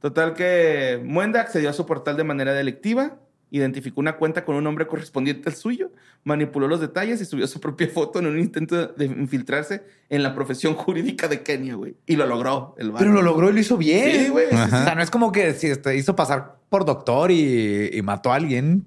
Total 0.00 0.32
que 0.34 1.00
Muenda 1.04 1.40
accedió 1.40 1.68
a 1.68 1.72
su 1.72 1.84
portal 1.84 2.16
de 2.16 2.24
manera 2.24 2.54
delictiva, 2.54 3.16
identificó 3.50 4.00
una 4.00 4.16
cuenta 4.16 4.44
con 4.44 4.56
un 4.56 4.64
nombre 4.64 4.86
correspondiente 4.86 5.48
al 5.48 5.54
suyo, 5.56 5.90
manipuló 6.24 6.68
los 6.68 6.80
detalles 6.80 7.20
y 7.20 7.24
subió 7.24 7.46
su 7.46 7.60
propia 7.60 7.88
foto 7.94 8.18
en 8.18 8.26
un 8.26 8.38
intento 8.38 8.88
de 8.88 9.06
infiltrarse 9.06 9.82
en 10.10 10.22
la 10.22 10.34
profesión 10.34 10.74
jurídica 10.74 11.28
de 11.28 11.42
Kenia, 11.42 11.74
güey. 11.76 11.96
Y 12.06 12.16
lo 12.16 12.26
logró. 12.26 12.74
El 12.78 12.90
vato. 12.90 13.00
Pero 13.00 13.12
lo 13.14 13.22
logró 13.22 13.50
y 13.50 13.52
lo 13.54 13.60
hizo 13.60 13.76
bien. 13.76 14.24
Sí, 14.24 14.28
güey. 14.30 14.46
O 14.46 14.50
sea, 14.68 14.94
no 14.94 15.02
es 15.02 15.10
como 15.10 15.32
que 15.32 15.54
si 15.54 15.74
te 15.76 15.96
hizo 15.96 16.14
pasar 16.16 16.56
por 16.68 16.84
doctor 16.84 17.30
y, 17.30 17.90
y 17.92 18.02
mató 18.02 18.32
a 18.32 18.36
alguien. 18.36 18.84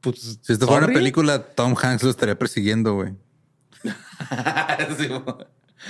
Pues, 0.00 0.38
Si 0.42 0.52
esto 0.52 0.66
fuera 0.66 0.86
una 0.86 0.94
película, 0.94 1.40
Tom 1.54 1.74
Hanks 1.80 2.02
lo 2.02 2.10
estaría 2.10 2.36
persiguiendo, 2.38 2.94
güey. 2.94 3.12
Sí. 4.98 5.08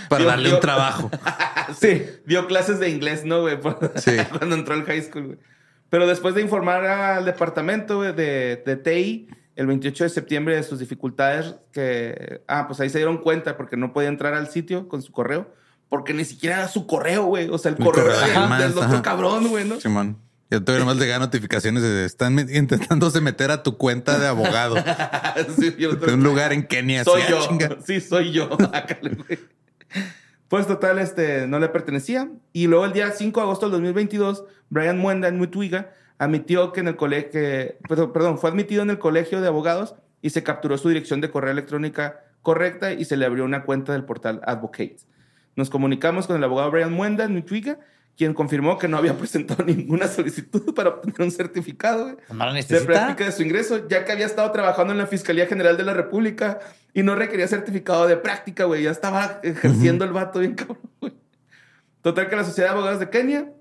Para 0.09 0.25
darle 0.25 0.53
un 0.55 0.61
trabajo. 0.61 1.11
Sí. 1.81 2.03
Dio 2.27 2.47
clases 2.47 2.79
de 2.79 2.91
inglés, 2.91 3.25
¿no, 3.25 3.41
güey? 3.41 3.59
Por- 3.59 3.93
Sí. 3.97 4.13
Cuando 4.37 4.55
entró 4.55 4.75
al 4.75 4.85
high 4.85 5.01
school, 5.03 5.27
güey. 5.29 5.39
Pero 5.95 6.09
después 6.09 6.35
de 6.35 6.43
informar 6.43 6.85
al 6.85 7.25
departamento 7.25 8.03
de, 8.03 8.13
de 8.67 8.77
TI 8.77 9.29
el 9.55 9.69
28 9.69 10.03
de 10.03 10.11
septiembre 10.11 10.57
de 10.57 10.65
sus 10.65 10.81
dificultades, 10.81 11.55
que... 11.71 12.43
Ah, 12.49 12.67
pues 12.67 12.81
ahí 12.81 12.91
se 12.91 12.99
dieron 12.99 13.19
cuenta 13.19 13.57
porque 13.57 13.77
no 13.77 13.93
podía 13.93 14.09
entrar 14.09 14.35
al 14.35 14.49
sitio 14.49 14.89
con 14.89 15.03
su 15.03 15.13
correo. 15.13 15.55
Porque 15.89 16.13
ni 16.13 16.25
siquiera 16.25 16.57
era 16.57 16.67
su 16.67 16.89
correo, 16.89 17.27
güey. 17.27 17.49
O 17.49 17.59
sea, 17.59 17.71
el, 17.71 17.77
El 17.79 17.85
correo, 17.85 18.07
correo 18.07 18.21
de 18.23 18.27
del, 18.27 18.49
más, 18.49 18.61
del 18.61 18.71
otro 18.73 18.83
ajá. 18.83 19.03
cabrón, 19.03 19.47
güey, 19.47 19.65
¿no? 19.69 19.79
Simón. 19.79 20.19
Yo 20.51 20.65
todavía 20.65 20.85
nomás 20.85 20.97
le 20.99 21.05
llegan 21.05 21.21
notificaciones 21.21 21.85
de 21.85 22.05
están 22.07 22.41
intentándose 22.41 23.21
meter 23.21 23.53
a 23.53 23.63
tu 23.63 23.77
cuenta 23.79 24.19
de 24.19 24.27
abogado 24.27 24.75
Sí, 25.61 25.77
yo- 25.79 25.93
de 25.95 26.13
un 26.15 26.25
lugar 26.25 26.53
en 26.53 26.67
Kenia. 26.67 27.05
Soy 27.05 27.23
yo. 27.31 27.47
chinga. 27.47 27.77
Sí, 27.87 28.01
soy 28.01 28.33
yo. 28.33 28.51
Pues 30.55 30.69
total, 30.69 31.01
este, 31.01 31.49
no 31.49 31.59
le 31.59 31.69
pertenecía. 31.69 32.31
Y 32.53 32.69
luego 32.69 32.85
el 32.85 32.93
día 32.93 33.11
5 33.11 33.41
de 33.41 33.43
agosto 33.43 33.67
del 33.67 33.73
2022, 33.73 34.45
Brian 34.71 34.99
Muenda 34.99 35.27
en 35.27 35.37
Mutwiga 35.37 35.91
admitió 36.17 36.73
que 36.73 36.79
en 36.79 36.87
el 36.87 36.95
colegio, 36.95 37.41
perdón, 37.89 38.13
perdón, 38.13 38.39
fue 38.39 38.51
admitido 38.51 38.85
en 38.85 38.91
el 38.91 39.01
colegio 39.01 39.41
de 39.41 39.49
abogados 39.49 39.97
y 40.23 40.31
se 40.31 40.45
capturó 40.45 40.79
su 40.79 40.89
dirección 40.91 41.21
de 41.21 41.29
correo 41.29 41.51
electrónica 41.51 42.21
correcta 42.43 42.93
y 42.93 43.05
se 43.05 43.17
le 43.17 43.27
abrió 43.27 43.45
una 43.45 43.65
cuenta 43.65 43.95
del 43.95 44.05
portal 44.05 44.43
Advocates. 44.45 45.09
Nos 45.57 45.71
comunicamos 45.71 46.29
con 46.29 46.37
el 46.37 46.45
abogado 46.45 46.71
Brian 46.71 46.93
Muenda 46.93 47.25
en 47.25 47.33
Mutwiga, 47.33 47.81
quien 48.17 48.35
confirmó 48.35 48.79
que 48.79 48.89
no 48.89 48.97
había 48.97 49.17
presentado 49.19 49.65
ninguna 49.65 50.09
solicitud 50.09 50.75
para 50.75 50.91
obtener 50.91 51.23
un 51.23 51.31
certificado. 51.31 52.17
No 52.33 52.53
de 52.53 52.81
práctica 52.81 53.25
de 53.25 53.33
su 53.33 53.43
ingreso, 53.43 53.89
ya 53.89 54.05
que 54.05 54.13
había 54.13 54.27
estado 54.27 54.51
trabajando 54.53 54.93
en 54.93 54.99
la 54.99 55.07
Fiscalía 55.07 55.47
General 55.47 55.77
de 55.77 55.85
la 55.85 55.95
República 55.95 56.61
y 56.93 57.03
no 57.03 57.15
requería 57.15 57.49
certificado 57.49 58.07
de 58.07 58.17
práctica, 58.17 58.65
güey. 58.65 58.85
Ya 58.85 58.91
estaba 58.91 59.41
ejerciendo 59.43 60.05
el 60.05 60.13
vato 60.13 60.39
bien 60.39 60.55
cabrón, 60.55 60.91
güey. 61.01 61.15
Total 62.03 62.29
que 62.29 62.37
la 62.37 62.45
Sociedad 62.45 62.71
de 62.71 62.75
Abogados 62.75 63.01
de 63.01 63.11
Kenia 63.11 63.53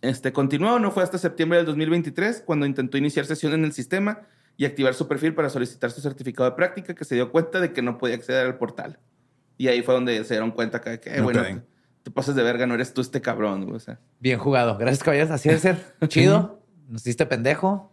este, 0.00 0.32
continuó, 0.32 0.78
no 0.78 0.92
fue 0.92 1.02
hasta 1.02 1.18
septiembre 1.18 1.58
del 1.58 1.66
2023 1.66 2.42
cuando 2.46 2.66
intentó 2.66 2.96
iniciar 2.96 3.26
sesión 3.26 3.52
en 3.52 3.64
el 3.64 3.72
sistema 3.72 4.22
y 4.56 4.64
activar 4.64 4.94
su 4.94 5.08
perfil 5.08 5.34
para 5.34 5.50
solicitar 5.50 5.90
su 5.90 6.00
certificado 6.00 6.48
de 6.48 6.56
práctica, 6.56 6.94
que 6.94 7.04
se 7.04 7.14
dio 7.14 7.30
cuenta 7.30 7.60
de 7.60 7.72
que 7.72 7.82
no 7.82 7.98
podía 7.98 8.16
acceder 8.16 8.46
al 8.46 8.58
portal. 8.58 8.98
Y 9.56 9.68
ahí 9.68 9.82
fue 9.82 9.94
donde 9.94 10.22
se 10.24 10.34
dieron 10.34 10.52
cuenta 10.52 10.80
que, 10.80 11.00
que, 11.00 11.16
eh, 11.16 11.20
bueno, 11.20 11.42
Ok. 11.42 11.62
Te, 12.08 12.14
pasas 12.14 12.34
de 12.34 12.42
verga, 12.42 12.66
no 12.66 12.74
eres 12.74 12.92
tú 12.94 13.00
este 13.00 13.20
cabrón, 13.20 13.64
güey. 13.64 13.76
O 13.76 13.80
sea, 13.80 13.98
Bien 14.20 14.38
jugado. 14.38 14.78
Gracias, 14.78 15.02
caballeros. 15.04 15.30
Así 15.30 15.48
de 15.48 15.58
ser. 15.58 15.96
Chido. 16.08 16.62
Nos 16.88 17.02
hiciste 17.02 17.26
pendejo. 17.26 17.92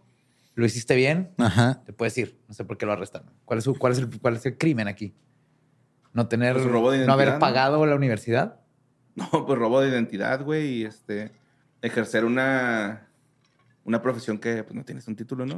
Lo 0.54 0.64
hiciste 0.64 0.96
bien. 0.96 1.32
Ajá. 1.38 1.82
Te 1.84 1.92
puedes 1.92 2.16
ir. 2.18 2.40
No 2.48 2.54
sé 2.54 2.64
por 2.64 2.78
qué 2.78 2.86
lo 2.86 2.92
arrestaron. 2.92 3.30
¿Cuál 3.44 3.58
es, 3.58 3.64
su- 3.64 3.74
cuál 3.78 3.92
es, 3.92 3.98
el, 3.98 4.20
cuál 4.20 4.36
es 4.36 4.46
el 4.46 4.56
crimen 4.56 4.88
aquí? 4.88 5.14
¿No 6.12 6.28
tener... 6.28 6.54
Pues 6.54 6.64
robo 6.66 6.90
de 6.90 7.06
no 7.06 7.12
haber 7.12 7.38
pagado 7.38 7.84
la 7.86 7.94
universidad? 7.94 8.60
No, 9.16 9.46
pues 9.46 9.58
robo 9.58 9.80
de 9.80 9.88
identidad, 9.88 10.44
güey, 10.44 10.66
y 10.74 10.84
este 10.84 11.32
ejercer 11.80 12.26
una 12.26 13.08
una 13.84 14.02
profesión 14.02 14.36
que 14.36 14.62
pues 14.62 14.74
no 14.74 14.84
tienes 14.84 15.08
un 15.08 15.16
título, 15.16 15.46
¿no? 15.46 15.56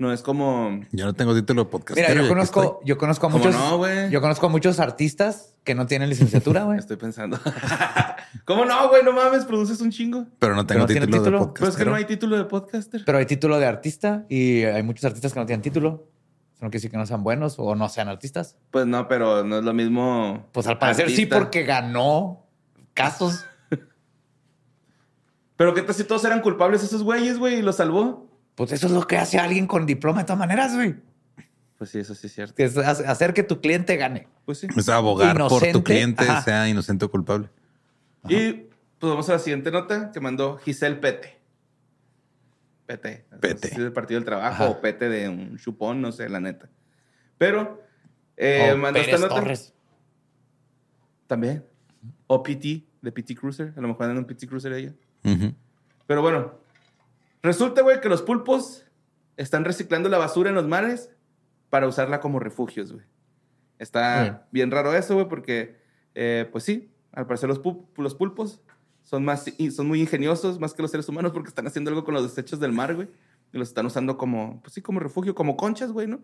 No 0.00 0.14
es 0.14 0.22
como 0.22 0.80
Yo 0.92 1.04
no 1.04 1.12
tengo 1.12 1.34
título 1.34 1.64
de 1.64 1.70
podcast. 1.70 2.00
Mira, 2.00 2.14
yo 2.14 2.26
conozco, 2.26 2.80
yo 2.86 2.96
conozco 2.96 3.26
a 3.26 3.30
¿Cómo 3.30 3.44
muchos... 3.44 3.60
no, 3.60 3.76
güey? 3.76 4.08
Yo 4.10 4.22
conozco 4.22 4.46
a 4.46 4.48
muchos 4.48 4.80
artistas 4.80 5.54
que 5.62 5.74
no 5.74 5.86
tienen 5.86 6.08
licenciatura, 6.08 6.62
güey. 6.62 6.78
estoy 6.78 6.96
pensando. 6.96 7.38
¿Cómo 8.46 8.64
no, 8.64 8.88
güey? 8.88 9.02
No 9.04 9.12
mames, 9.12 9.44
produces 9.44 9.78
un 9.82 9.90
chingo. 9.90 10.24
Pero 10.38 10.54
no 10.54 10.64
tengo 10.64 10.80
no 10.80 10.86
título, 10.86 11.06
título. 11.06 11.38
de 11.38 11.44
podcast. 11.44 11.58
Pero 11.58 11.70
es 11.70 11.76
que 11.76 11.84
no 11.84 11.94
hay 11.94 12.06
título 12.06 12.38
de 12.38 12.44
podcaster. 12.46 13.02
Pero 13.04 13.18
hay 13.18 13.26
título 13.26 13.58
de 13.58 13.66
artista 13.66 14.24
y 14.30 14.62
hay 14.62 14.82
muchos 14.82 15.04
artistas 15.04 15.34
que 15.34 15.40
no 15.40 15.44
tienen 15.44 15.60
título. 15.60 16.08
Eso 16.54 16.64
no 16.64 16.70
quiere 16.70 16.78
decir 16.78 16.90
que 16.90 16.96
no 16.96 17.04
sean 17.04 17.22
buenos 17.22 17.56
o 17.58 17.74
no 17.74 17.86
sean 17.90 18.08
artistas. 18.08 18.56
Pues 18.70 18.86
no, 18.86 19.06
pero 19.06 19.44
no 19.44 19.58
es 19.58 19.64
lo 19.64 19.74
mismo. 19.74 20.48
Pues 20.52 20.66
al 20.66 20.78
parecer 20.78 21.10
sí, 21.10 21.26
porque 21.26 21.64
ganó 21.64 22.46
casos. 22.94 23.44
Pero 25.58 25.74
qué 25.74 25.82
tal 25.82 25.94
si 25.94 26.04
todos 26.04 26.24
eran 26.24 26.40
culpables 26.40 26.82
esos 26.82 27.02
güeyes, 27.02 27.38
güey, 27.38 27.58
y 27.58 27.62
los 27.62 27.76
salvó. 27.76 28.29
Pues 28.60 28.72
eso 28.72 28.88
es 28.88 28.92
lo 28.92 29.06
que 29.06 29.16
hace 29.16 29.38
alguien 29.38 29.66
con 29.66 29.86
diploma 29.86 30.18
de 30.20 30.24
todas 30.26 30.38
maneras, 30.38 30.74
güey. 30.74 30.94
Pues 31.78 31.88
sí, 31.88 31.98
eso 31.98 32.14
sí 32.14 32.26
es 32.26 32.34
cierto. 32.34 32.54
Que 32.54 32.64
es 32.64 32.76
hace- 32.76 33.06
hacer 33.06 33.32
que 33.32 33.42
tu 33.42 33.62
cliente 33.62 33.96
gane. 33.96 34.28
Pues 34.44 34.58
sí. 34.58 34.66
Es 34.76 34.86
abogar 34.90 35.32
por 35.34 35.46
Inocente. 35.46 35.72
tu 35.72 35.82
cliente, 35.82 36.24
Ajá. 36.24 36.42
sea 36.42 36.68
inocente 36.68 37.06
o 37.06 37.10
culpable. 37.10 37.48
Y 38.28 38.52
pues 38.52 39.10
vamos 39.10 39.26
a 39.30 39.32
la 39.32 39.38
siguiente 39.38 39.70
nota 39.70 40.12
que 40.12 40.20
mandó 40.20 40.58
Giselle 40.58 40.96
Pete. 40.96 41.38
PT. 42.84 43.24
PT. 43.40 43.68
Si 43.68 43.74
es 43.76 43.80
del 43.80 43.92
Partido 43.94 44.20
del 44.20 44.26
Trabajo 44.26 44.64
Ajá. 44.64 44.68
o 44.68 44.80
PT 44.82 45.08
de 45.08 45.28
un 45.30 45.56
chupón, 45.56 46.02
no 46.02 46.12
sé, 46.12 46.28
la 46.28 46.38
neta. 46.40 46.68
Pero 47.38 47.82
eh, 48.36 48.72
O 48.74 48.76
mandó 48.76 48.98
esta 49.00 49.12
Pérez 49.16 49.20
nota. 49.22 49.34
Torres. 49.40 49.72
También. 51.26 51.64
O 52.26 52.42
PT, 52.42 52.84
de 53.00 53.10
PT 53.12 53.34
Cruiser. 53.36 53.72
A 53.74 53.80
lo 53.80 53.88
mejor 53.88 54.02
andan 54.02 54.18
en 54.18 54.22
un 54.24 54.26
PT 54.26 54.46
Cruiser 54.46 54.72
ella. 54.74 54.92
Ujú. 55.24 55.54
Pero 56.06 56.20
bueno, 56.20 56.60
resulta, 57.42 57.82
güey, 57.82 58.00
que 58.00 58.08
los 58.08 58.22
pulpos 58.22 58.84
están 59.36 59.64
reciclando 59.64 60.08
la 60.08 60.18
basura 60.18 60.48
en 60.50 60.54
los 60.54 60.66
mares 60.68 61.10
para 61.70 61.86
usarla 61.86 62.20
como 62.20 62.38
refugios, 62.40 62.92
güey. 62.92 63.04
Está 63.78 64.22
Bien. 64.22 64.38
bien 64.52 64.70
raro 64.70 64.94
eso, 64.94 65.14
güey, 65.14 65.28
porque, 65.28 65.78
eh, 66.14 66.48
pues 66.52 66.64
sí, 66.64 66.90
al 67.12 67.26
parecer 67.26 67.48
los, 67.48 67.62
pu- 67.62 67.86
los 67.96 68.14
pulpos 68.14 68.60
son, 69.04 69.24
más, 69.24 69.46
y 69.58 69.70
son 69.70 69.88
muy 69.88 70.00
ingeniosos, 70.00 70.60
más 70.60 70.74
que 70.74 70.82
los 70.82 70.90
seres 70.90 71.08
humanos, 71.08 71.32
porque 71.32 71.48
están 71.48 71.66
haciendo 71.66 71.90
algo 71.90 72.04
con 72.04 72.12
los 72.14 72.22
desechos 72.22 72.60
del 72.60 72.72
mar, 72.72 72.94
güey. 72.94 73.08
Y 73.52 73.58
los 73.58 73.68
están 73.68 73.86
usando 73.86 74.16
como, 74.16 74.60
pues 74.62 74.74
sí, 74.74 74.82
como 74.82 75.00
refugio, 75.00 75.34
como 75.34 75.56
conchas, 75.56 75.90
güey, 75.90 76.06
¿no? 76.06 76.20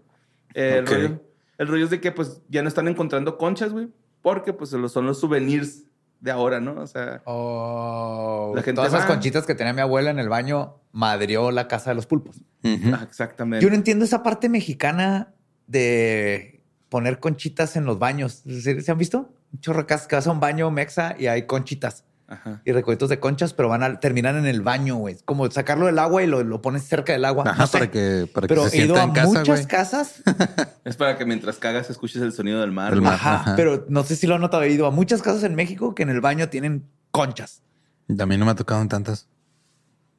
Eh, 0.54 0.76
el, 0.78 0.86
rollo, 0.86 1.22
el 1.58 1.68
rollo 1.68 1.84
es 1.84 1.90
de 1.90 2.00
que, 2.00 2.12
pues, 2.12 2.42
ya 2.48 2.62
no 2.62 2.68
están 2.68 2.86
encontrando 2.86 3.38
conchas, 3.38 3.72
güey, 3.72 3.88
porque, 4.22 4.52
pues, 4.52 4.70
son 4.70 5.06
los 5.06 5.18
souvenirs 5.18 5.84
de 6.20 6.30
ahora, 6.30 6.60
¿no? 6.60 6.80
O 6.80 6.86
sea, 6.86 7.22
Oh, 7.24 8.52
La 8.54 8.62
gente 8.62 8.74
todas 8.76 8.92
esas 8.92 9.04
va. 9.04 9.08
conchitas 9.08 9.46
que 9.46 9.54
tenía 9.54 9.72
mi 9.72 9.80
abuela 9.80 10.10
en 10.10 10.18
el 10.18 10.28
baño 10.28 10.76
madrió 10.92 11.50
la 11.50 11.68
casa 11.68 11.90
de 11.90 11.96
los 11.96 12.06
pulpos. 12.06 12.40
Ah, 12.64 13.00
exactamente. 13.02 13.62
Yo 13.64 13.70
no 13.70 13.76
entiendo 13.76 14.04
esa 14.04 14.22
parte 14.22 14.48
mexicana 14.48 15.34
de 15.66 16.62
poner 16.88 17.20
conchitas 17.20 17.76
en 17.76 17.84
los 17.84 17.98
baños. 17.98 18.42
¿Se, 18.46 18.80
se 18.80 18.90
han 18.90 18.98
visto? 18.98 19.32
Un 19.52 19.60
chorro 19.60 19.80
de 19.80 19.86
casas 19.86 20.06
que 20.08 20.16
vas 20.16 20.26
a 20.26 20.32
un 20.32 20.40
baño 20.40 20.70
mexa 20.70 21.14
y 21.18 21.26
hay 21.26 21.42
conchitas 21.46 22.04
Ajá. 22.28 22.60
y 22.64 22.72
recogitos 22.72 23.08
de 23.08 23.20
conchas, 23.20 23.52
pero 23.54 23.68
van 23.68 23.82
a 23.84 24.00
terminar 24.00 24.34
en 24.34 24.46
el 24.46 24.60
baño, 24.60 24.96
güey. 24.96 25.16
Como 25.24 25.48
sacarlo 25.50 25.86
del 25.86 25.98
agua 26.00 26.22
y 26.24 26.26
lo, 26.26 26.42
lo 26.42 26.60
pones 26.60 26.82
cerca 26.82 27.12
del 27.12 27.24
agua. 27.24 27.44
Ajá, 27.46 27.56
No 27.62 27.66
sé. 27.68 27.72
para 27.78 27.90
que, 27.90 28.28
para 28.34 28.46
que 28.46 28.54
pero 28.54 28.68
se 28.68 28.76
he 28.78 28.84
ido 28.84 28.94
sienta 28.96 29.02
a 29.02 29.04
en 29.04 29.12
casa, 29.12 29.28
muchas 29.40 29.58
güey. 29.60 29.66
casas. 29.68 30.22
Es 30.84 30.96
para 30.96 31.18
que 31.18 31.24
mientras 31.24 31.56
cagas 31.58 31.88
escuches 31.90 32.22
el 32.22 32.32
sonido 32.32 32.60
del 32.60 32.70
mar. 32.72 32.94
Ajá, 33.06 33.34
Ajá. 33.36 33.56
pero 33.56 33.86
no 33.88 34.02
sé 34.04 34.14
si 34.16 34.26
lo 34.26 34.34
han 34.36 34.40
notado. 34.40 34.62
He 34.62 34.70
ido 34.70 34.86
a 34.86 34.90
muchas 34.90 35.20
casas 35.22 35.42
en 35.44 35.54
México 35.56 35.94
que 35.94 36.02
en 36.04 36.10
el 36.10 36.20
baño 36.20 36.48
tienen 36.48 36.88
conchas. 37.10 37.62
A 38.18 38.26
mí 38.26 38.36
no 38.36 38.44
me 38.44 38.52
ha 38.52 38.54
tocado 38.54 38.80
en 38.82 38.88
tantas. 38.88 39.28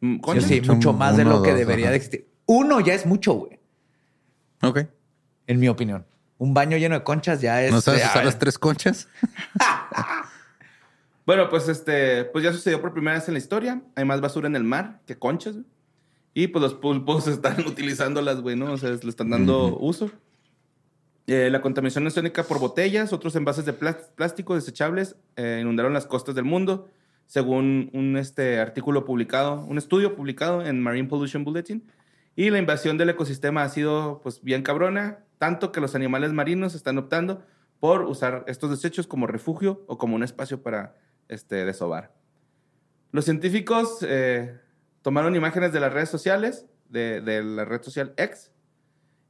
Mm, 0.02 0.16
Yo 0.16 0.22
¿concha? 0.22 0.48
sí, 0.48 0.62
Son 0.64 0.76
mucho 0.78 0.94
más 0.94 1.16
de 1.18 1.24
lo 1.26 1.42
que 1.42 1.52
dos, 1.52 1.60
debería 1.60 1.86
ajá. 1.86 1.92
de 1.92 1.98
existir. 1.98 2.30
Uno 2.46 2.80
ya 2.82 2.94
es 2.94 3.06
mucho, 3.06 3.34
güey, 3.34 3.60
Ok. 4.62 4.80
en 5.48 5.60
mi 5.60 5.68
opinión. 5.70 6.06
Un 6.38 6.54
baño 6.54 6.78
lleno 6.78 6.96
de 6.96 7.04
conchas 7.04 7.42
ya 7.42 7.64
es. 7.64 7.72
¿No 7.72 7.82
sabes 7.82 8.04
a 8.06 8.10
usar 8.10 8.26
las 8.26 8.38
tres 8.40 8.60
conchas? 8.60 9.08
Bueno, 11.28 11.50
pues 11.50 11.68
este, 11.68 12.24
pues 12.24 12.44
ya 12.44 12.54
sucedió 12.54 12.82
por 12.82 12.94
primera 12.94 13.18
vez 13.18 13.28
en 13.28 13.34
la 13.34 13.38
historia. 13.40 13.82
Hay 13.96 14.06
más 14.06 14.22
basura 14.22 14.48
en 14.48 14.56
el 14.56 14.64
mar 14.64 15.02
que 15.06 15.20
conchas, 15.20 15.56
güey. 15.56 15.66
Y 16.34 16.48
pues 16.48 16.62
los 16.64 16.74
pulpos 16.76 17.28
están 17.28 17.68
utilizándolas, 17.68 18.42
güey, 18.42 18.56
¿no? 18.56 18.72
O 18.72 18.78
sea, 18.78 18.90
le 18.92 18.96
están 19.10 19.30
dando 19.30 19.78
uso. 19.78 20.10
Eh, 21.28 21.50
la 21.52 21.62
contaminación 21.62 22.08
oceánica 22.08 22.44
por 22.44 22.60
botellas, 22.60 23.12
otros 23.12 23.36
envases 23.36 23.66
de 23.66 23.74
plás- 23.74 24.10
plástico 24.16 24.56
desechables 24.56 25.18
eh, 25.36 25.60
inundaron 25.62 25.92
las 25.92 26.06
costas 26.06 26.34
del 26.36 26.46
mundo, 26.46 26.88
según 27.26 27.90
un 27.92 28.16
este, 28.16 28.60
artículo 28.60 29.04
publicado, 29.04 29.66
un 29.66 29.78
estudio 29.78 30.16
publicado 30.16 30.66
en 30.66 30.82
Marine 30.82 31.10
Pollution 31.10 31.44
Bulletin. 31.44 31.84
Y 32.38 32.50
la 32.52 32.60
invasión 32.60 32.98
del 32.98 33.10
ecosistema 33.10 33.64
ha 33.64 33.70
sido 33.70 34.22
pues 34.24 34.42
bien 34.42 34.64
cabrona, 34.64 35.26
tanto 35.40 35.74
que 35.74 35.82
los 35.82 35.94
animales 35.94 36.32
marinos 36.32 36.74
están 36.74 36.98
optando 36.98 37.44
por 37.82 38.04
usar 38.04 38.46
estos 38.48 38.70
desechos 38.70 39.08
como 39.08 39.28
refugio 39.28 39.84
o 39.88 39.98
como 39.98 40.16
un 40.16 40.24
espacio 40.24 40.62
para 40.64 40.96
este, 41.30 41.66
desovar. 41.66 42.14
Los 43.12 43.26
científicos 43.26 44.00
eh, 44.02 44.60
tomaron 45.02 45.36
imágenes 45.36 45.72
de 45.74 45.80
las 45.80 45.94
redes 45.94 46.10
sociales, 46.10 46.66
de, 46.90 47.22
de 47.22 47.44
la 47.44 47.66
red 47.66 47.82
social 47.82 48.14
X, 48.18 48.52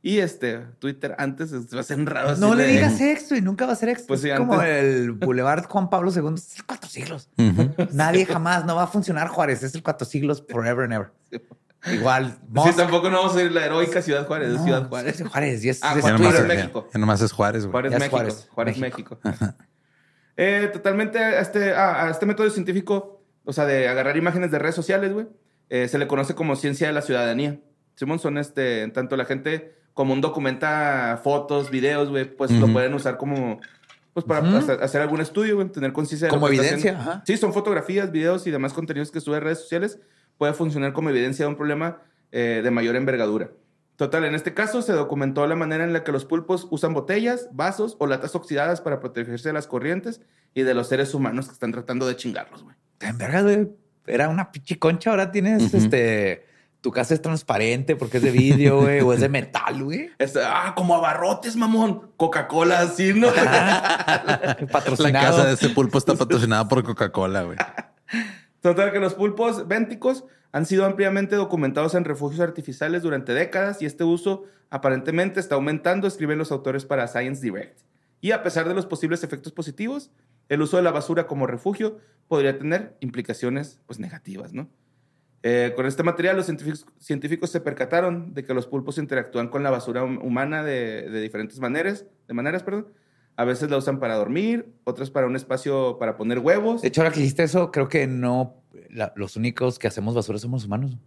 y 0.02 0.20
este, 0.20 0.60
Twitter 0.80 1.16
antes, 1.18 1.50
se 1.50 1.76
va 1.76 1.82
a 1.82 1.84
ser 1.84 2.04
raro. 2.06 2.36
No 2.38 2.56
le 2.56 2.66
digas 2.68 3.02
ex, 3.02 3.32
y 3.32 3.42
nunca 3.42 3.66
va 3.66 3.74
a 3.74 3.76
ser 3.76 3.90
ex. 3.90 4.04
Pues 4.04 4.22
sí, 4.22 4.30
es 4.30 4.38
como 4.38 4.54
antes- 4.54 4.84
el 4.84 5.12
Boulevard 5.12 5.66
Juan 5.66 5.90
Pablo 5.90 6.12
II. 6.16 6.36
Es 6.36 6.58
el 6.58 6.66
cuatro 6.66 6.90
siglos. 6.90 7.30
Ujú. 7.38 7.74
Nadie 7.94 8.26
jamás 8.26 8.64
no 8.66 8.76
va 8.76 8.84
a 8.84 8.88
funcionar 8.88 9.28
Juárez. 9.28 9.64
Es 9.64 9.74
el 9.76 9.84
cuatro 9.84 10.06
siglos 10.08 10.44
forever 10.48 10.86
and 10.86 10.94
ever. 10.94 11.12
Igual. 11.92 12.32
Sí, 12.32 12.38
Musk, 12.50 12.76
tampoco 12.78 13.10
no 13.10 13.18
vamos 13.18 13.36
a 13.36 13.42
ir 13.44 13.52
la 13.52 13.66
heroica 13.66 14.02
Ciudad 14.02 14.26
Juárez, 14.28 14.50
es 14.50 14.58
no, 14.58 14.64
Ciudad 14.64 14.88
Juárez. 14.88 15.20
es 15.20 15.28
Juárez. 15.28 15.64
Y 15.66 15.70
es, 15.70 15.80
Ah, 15.84 15.94
es 15.96 16.02
Juárez, 16.02 16.40
es, 16.40 16.48
México. 16.48 16.88
ya 16.94 17.00
nomás 17.00 17.22
es 17.22 17.32
Juárez, 17.32 17.64
güey. 17.66 17.72
Juárez, 17.72 17.94
es 17.94 18.00
México. 18.00 18.16
Juárez, 18.18 18.48
Juárez, 18.52 18.78
México. 18.78 19.20
México. 19.24 19.46
Eh, 20.38 20.70
totalmente 20.72 21.20
a 21.20 21.42
este, 21.42 21.74
a, 21.74 22.06
a 22.06 22.12
este 22.12 22.26
método 22.26 22.50
científico, 22.50 23.24
o 23.44 23.54
sea, 23.54 23.66
de 23.66 23.88
agarrar 23.88 24.16
imágenes 24.18 24.52
de 24.52 24.60
redes 24.60 24.76
sociales, 24.76 25.12
güey, 25.12 25.28
eh, 25.70 25.88
se 25.88 25.98
le 25.98 26.08
conoce 26.08 26.36
como 26.36 26.56
ciencia 26.56 26.88
de 26.88 26.94
la 26.94 27.02
ciudadanía. 27.02 27.60
Simón, 27.96 28.20
son 28.20 28.38
este, 28.38 28.88
tanto 28.90 29.18
la 29.18 29.26
gente 29.26 29.76
como 29.94 30.14
un 30.14 30.22
documenta 30.22 31.20
fotos, 31.24 31.72
videos, 31.72 32.10
güey, 32.10 32.26
pues 32.26 32.52
lo 32.52 32.66
Ujú. 32.66 32.74
pueden 32.74 32.94
usar 32.94 33.18
como, 33.18 33.60
pues 34.14 34.26
para 34.28 34.48
Ujú. 34.48 34.58
hacer, 34.58 34.84
hacer 34.84 35.02
algún 35.02 35.22
estudio, 35.22 35.56
güey, 35.56 35.70
tener 35.70 35.92
conciencia 35.92 36.28
lo 36.28 36.36
Como 36.36 36.48
evidencia, 36.48 37.00
ajá. 37.00 37.24
Sí, 37.26 37.36
son 37.36 37.52
fotografías, 37.52 38.12
videos 38.12 38.46
y 38.46 38.52
demás 38.52 38.74
contenidos 38.74 39.10
que 39.10 39.20
sube 39.20 39.38
a 39.38 39.40
redes 39.40 39.60
sociales. 39.60 40.00
Puede 40.38 40.54
funcionar 40.54 40.94
como 40.94 41.10
evidencia 41.10 41.46
de 41.46 41.50
un 41.50 41.56
problema 41.56 42.04
eh, 42.32 42.62
de 42.64 42.70
mayor 42.70 42.96
envergadura. 42.96 43.50
Total, 43.98 44.24
en 44.26 44.36
este 44.36 44.54
caso 44.54 44.84
se 44.84 44.94
documentó 44.94 45.46
la 45.48 45.56
manera 45.56 45.84
en 45.84 45.92
la 45.92 46.04
que 46.04 46.12
los 46.12 46.24
pulpos 46.24 46.68
usan 46.70 46.94
botellas, 46.94 47.50
vasos 47.52 47.98
o 48.00 48.06
latas 48.06 48.36
oxidadas 48.36 48.80
para 48.80 49.00
protegerse 49.00 49.50
de 49.50 49.54
las 49.54 49.66
corrientes 49.66 50.22
y 50.54 50.62
de 50.62 50.76
los 50.76 50.88
seres 50.88 51.16
humanos 51.16 51.48
que 51.48 51.54
están 51.54 51.72
tratando 51.72 52.08
de 52.08 52.16
chingarlos, 52.16 52.62
güey. 52.64 52.76
En 53.00 53.18
verga, 53.18 53.42
güey. 53.42 53.70
Era 54.06 54.30
una 54.30 54.52
pinche 54.52 54.78
concha. 54.78 55.10
Ahora 55.10 55.32
tienes 55.32 55.74
este. 55.74 56.46
Tu 56.82 56.92
casa 56.92 57.16
es 57.16 57.22
transparente 57.24 57.96
porque 57.96 58.18
es 58.18 58.24
de 58.24 58.30
vidrio, 58.30 58.82
güey, 58.82 59.02
o 59.02 59.12
es 59.14 59.20
de 59.20 59.30
metal, 59.30 59.84
güey. 59.84 60.12
Ah, 60.46 60.74
como 60.76 60.94
abarrotes, 60.96 61.56
mamón. 61.56 62.12
Coca-Cola, 62.18 62.82
así, 62.82 63.14
¿no? 63.16 63.32
La 63.36 64.58
Patrocinado. 64.72 65.26
casa 65.26 65.48
de 65.48 65.54
ese 65.56 65.70
pulpo 65.70 65.98
está 65.98 66.14
patrocinada 66.14 66.68
por 66.68 66.84
Coca-Cola, 66.84 67.42
güey. 67.42 67.58
Total, 68.62 68.92
que 68.92 69.00
los 69.00 69.16
pulpos 69.16 69.68
bénticos 69.68 70.24
han 70.52 70.66
sido 70.66 70.86
ampliamente 70.86 71.36
documentados 71.36 71.96
en 71.96 72.06
refugios 72.06 72.40
artificiales 72.42 73.04
durante 73.04 73.34
décadas 73.34 73.82
y 73.82 73.86
este 73.86 74.04
uso 74.04 74.46
aparentemente 74.70 75.40
está 75.40 75.56
aumentando, 75.56 76.08
escriben 76.08 76.38
los 76.38 76.52
autores 76.52 76.86
para 76.86 77.08
Science 77.08 77.42
Direct. 77.42 77.80
Y 78.22 78.32
a 78.32 78.44
pesar 78.44 78.68
de 78.68 78.74
los 78.74 78.86
posibles 78.86 79.24
efectos 79.24 79.52
positivos, 79.52 80.12
el 80.50 80.62
uso 80.62 80.78
de 80.78 80.84
la 80.84 80.92
basura 80.92 81.28
como 81.28 81.48
refugio 81.48 82.00
podría 82.28 82.58
tener 82.58 82.96
implicaciones 83.00 83.80
pues, 83.86 84.00
negativas, 84.00 84.54
¿no? 84.54 84.70
Eh, 85.44 85.74
con 85.76 85.86
este 85.86 86.04
material, 86.04 86.36
los 86.36 86.46
científicos, 86.46 86.86
científicos 87.00 87.52
se 87.52 87.62
percataron 87.62 88.34
de 88.34 88.44
que 88.44 88.54
los 88.54 88.66
pulpos 88.66 88.98
interactúan 88.98 89.50
con 89.50 89.62
la 89.64 89.70
basura 89.70 90.04
hum- 90.04 90.20
humana 90.24 90.64
de, 90.64 91.10
de 91.10 91.22
diferentes 91.22 91.60
maneras, 91.60 92.06
de 92.28 92.34
maneras, 92.34 92.64
perdón. 92.64 92.88
A 93.36 93.46
veces 93.46 93.70
la 93.70 93.78
usan 93.78 94.00
para 94.00 94.16
dormir, 94.16 94.74
otras 94.84 95.12
para 95.12 95.28
un 95.28 95.36
espacio 95.36 96.00
para 96.00 96.18
poner 96.18 96.40
huevos. 96.40 96.82
De 96.82 96.88
hecho, 96.88 97.02
ahora 97.02 97.14
que 97.14 97.20
dijiste 97.20 97.44
eso, 97.44 97.72
creo 97.72 97.88
que 97.88 98.08
no. 98.08 98.56
La- 98.90 99.14
los 99.16 99.36
únicos 99.36 99.80
que 99.80 99.88
hacemos 99.88 100.14
basura 100.16 100.38
somos 100.40 100.66
humanos. 100.66 100.98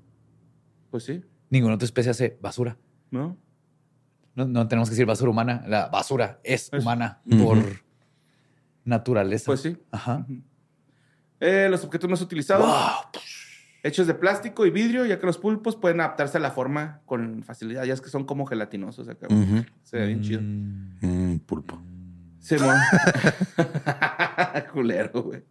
Pues 0.91 1.05
sí, 1.05 1.23
Ninguna 1.51 1.75
otra 1.75 1.85
especie 1.87 2.11
hace 2.11 2.39
basura. 2.41 2.77
¿no? 3.11 3.37
No, 4.37 4.47
no 4.47 4.68
tenemos 4.68 4.89
que 4.89 4.93
decir 4.95 5.07
basura 5.07 5.31
humana. 5.31 5.64
La 5.66 5.89
basura 5.89 6.41
es 6.45 6.68
Es- 6.73 6.83
humana 6.83 7.21
por 7.29 7.59
naturaleza. 8.85 9.47
Pues 9.47 9.61
sí. 9.62 9.77
Ajá. 9.91 10.27
Eh, 11.41 11.68
los 11.71 11.83
objetos 11.85 12.09
más 12.09 12.21
utilizados, 12.23 12.66
Wow. 12.66 13.23
hechos 13.83 14.07
de 14.07 14.14
plástico 14.14 14.64
y 14.66 14.71
vidrio, 14.71 15.07
ya 15.07 15.18
que 15.18 15.27
los 15.27 15.39
pulpos 15.39 15.75
pueden 15.75 16.01
adaptarse 16.01 16.37
a 16.39 16.41
la 16.41 16.51
forma 16.53 17.01
con 17.07 17.43
facilidad, 17.43 17.85
ya 17.85 17.95
es 17.95 18.01
que 18.01 18.11
son 18.11 18.25
como 18.25 18.47
gelatinosos 18.47 19.09
acá. 19.09 19.27
Se 19.83 19.99
ve 19.99 20.07
bien 20.07 20.21
chido. 20.21 20.41
Mm. 20.43 21.39
Pulpo. 21.47 21.83
Simón. 22.39 22.77
Culero, 24.73 25.23
güey. 25.23 25.43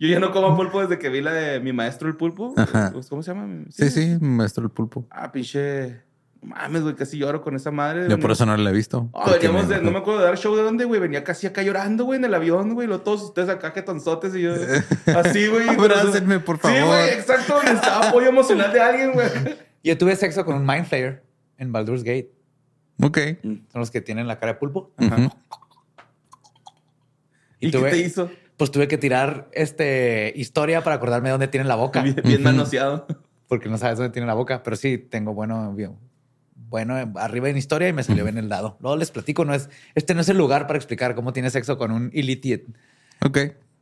Yo 0.00 0.08
ya 0.08 0.18
no 0.18 0.32
como 0.32 0.56
pulpo 0.56 0.80
desde 0.80 0.98
que 0.98 1.08
vi 1.10 1.20
la 1.20 1.32
de 1.32 1.60
mi 1.60 1.72
maestro 1.72 2.08
el 2.08 2.16
pulpo. 2.16 2.54
Ajá. 2.56 2.90
¿Cómo 3.08 3.22
se 3.22 3.32
llama? 3.34 3.64
Sí, 3.68 3.90
sí, 3.90 4.16
maestro 4.20 4.64
el 4.64 4.70
pulpo. 4.70 5.06
Ah, 5.10 5.30
pinche. 5.30 6.00
no 6.42 6.48
Mames, 6.56 6.80
güey, 6.82 6.94
casi 6.96 7.18
lloro 7.18 7.42
con 7.42 7.54
esa 7.54 7.70
madre. 7.70 8.08
Yo 8.08 8.18
por 8.18 8.30
eso 8.30 8.46
no 8.46 8.56
la 8.56 8.70
he 8.70 8.72
visto. 8.72 9.10
Ah, 9.12 9.24
porque 9.26 9.46
veníamos 9.48 9.68
me- 9.68 9.76
de, 9.76 9.82
no 9.82 9.90
me 9.90 9.98
acuerdo 9.98 10.20
de 10.20 10.24
dar 10.26 10.38
show 10.38 10.56
de 10.56 10.62
dónde, 10.62 10.86
güey. 10.86 10.98
Venía 10.98 11.22
casi 11.22 11.46
acá 11.46 11.62
llorando, 11.62 12.04
güey, 12.06 12.18
en 12.18 12.24
el 12.24 12.32
avión, 12.32 12.72
güey. 12.72 12.88
Lo, 12.88 13.02
todos 13.02 13.22
ustedes 13.22 13.50
acá 13.50 13.74
que 13.74 13.82
tonzotes 13.82 14.34
y 14.34 14.40
yo 14.40 14.54
así, 15.22 15.48
güey. 15.48 15.68
Abrácenme, 15.68 16.40
por 16.40 16.56
Sí, 16.56 16.62
favor. 16.62 16.86
güey, 16.86 17.10
exacto. 17.10 17.60
Necesitaba 17.62 18.08
apoyo 18.08 18.28
emocional 18.30 18.72
de 18.72 18.80
alguien, 18.80 19.12
güey. 19.12 19.28
Yo 19.84 19.98
tuve 19.98 20.16
sexo 20.16 20.46
con 20.46 20.56
un 20.56 20.64
Mind 20.66 20.86
Flayer 20.86 21.22
en 21.58 21.72
Baldur's 21.72 22.04
Gate. 22.04 22.32
Ok. 23.02 23.18
Son 23.42 23.66
los 23.74 23.90
que 23.90 24.00
tienen 24.00 24.26
la 24.26 24.38
cara 24.38 24.54
de 24.54 24.58
pulpo. 24.58 24.94
Ujú. 24.98 25.28
Y 27.60 27.68
¿Y, 27.68 27.70
tuve- 27.70 27.90
qué 27.90 27.96
te 27.96 27.98
hizo? 27.98 28.30
Pues 28.60 28.70
tuve 28.70 28.88
que 28.88 28.98
tirar 28.98 29.48
este 29.54 30.34
historia 30.36 30.84
para 30.84 30.96
acordarme 30.96 31.30
dónde 31.30 31.48
tienen 31.48 31.66
la 31.66 31.76
boca. 31.76 32.02
Bien, 32.02 32.42
manoseado. 32.42 33.06
Porque 33.48 33.70
no 33.70 33.78
sabes 33.78 33.96
dónde 33.96 34.12
tienen 34.12 34.26
la 34.26 34.34
boca. 34.34 34.62
Pero 34.62 34.76
sí, 34.76 34.98
tengo 34.98 35.32
bueno, 35.32 35.72
bien- 35.74 35.96
bueno 36.54 36.94
arriba 37.16 37.48
en 37.48 37.56
historia 37.56 37.88
y 37.88 37.94
me 37.94 38.02
salió 38.02 38.22
bien 38.22 38.36
el 38.36 38.50
dado. 38.50 38.76
Luego 38.80 38.98
les 38.98 39.10
platico. 39.10 39.46
No 39.46 39.54
es, 39.54 39.70
este 39.94 40.14
no 40.14 40.20
es 40.20 40.28
el 40.28 40.36
lugar 40.36 40.66
para 40.66 40.76
explicar 40.76 41.14
cómo 41.14 41.32
tiene 41.32 41.48
sexo 41.48 41.78
con 41.78 41.90
un 41.90 42.10
Illitiate. 42.12 42.66
Ok. 43.24 43.38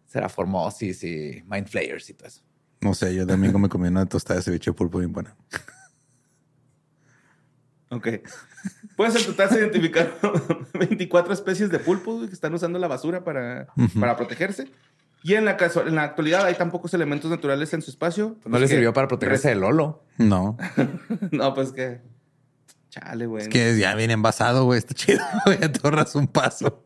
Será 0.07 0.29
formosis 0.29 1.03
y 1.03 1.43
Mind 1.51 1.67
Flayers 1.67 2.09
y 2.11 2.15
todo 2.15 2.29
eso. 2.29 2.43
No 2.81 2.95
sé, 2.95 3.13
yo 3.17 3.27
domingo 3.27 3.59
me 3.59 3.69
comí 3.69 3.89
una 3.89 4.07
tostada 4.07 4.39
de 4.39 4.45
ceviche 4.45 4.71
de 4.71 4.75
pulpo 4.77 4.99
bien 5.01 5.13
buena. 5.13 5.35
Ok. 7.91 8.09
Puedes 8.97 9.17
en 9.17 9.27
total 9.27 9.57
identificar 9.57 10.13
24 10.79 11.33
especies 11.33 11.71
de 11.71 11.79
pulpos 11.79 12.17
güey, 12.17 12.29
que 12.29 12.35
están 12.35 12.53
usando 12.55 12.79
la 12.79 12.89
basura 12.89 13.25
para, 13.25 13.69
para 13.99 14.17
protegerse. 14.17 14.71
Y 15.23 15.35
en 15.35 15.45
la, 15.45 15.57
caso- 15.57 15.87
en 15.87 15.95
la 15.97 16.03
actualidad 16.05 16.45
hay 16.45 16.55
tan 16.55 16.71
pocos 16.71 16.95
elementos 16.95 17.31
naturales 17.31 17.73
en 17.75 17.83
su 17.83 17.91
espacio. 17.91 18.37
No 18.45 18.51
pues 18.51 18.61
le 18.63 18.69
sirvió 18.69 18.93
para 18.93 19.09
protegerse 19.09 19.49
del 19.49 19.61
Lolo. 19.61 20.05
No, 20.17 20.57
no, 21.33 21.55
pues 21.55 21.73
que. 21.73 22.01
Chale, 22.91 23.27
güey. 23.27 23.43
es 23.43 23.49
que 23.49 23.77
ya 23.79 23.95
viene 23.95 24.13
envasado, 24.15 24.65
güey. 24.65 24.79
Está 24.79 24.95
chido, 24.95 25.21
güey. 25.45 25.59
Te 25.59 25.81
ahorras 25.83 26.15
un 26.15 26.27
paso. 26.29 26.85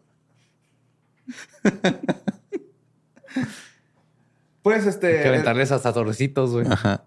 Pues 4.62 4.82
Hay 4.84 4.88
este. 4.88 5.22
que 5.22 5.28
aventarles 5.28 5.72
hasta 5.72 5.92
torrecitos, 5.92 6.52
güey. 6.52 6.66
Ajá. 6.70 7.04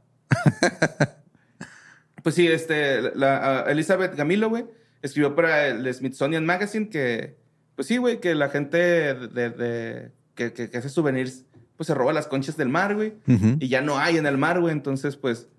Pues 2.26 2.34
sí, 2.34 2.48
este. 2.48 3.16
La, 3.16 3.66
Elizabeth 3.68 4.16
Gamilo, 4.16 4.50
güey, 4.50 4.66
escribió 5.04 5.36
para 5.36 5.68
el 5.68 5.94
Smithsonian 5.94 6.44
Magazine 6.44 6.90
que. 6.90 7.38
Pues 7.76 7.88
sí, 7.88 7.98
güey, 7.98 8.20
que 8.20 8.34
la 8.34 8.50
gente 8.50 8.78
de, 8.78 9.50
de- 9.52 10.12
que, 10.34 10.52
que- 10.52 10.72
que 10.72 10.78
hace 10.80 10.90
souvenirs, 10.90 11.46
pues 11.78 11.86
se 11.86 11.94
roba 11.94 12.14
las 12.14 12.26
conchas 12.26 12.58
del 12.58 12.70
mar, 12.70 12.96
güey. 12.96 13.14
Y 13.60 13.68
ya 13.68 13.82
no 13.82 14.00
hay 14.00 14.18
en 14.18 14.26
el 14.26 14.40
mar, 14.40 14.60
güey. 14.60 14.74
Entonces, 14.74 15.18
pues, 15.18 15.50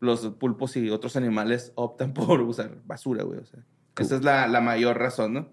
los 0.00 0.20
pulpos 0.34 0.76
y 0.76 0.90
otros 0.90 1.16
animales 1.16 1.72
optan 1.76 2.12
por 2.14 2.42
usar 2.42 2.76
basura, 2.84 3.22
güey. 3.24 3.38
O 3.38 3.46
sea, 3.46 3.60
esa 3.98 4.16
es 4.16 4.22
la, 4.22 4.46
la 4.48 4.60
mayor 4.60 4.98
razón, 4.98 5.32
¿no? 5.32 5.48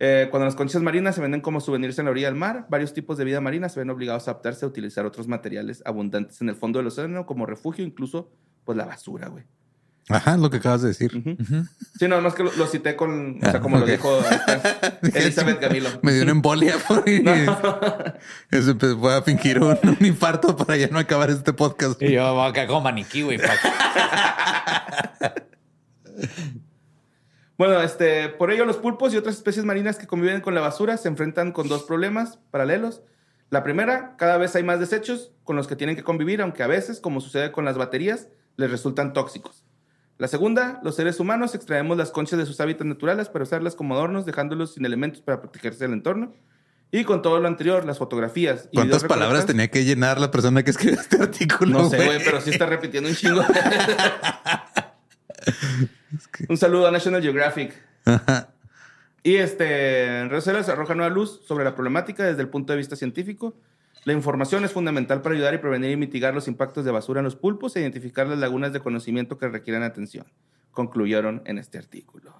Eh, 0.00 0.26
cuando 0.32 0.46
las 0.46 0.56
conchas 0.56 0.82
marinas 0.82 1.14
se 1.14 1.20
venden 1.20 1.42
como 1.42 1.60
souvenirs 1.60 1.96
en 2.00 2.06
la 2.06 2.10
orilla 2.10 2.26
del 2.26 2.34
mar, 2.34 2.66
varios 2.68 2.92
tipos 2.92 3.16
de 3.18 3.24
vida 3.24 3.40
marina 3.40 3.68
se 3.68 3.78
ven 3.78 3.88
obligados 3.90 4.26
a 4.26 4.32
adaptarse 4.32 4.64
a 4.64 4.68
utilizar 4.68 5.06
otros 5.06 5.28
materiales 5.28 5.80
abundantes 5.86 6.40
en 6.40 6.48
el 6.48 6.56
fondo 6.56 6.80
del 6.80 6.88
océano 6.88 7.24
como 7.24 7.46
refugio, 7.46 7.84
incluso, 7.84 8.32
pues, 8.64 8.76
la 8.76 8.84
basura, 8.84 9.28
güey. 9.28 9.44
Ajá, 10.08 10.36
lo 10.36 10.50
que 10.50 10.56
acabas 10.58 10.82
de 10.82 10.88
decir. 10.88 11.12
Sí, 11.98 12.08
nada 12.08 12.20
más 12.20 12.34
que 12.34 12.42
lo, 12.42 12.52
lo 12.52 12.66
cité 12.66 12.96
con, 12.96 13.38
o 13.38 13.40
sea, 13.40 13.56
Ah, 13.56 13.60
como 13.60 13.78
lo 13.78 13.86
dijo 13.86 14.18
esta 15.02 15.18
Elizabeth 15.18 15.60
Gamilo. 15.60 15.88
Me 16.02 16.12
dio 16.12 16.22
una 16.22 16.32
embolia 16.32 16.76
por. 16.88 17.04
Eso 17.08 18.78
pues, 18.78 18.94
voy 18.94 19.12
a 19.12 19.22
fingir 19.22 19.60
un, 19.60 19.78
un 19.82 20.06
infarto 20.06 20.56
para 20.56 20.76
ya 20.76 20.88
no 20.88 20.98
acabar 20.98 21.30
este 21.30 21.52
podcast. 21.52 22.02
Y 22.02 22.12
yo 22.12 22.34
voy 22.34 22.50
acá 22.50 22.66
como 22.66 22.80
maniquí, 22.82 23.22
güey. 23.22 23.38
Bueno, 27.58 27.80
este, 27.80 28.28
por 28.28 28.50
ello 28.50 28.64
los 28.64 28.78
pulpos 28.78 29.14
y 29.14 29.16
otras 29.16 29.36
especies 29.36 29.64
marinas 29.64 29.96
que 29.96 30.08
conviven 30.08 30.40
con 30.40 30.54
la 30.54 30.60
basura 30.60 30.96
se 30.96 31.06
enfrentan 31.06 31.52
con 31.52 31.68
dos 31.68 31.84
problemas 31.84 32.40
paralelos. 32.50 33.02
La 33.50 33.62
primera, 33.62 34.16
cada 34.16 34.36
vez 34.36 34.56
hay 34.56 34.64
más 34.64 34.80
desechos 34.80 35.30
con 35.44 35.54
los 35.54 35.68
que 35.68 35.76
tienen 35.76 35.94
que 35.94 36.02
convivir, 36.02 36.42
aunque 36.42 36.64
a 36.64 36.66
veces, 36.66 36.98
como 36.98 37.20
sucede 37.20 37.52
con 37.52 37.64
las 37.64 37.76
baterías, 37.76 38.28
les 38.56 38.70
resultan 38.70 39.12
tóxicos. 39.12 39.64
La 40.22 40.28
segunda, 40.28 40.78
los 40.84 40.94
seres 40.94 41.18
humanos 41.18 41.56
extraemos 41.56 41.96
las 41.96 42.12
conchas 42.12 42.38
de 42.38 42.46
sus 42.46 42.60
hábitats 42.60 42.86
naturales 42.86 43.28
para 43.28 43.42
usarlas 43.42 43.74
como 43.74 43.94
adornos, 43.94 44.24
dejándolos 44.24 44.74
sin 44.74 44.86
elementos 44.86 45.20
para 45.20 45.40
protegerse 45.40 45.82
del 45.82 45.94
entorno. 45.94 46.32
Y 46.92 47.02
con 47.02 47.22
todo 47.22 47.40
lo 47.40 47.48
anterior, 47.48 47.84
las 47.84 47.98
fotografías. 47.98 48.68
y 48.70 48.76
¿Cuántas 48.76 49.02
palabras 49.02 49.46
tenía 49.46 49.66
que 49.66 49.84
llenar 49.84 50.20
la 50.20 50.30
persona 50.30 50.62
que 50.62 50.70
escribió 50.70 51.00
este 51.00 51.20
artículo? 51.20 51.76
No 51.76 51.90
sé, 51.90 52.06
güey, 52.06 52.22
pero 52.24 52.40
sí 52.40 52.50
está 52.50 52.66
repitiendo 52.66 53.08
un 53.08 53.16
chingo. 53.16 53.44
Un 56.48 56.56
saludo 56.56 56.86
a 56.86 56.92
National 56.92 57.20
Geographic. 57.20 57.74
Y 59.24 59.38
este, 59.38 60.28
sociales 60.30 60.68
arroja 60.68 60.94
nueva 60.94 61.12
luz 61.12 61.40
sobre 61.48 61.64
la 61.64 61.74
problemática 61.74 62.22
desde 62.22 62.42
el 62.42 62.48
punto 62.48 62.72
de 62.72 62.76
vista 62.76 62.94
científico. 62.94 63.56
La 64.04 64.12
información 64.12 64.64
es 64.64 64.72
fundamental 64.72 65.22
para 65.22 65.34
ayudar 65.34 65.54
y 65.54 65.58
prevenir 65.58 65.92
y 65.92 65.96
mitigar 65.96 66.34
los 66.34 66.48
impactos 66.48 66.84
de 66.84 66.90
basura 66.90 67.20
en 67.20 67.24
los 67.24 67.36
pulpos 67.36 67.76
e 67.76 67.80
identificar 67.80 68.26
las 68.26 68.38
lagunas 68.38 68.72
de 68.72 68.80
conocimiento 68.80 69.38
que 69.38 69.48
requieren 69.48 69.82
atención. 69.84 70.26
Concluyeron 70.72 71.42
en 71.44 71.58
este 71.58 71.78
artículo. 71.78 72.34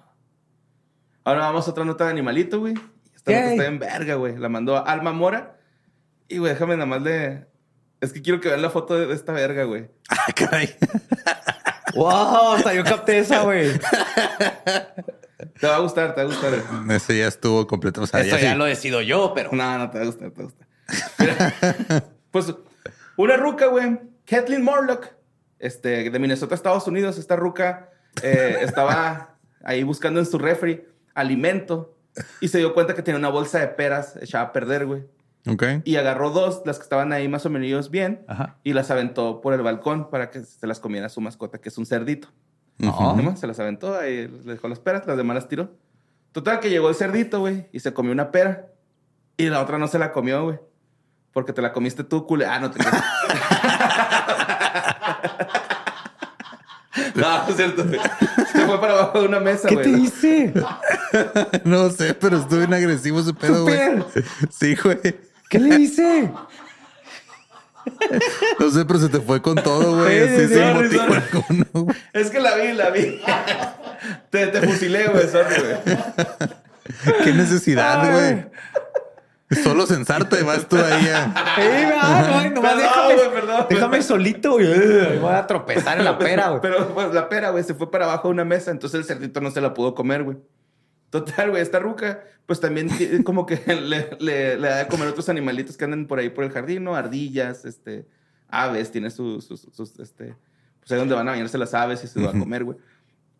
Ahora 1.23 1.41
vamos 1.41 1.67
a 1.67 1.71
otra 1.71 1.85
nota 1.85 2.03
de 2.05 2.11
animalito, 2.11 2.59
güey. 2.59 2.73
Esta 3.15 3.31
nota 3.31 3.51
está 3.51 3.65
en 3.65 3.79
verga, 3.79 4.15
güey. 4.15 4.37
La 4.37 4.49
mandó 4.49 4.85
Alma 4.85 5.13
Mora. 5.13 5.57
Y, 6.27 6.39
güey, 6.39 6.51
déjame 6.51 6.73
nada 6.75 6.85
más 6.85 7.01
le... 7.01 7.47
Es 8.01 8.11
que 8.11 8.21
quiero 8.21 8.41
que 8.41 8.49
vean 8.49 8.61
la 8.61 8.69
foto 8.69 8.95
de 8.95 9.05
de 9.07 9.13
esta 9.13 9.31
verga, 9.31 9.63
güey. 9.63 9.89
Ah, 10.09 10.31
caray. 10.35 10.69
Wow, 11.95 12.53
hasta 12.55 12.73
yo 12.73 12.83
capté 12.83 13.19
esa, 13.19 13.43
güey. 13.43 13.69
Te 15.59 15.67
va 15.67 15.75
a 15.77 15.79
gustar, 15.79 16.13
te 16.15 16.23
va 16.23 16.29
a 16.29 16.33
gustar. 16.33 16.51
güey. 16.51 16.97
Ese 16.97 17.17
ya 17.17 17.27
estuvo 17.27 17.65
completo. 17.67 18.01
O 18.01 18.07
sea, 18.07 18.19
Esto 18.21 18.35
ya 18.37 18.41
ya 18.41 18.51
sí. 18.53 18.57
lo 18.57 18.65
decido 18.65 19.01
yo, 19.01 19.31
pero. 19.33 19.49
No, 19.53 19.77
no, 19.77 19.89
te 19.89 19.97
va 19.99 20.03
a 20.03 20.07
gustar, 20.07 20.31
te 20.31 20.37
va 20.37 20.41
a 20.41 20.45
gustar. 20.45 20.67
Mira, 21.19 21.53
pues 22.31 22.53
una 23.17 23.37
ruca, 23.37 23.67
güey, 23.67 23.99
Kathleen 24.25 24.63
Morlock, 24.63 25.07
este, 25.59 26.09
de 26.09 26.19
Minnesota, 26.19 26.55
Estados 26.55 26.87
Unidos. 26.87 27.17
Esta 27.17 27.35
ruca 27.35 27.89
eh, 28.21 28.57
estaba 28.61 29.37
ahí 29.63 29.83
buscando 29.83 30.19
en 30.19 30.25
su 30.25 30.37
refri 30.37 30.85
alimento 31.13 31.97
y 32.41 32.47
se 32.47 32.57
dio 32.59 32.73
cuenta 32.73 32.93
que 32.93 33.01
tenía 33.01 33.17
una 33.19 33.29
bolsa 33.29 33.59
de 33.59 33.67
peras 33.67 34.17
echada 34.21 34.45
a 34.45 34.53
perder, 34.53 34.85
güey. 34.85 35.03
Ok. 35.47 35.63
Y 35.83 35.97
agarró 35.97 36.29
dos, 36.29 36.61
las 36.65 36.77
que 36.77 36.83
estaban 36.83 37.11
ahí 37.11 37.27
más 37.27 37.45
o 37.45 37.49
menos 37.49 37.89
bien, 37.89 38.23
Ajá. 38.27 38.57
y 38.63 38.73
las 38.73 38.91
aventó 38.91 39.41
por 39.41 39.53
el 39.53 39.61
balcón 39.61 40.09
para 40.09 40.29
que 40.29 40.43
se 40.43 40.67
las 40.67 40.79
comiera 40.79 41.09
su 41.09 41.21
mascota, 41.21 41.59
que 41.59 41.69
es 41.69 41.77
un 41.77 41.85
cerdito. 41.85 42.29
No. 42.77 43.35
Se 43.37 43.45
las 43.47 43.59
aventó, 43.59 43.97
ahí 43.97 44.27
le 44.27 44.53
dejó 44.53 44.67
las 44.67 44.79
peras, 44.79 45.05
las 45.05 45.17
demás 45.17 45.35
las 45.35 45.47
tiró. 45.47 45.75
Total, 46.31 46.59
que 46.59 46.69
llegó 46.69 46.89
el 46.89 46.95
cerdito, 46.95 47.39
güey, 47.39 47.67
y 47.71 47.79
se 47.79 47.93
comió 47.93 48.11
una 48.11 48.31
pera. 48.31 48.69
Y 49.37 49.49
la 49.49 49.61
otra 49.61 49.77
no 49.77 49.87
se 49.87 49.99
la 49.99 50.11
comió, 50.11 50.43
güey. 50.43 50.59
Porque 51.33 51.51
te 51.53 51.61
la 51.61 51.73
comiste 51.73 52.03
tú, 52.03 52.25
cule. 52.27 52.45
Ah, 52.45 52.59
no 52.59 52.71
te. 52.71 52.79
No, 57.15 57.47
es 57.47 57.55
cierto. 57.55 57.83
Se 58.51 58.65
fue 58.65 58.79
para 58.79 58.93
abajo 58.93 59.21
de 59.21 59.27
una 59.27 59.39
mesa, 59.39 59.67
¿Qué 59.67 59.75
güey. 59.75 59.91
te 59.91 59.97
hice? 59.99 60.53
No 61.63 61.89
sé, 61.89 62.13
pero 62.15 62.37
estuvo 62.37 62.59
bien 62.59 62.73
agresivo 62.73 63.19
ese 63.19 63.33
pedo, 63.33 63.63
güey. 63.63 63.77
Súper. 63.97 64.23
Sí, 64.51 64.75
güey. 64.75 64.99
¿Qué 65.49 65.59
le 65.59 65.75
hice? 65.79 66.31
No 68.59 68.69
sé, 68.71 68.85
pero 68.85 68.99
se 68.99 69.09
te 69.09 69.19
fue 69.19 69.41
con 69.41 69.55
todo, 69.55 69.97
güey. 70.03 70.19
Sí, 70.19 70.33
Así 70.33 70.47
sí, 70.47 70.53
sin 70.53 70.63
sorry, 70.63 70.83
motivo 70.83 71.03
sorry. 71.03 71.23
alguno, 71.31 71.65
güey. 71.73 71.97
Es 72.13 72.29
que 72.29 72.39
la 72.39 72.55
vi, 72.55 72.73
la 72.73 72.89
vi. 72.89 73.21
te, 74.29 74.47
te 74.47 74.61
fusilé, 74.61 75.07
güey, 75.07 75.27
sorry, 75.29 75.55
güey. 75.61 77.17
Qué 77.23 77.33
necesidad, 77.33 78.11
güey. 78.11 78.45
Solo 79.55 79.85
censarte, 79.85 80.41
vas 80.43 80.67
tú 80.67 80.77
ahí 80.77 81.07
a... 81.07 81.33
Ey, 81.57 81.85
va, 81.91 82.43
no, 82.43 82.49
nomás 82.55 82.73
Perdón, 82.75 82.87
déjame, 83.17 83.29
perdón. 83.33 83.65
déjame 83.69 84.01
solito, 84.01 84.51
güey. 84.53 85.19
Voy 85.19 85.33
a 85.33 85.45
tropezar 85.47 85.97
en 85.97 86.05
la 86.05 86.17
pera, 86.17 86.49
güey. 86.49 86.61
Pero 86.61 86.93
pues 86.93 87.13
la 87.13 87.29
pera, 87.29 87.49
güey, 87.51 87.63
se 87.63 87.73
fue 87.73 87.89
para 87.91 88.05
abajo 88.05 88.27
de 88.29 88.33
una 88.33 88.45
mesa, 88.45 88.71
entonces 88.71 88.99
el 88.99 89.05
cerdito 89.05 89.41
no 89.41 89.51
se 89.51 89.61
la 89.61 89.73
pudo 89.73 89.93
comer, 89.95 90.23
güey. 90.23 90.37
Total, 91.09 91.51
güey, 91.51 91.61
esta 91.61 91.77
ruca, 91.79 92.23
pues 92.47 92.59
también 92.59 92.89
como 93.23 93.45
que 93.45 93.57
le, 93.67 94.09
le- 94.19 94.57
le 94.57 94.67
da 94.67 94.77
de 94.77 94.87
comer 94.87 95.07
otros 95.07 95.29
animalitos 95.29 95.77
que 95.77 95.85
andan 95.85 96.07
por 96.07 96.19
ahí 96.19 96.29
por 96.29 96.43
el 96.43 96.51
jardín, 96.51 96.83
¿no? 96.83 96.95
Ardillas, 96.95 97.65
este, 97.65 98.07
aves, 98.49 98.91
tiene 98.91 99.11
sus, 99.11 99.45
sus, 99.45 99.67
sus, 99.71 99.99
este, 99.99 100.35
pues 100.79 100.91
ahí 100.91 100.97
donde 100.97 101.13
van 101.15 101.27
a 101.27 101.31
bañarse 101.31 101.57
las 101.57 101.73
aves 101.75 102.03
y 102.03 102.07
se 102.07 102.19
va 102.21 102.31
a 102.31 102.33
comer, 102.39 102.63
güey. 102.63 102.77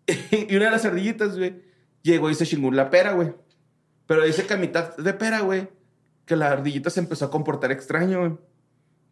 y 0.32 0.56
una 0.56 0.66
de 0.66 0.72
las 0.72 0.86
ardillitas, 0.86 1.38
güey, 1.38 1.64
llegó 2.04 2.30
y 2.30 2.36
se 2.36 2.46
chingó 2.46 2.70
la 2.72 2.90
pera, 2.90 3.14
güey. 3.14 3.34
Pero 4.06 4.24
dice 4.26 4.46
que 4.46 4.54
a 4.54 4.58
mitad 4.58 4.96
de 4.98 5.14
pera, 5.14 5.40
güey, 5.40 5.68
que 6.26 6.36
la 6.36 6.52
ardillita 6.52 6.90
se 6.90 7.00
empezó 7.00 7.26
a 7.26 7.32
comportar 7.32 7.72
extraño, 7.72 8.20
güey. 8.20 8.32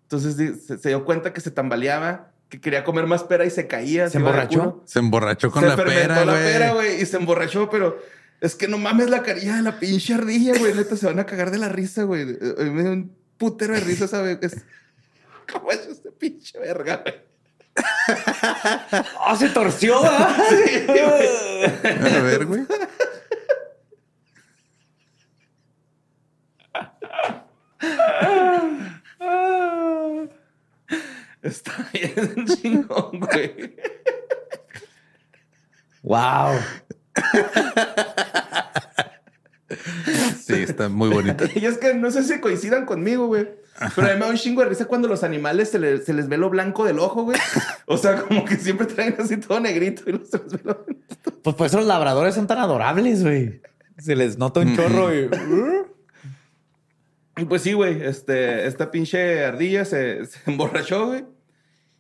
Entonces 0.04 0.36
se, 0.66 0.78
se 0.78 0.90
dio 0.90 1.06
cuenta 1.06 1.34
que 1.34 1.42
se 1.42 1.52
tambaleaba, 1.52 2.32
que 2.50 2.60
quería 2.60 2.84
comer 2.84 3.08
más 3.08 3.24
pera 3.24 3.46
y 3.46 3.50
se 3.50 3.68
caía. 3.68 4.10
¿Se 4.10 4.18
emborrachó? 4.18 4.84
Se 4.86 5.00
emborrachó 5.00 5.52
con 5.52 5.64
se 5.64 5.70
la 5.70 5.76
pera, 5.78 6.26
la 6.26 6.34
pera, 6.34 6.74
güey. 6.74 7.02
y 7.02 7.06
se 7.06 7.18
emborrachó, 7.18 7.70
pero 7.70 7.98
es 8.42 8.56
que 8.56 8.68
no 8.68 8.78
mames 8.78 9.10
la 9.10 9.24
carilla 9.24 9.56
de 9.56 9.62
la 9.62 9.80
pinche 9.80 10.14
ardilla, 10.14 10.58
güey. 10.58 10.74
Neta, 10.74 10.98
se 10.98 11.06
van 11.06 11.20
a 11.20 11.26
cagar 11.26 11.52
de 11.52 11.60
la 11.60 11.70
risa, 11.70 12.04
güey. 12.04 12.26
Me 12.26 12.82
dio 12.84 12.92
un 12.92 13.16
putero 13.38 13.74
de 13.74 13.80
risa, 13.80 14.08
¿sabes? 14.08 14.38
Es... 14.42 14.66
¿Cómo 15.52 15.72
es 15.72 15.88
este 15.88 16.12
pinche 16.12 16.60
verga, 16.60 16.98
güey? 17.04 17.16
¡Ah, 19.26 19.36
se 19.38 19.50
torció, 19.50 20.02
¿verdad? 20.02 20.36
Sí, 20.50 20.86
güey. 20.88 22.16
A 22.18 22.22
ver, 22.22 22.46
güey. 22.46 22.66
Está 31.42 31.72
bien 31.94 32.46
chingón, 32.46 33.20
güey. 33.20 33.76
Wow. 36.04 36.54
Sí, 40.40 40.54
está 40.54 40.90
muy 40.90 41.10
bonito. 41.10 41.46
Y 41.56 41.66
es 41.66 41.78
que 41.78 41.94
no 41.94 42.12
sé 42.12 42.24
si 42.24 42.40
coincidan 42.40 42.86
conmigo, 42.86 43.28
güey. 43.28 43.48
Pero 43.96 44.08
a 44.08 44.12
mí 44.12 44.20
me 44.20 44.26
da 44.26 44.32
un 44.32 44.38
chingo 44.38 44.62
de 44.62 44.70
risa 44.70 44.86
cuando 44.86 45.08
los 45.08 45.24
animales 45.24 45.70
se, 45.70 45.80
le- 45.80 45.98
se 46.00 46.14
les 46.14 46.28
ve 46.28 46.38
lo 46.38 46.50
blanco 46.52 46.86
del 46.86 47.00
ojo, 47.00 47.24
güey. 47.24 47.40
O 47.88 47.98
sea, 47.98 48.22
como 48.22 48.46
que 48.46 48.58
siempre 48.58 48.86
traen 48.86 49.16
así 49.18 49.38
todo 49.38 49.60
negrito 49.60 50.04
y 50.08 50.14
no 50.14 50.24
se 50.26 50.38
les 50.38 50.52
ve 50.54 50.60
lo... 50.64 50.86
Pues 51.42 51.56
por 51.56 51.66
eso 51.66 51.78
los 51.78 51.88
labradores 51.88 52.36
son 52.36 52.46
tan 52.46 52.60
adorables, 52.60 53.24
güey. 53.24 53.62
Se 53.98 54.16
les 54.16 54.38
nota 54.38 54.60
un 54.60 54.76
chorro 54.76 55.16
y... 55.16 55.28
Y 57.42 57.46
pues 57.46 57.62
sí, 57.64 57.74
güey, 57.74 58.02
este, 58.04 58.68
esta 58.68 58.92
pinche 58.92 59.44
ardilla 59.44 59.84
se, 59.86 60.26
se 60.26 60.40
emborrachó, 60.52 61.08
güey. 61.08 61.26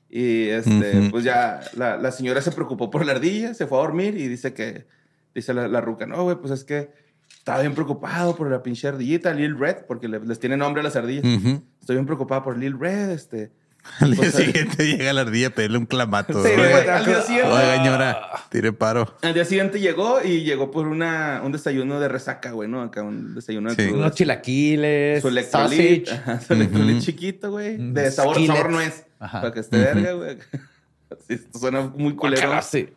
Y 0.10 0.50
este, 0.50 1.08
pues 1.10 1.24
ya 1.24 1.62
la, 1.78 1.98
la 1.98 2.12
señora 2.12 2.42
se 2.42 2.52
preocupó 2.52 2.90
por 2.92 3.06
la 3.06 3.14
ardilla, 3.14 3.54
se 3.54 3.66
fue 3.66 3.78
a 3.78 3.82
dormir 3.82 4.18
y 4.18 4.28
dice 4.28 4.54
que, 4.54 4.86
dice 5.34 5.54
la, 5.54 5.68
la 5.70 5.80
ruca, 5.80 6.06
no, 6.06 6.24
güey, 6.24 6.36
pues 6.36 6.52
es 6.52 6.64
que 6.66 6.90
estaba 7.38 7.62
bien 7.62 7.74
preocupado 7.74 8.36
por 8.36 8.52
la 8.52 8.62
pinche 8.62 8.90
ardillita, 8.90 9.34
Lil 9.34 9.58
Red, 9.58 9.86
porque 9.88 10.10
le- 10.10 10.20
les 10.20 10.38
tiene 10.38 10.58
nombre 10.58 10.82
a 10.82 10.84
las 10.84 10.98
ardillas. 10.98 11.24
Ujú. 11.24 11.64
Estoy 11.80 11.96
bien 11.96 12.06
preocupado 12.06 12.44
por 12.44 12.58
Lil 12.58 12.78
Red, 12.78 13.10
este. 13.12 13.52
Al 14.00 14.16
día 14.16 14.32
siguiente 14.32 14.86
llega 14.86 15.12
la 15.14 15.22
ardilla 15.22 15.48
a 15.48 15.50
pedirle 15.52 15.78
un 15.78 15.86
clamato. 15.86 16.34
Sí, 16.44 16.52
güey. 16.56 16.70
güey, 16.72 16.88
al 16.90 17.06
día 17.06 17.22
siguiente- 17.22 17.52
Oiga, 17.52 17.76
señora, 17.78 18.30
tire 18.50 18.74
paro. 18.74 19.16
Al 19.22 19.34
día 19.34 19.46
siguiente 19.46 19.80
llegó 19.80 20.22
y 20.24 20.44
llegó 20.44 20.72
por 20.72 20.88
una, 20.88 21.42
un 21.44 21.52
desayuno 21.52 22.00
de 22.00 22.08
resaca, 22.08 22.52
güey, 22.52 22.70
¿no? 22.70 22.82
Acá 22.82 23.02
un 23.04 23.34
desayuno 23.36 23.70
de 23.70 23.76
Sí. 23.76 23.90
crudas. 23.90 24.06
Unos 24.06 24.16
chilaquiles, 24.16 25.22
Su 25.22 25.28
electrolit, 25.30 26.10
ajá, 26.10 26.40
su 26.42 26.54
electrolit 26.54 26.96
Ujú. 26.98 27.06
chiquito, 27.06 27.52
güey. 27.52 27.78
De 27.78 28.12
sabor, 28.12 28.36
skillet. 28.36 28.54
sabor 28.54 28.70
nuez. 28.72 29.06
Ajá. 29.20 29.42
Para 29.42 29.54
que 29.54 29.60
esté 29.60 29.78
Ujú. 29.78 29.86
verga, 29.86 30.14
güey. 30.14 30.38
Sí, 31.28 31.34
esto 31.34 31.60
suena 31.60 31.82
muy 31.82 32.16
culero. 32.16 32.42
Guácala, 32.44 32.62
sí. 32.62 32.90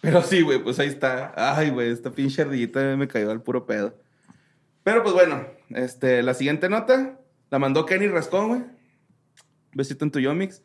Pero 0.00 0.22
sí, 0.22 0.40
güey, 0.42 0.62
pues 0.62 0.78
ahí 0.78 0.88
está. 0.88 1.32
Ay, 1.36 1.70
güey, 1.70 1.90
esta 1.90 2.10
pinche 2.10 2.40
ardillita 2.42 2.80
me 2.96 3.06
cayó 3.08 3.30
al 3.30 3.42
puro 3.42 3.66
pedo. 3.66 3.94
Pero 4.82 5.02
pues 5.02 5.12
bueno, 5.14 5.44
este, 5.70 6.22
la 6.22 6.32
siguiente 6.34 6.68
nota 6.70 7.18
la 7.50 7.58
mandó 7.58 7.84
Kenny 7.84 8.06
Rascón, 8.08 8.48
güey. 8.48 8.62
Besito 9.78 10.04
en 10.04 10.10
tu 10.10 10.18
Yomix. 10.20 10.62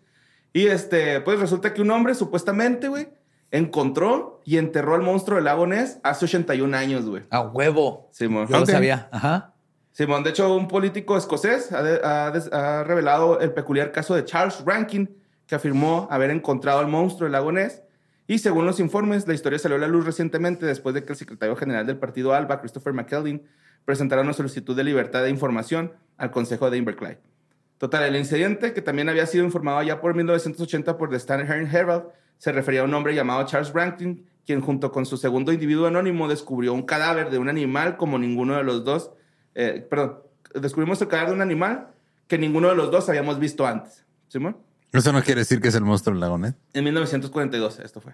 Y 0.51 0.67
este, 0.67 1.21
pues 1.21 1.39
resulta 1.39 1.73
que 1.73 1.81
un 1.81 1.89
hombre 1.91 2.13
supuestamente, 2.15 2.89
güey, 2.89 3.07
encontró 3.51 4.41
y 4.45 4.57
enterró 4.57 4.95
al 4.95 5.01
monstruo 5.01 5.35
del 5.37 5.45
lago 5.45 5.65
Ness 5.67 5.99
hace 6.03 6.25
81 6.25 6.75
años, 6.75 7.05
güey. 7.05 7.23
A 7.29 7.41
huevo. 7.41 8.09
Simón. 8.11 8.47
Yo 8.47 8.55
Ok. 8.57 8.61
lo 8.61 8.65
sabía. 8.65 9.07
Ajá. 9.11 9.53
Simón, 9.91 10.23
de 10.23 10.31
hecho, 10.31 10.53
un 10.55 10.67
político 10.67 11.15
escocés 11.17 11.71
ha, 11.71 11.83
de- 11.83 12.01
ha 12.03 12.31
des- 12.31 12.51
ha 12.51 12.83
revelado 12.83 13.39
el 13.39 13.53
peculiar 13.53 13.91
caso 13.91 14.15
de 14.15 14.25
Charles 14.25 14.63
Rankin, 14.65 15.15
que 15.45 15.55
afirmó 15.55 16.07
haber 16.09 16.31
encontrado 16.31 16.79
al 16.79 16.87
monstruo 16.87 17.25
del 17.25 17.33
lago 17.33 17.51
Ness. 17.51 17.83
Y 18.25 18.39
según 18.39 18.65
los 18.65 18.79
informes, 18.79 19.27
la 19.27 19.33
historia 19.35 19.59
salió 19.59 19.77
a 19.77 19.79
la 19.79 19.87
luz 19.87 20.05
recientemente 20.05 20.65
después 20.65 20.95
de 20.95 21.03
que 21.03 21.13
el 21.13 21.17
secretario 21.17 21.55
general 21.55 21.85
del 21.85 21.97
partido 21.97 22.33
ALBA, 22.33 22.59
Christopher 22.59 22.93
McKeldin, 22.93 23.43
presentara 23.85 24.21
una 24.21 24.33
solicitud 24.33 24.75
de 24.75 24.83
libertad 24.83 25.21
de 25.23 25.29
información 25.29 25.91
al 26.17 26.31
Consejo 26.31 26.71
de 26.71 26.77
Inverclyde. 26.77 27.19
Total, 27.83 28.03
el 28.03 28.15
incidente, 28.15 28.71
que 28.71 28.81
también 28.81 29.09
había 29.09 29.25
sido 29.25 29.43
informado 29.43 29.83
ya 29.83 29.99
por 29.99 30.15
1980 30.15 30.97
por 30.97 31.09
The 31.09 31.17
Standard 31.17 31.51
Herald, 31.75 32.05
se 32.37 32.53
refería 32.53 32.79
a 32.79 32.85
un 32.85 32.93
hombre 32.93 33.13
llamado 33.13 33.45
Charles 33.45 33.73
Rankin, 33.73 34.25
quien 34.45 34.61
junto 34.61 34.89
con 34.93 35.05
su 35.05 35.17
segundo 35.17 35.51
individuo 35.51 35.87
anónimo 35.87 36.29
descubrió 36.29 36.73
un 36.73 36.83
cadáver 36.83 37.29
de 37.29 37.39
un 37.39 37.49
animal 37.49 37.97
como 37.97 38.17
ninguno 38.17 38.55
de 38.55 38.63
los 38.63 38.85
dos, 38.85 39.11
eh, 39.53 39.85
perdón, 39.89 40.19
descubrimos 40.55 41.01
el 41.01 41.09
cadáver 41.09 41.31
de 41.31 41.35
un 41.35 41.41
animal 41.41 41.89
que 42.29 42.37
ninguno 42.37 42.69
de 42.69 42.75
los 42.75 42.89
dos 42.89 43.09
habíamos 43.09 43.37
visto 43.37 43.67
antes. 43.67 44.05
¿Simón? 44.29 44.55
Eso 44.93 45.11
no 45.11 45.21
quiere 45.21 45.41
decir 45.41 45.59
que 45.59 45.67
es 45.67 45.75
el 45.75 45.83
monstruo 45.83 46.17
del. 46.17 46.53
En 46.71 46.83
1942 46.85 47.79
esto 47.79 47.99
fue. 47.99 48.13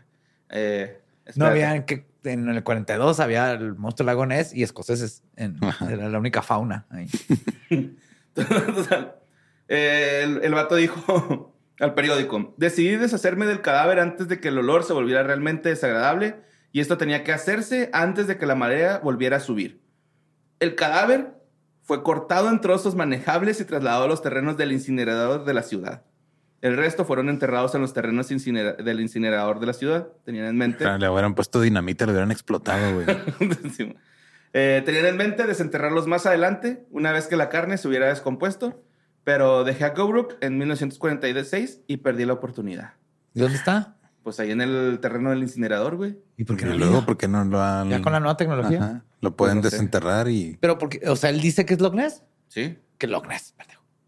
Eh, 0.49 0.99
No 1.35 1.45
espérate. 1.45 1.63
había 1.65 1.85
que 1.85 2.07
en 2.23 2.49
el 2.49 2.63
42 2.63 3.19
había 3.19 3.51
el 3.51 3.75
monstruo 3.75 4.07
lagonés 4.07 4.51
y 4.51 4.63
escoceses. 4.63 5.21
En, 5.35 5.59
era 5.87 6.09
la 6.09 6.17
única 6.17 6.41
fauna. 6.41 6.87
ahí. 6.89 7.07
Total. 8.33 9.19
Eh, 9.69 10.21
el, 10.23 10.41
el 10.43 10.53
vato 10.53 10.75
dijo 10.75 11.53
al 11.79 11.93
periódico, 11.93 12.53
decidí 12.57 12.97
deshacerme 12.97 13.45
del 13.45 13.61
cadáver 13.61 13.99
antes 13.99 14.27
de 14.27 14.39
que 14.41 14.49
el 14.49 14.57
olor 14.57 14.83
se 14.83 14.91
volviera 14.93 15.23
realmente 15.23 15.69
desagradable 15.69 16.35
y 16.71 16.81
esto 16.81 16.97
tenía 16.97 17.23
que 17.23 17.31
hacerse 17.31 17.89
antes 17.93 18.27
de 18.27 18.37
que 18.37 18.45
la 18.45 18.55
marea 18.55 18.99
volviera 18.99 19.37
a 19.37 19.39
subir. 19.39 19.81
El 20.59 20.75
cadáver 20.75 21.33
fue 21.83 22.03
cortado 22.03 22.49
en 22.49 22.59
trozos 22.61 22.95
manejables 22.95 23.61
y 23.61 23.65
trasladado 23.65 24.03
a 24.03 24.07
los 24.07 24.21
terrenos 24.21 24.57
del 24.57 24.71
incinerador 24.73 25.45
de 25.45 25.53
la 25.53 25.63
ciudad. 25.63 26.03
El 26.61 26.75
resto 26.75 27.05
fueron 27.05 27.29
enterrados 27.29 27.73
en 27.75 27.81
los 27.81 27.93
terrenos 27.93 28.29
incinera- 28.31 28.75
del 28.75 28.99
incinerador 28.99 29.61
de 29.61 29.65
la 29.67 29.73
ciudad. 29.73 30.09
Tenían 30.25 30.45
en 30.47 30.57
mente... 30.57 30.83
Le 30.97 31.09
hubieran 31.09 31.33
puesto 31.33 31.61
dinamita, 31.61 32.05
le 32.05 32.11
hubieran 32.11 32.31
explotado, 32.31 32.93
güey. 32.95 33.05
Sí. 33.77 33.95
Eh, 34.51 34.81
tenían 34.83 35.05
en 35.05 35.15
mente 35.15 35.45
desenterrarlos 35.47 36.05
más 36.07 36.25
adelante, 36.25 36.85
una 36.91 37.11
vez 37.13 37.27
que 37.27 37.37
la 37.37 37.47
carne 37.49 37.77
se 37.77 37.87
hubiera 37.87 38.07
descompuesto, 38.09 38.83
pero 39.23 39.63
dejé 39.63 39.85
a 39.85 39.89
Gobrook 39.89 40.35
en 40.41 40.57
1946 40.57 41.81
y 41.87 41.97
perdí 41.97 42.25
la 42.25 42.33
oportunidad. 42.33 42.93
¿Y 43.33 43.39
dónde 43.39 43.57
está? 43.57 43.95
Pues 44.23 44.39
ahí 44.39 44.51
en 44.51 44.61
el 44.61 44.99
terreno 45.01 45.29
del 45.29 45.39
incinerador, 45.39 45.95
güey. 45.95 46.17
¿Y 46.37 46.43
por 46.43 46.57
qué 46.57 46.65
no 46.65 46.75
luego? 46.77 47.05
¿por 47.05 47.17
qué 47.17 47.27
no 47.27 47.43
lo 47.45 47.61
han...? 47.61 47.89
Ya 47.89 48.01
con 48.01 48.11
la 48.11 48.19
nueva 48.19 48.37
tecnología. 48.37 48.79
Ajá. 48.83 49.05
Lo 49.21 49.35
pueden 49.35 49.57
Pues 49.61 49.65
no 49.65 49.69
sé. 49.69 49.75
desenterrar 49.77 50.27
y... 50.29 50.57
Pero 50.59 50.77
porque, 50.77 51.01
o 51.07 51.15
sea, 51.15 51.29
él 51.29 51.41
dice 51.41 51.65
que 51.65 51.73
es 51.73 51.79
Loch 51.81 51.93
Ness. 51.93 52.23
Sí. 52.47 52.77
Que 52.97 53.07
Loch 53.07 53.27
Ness. 53.27 53.55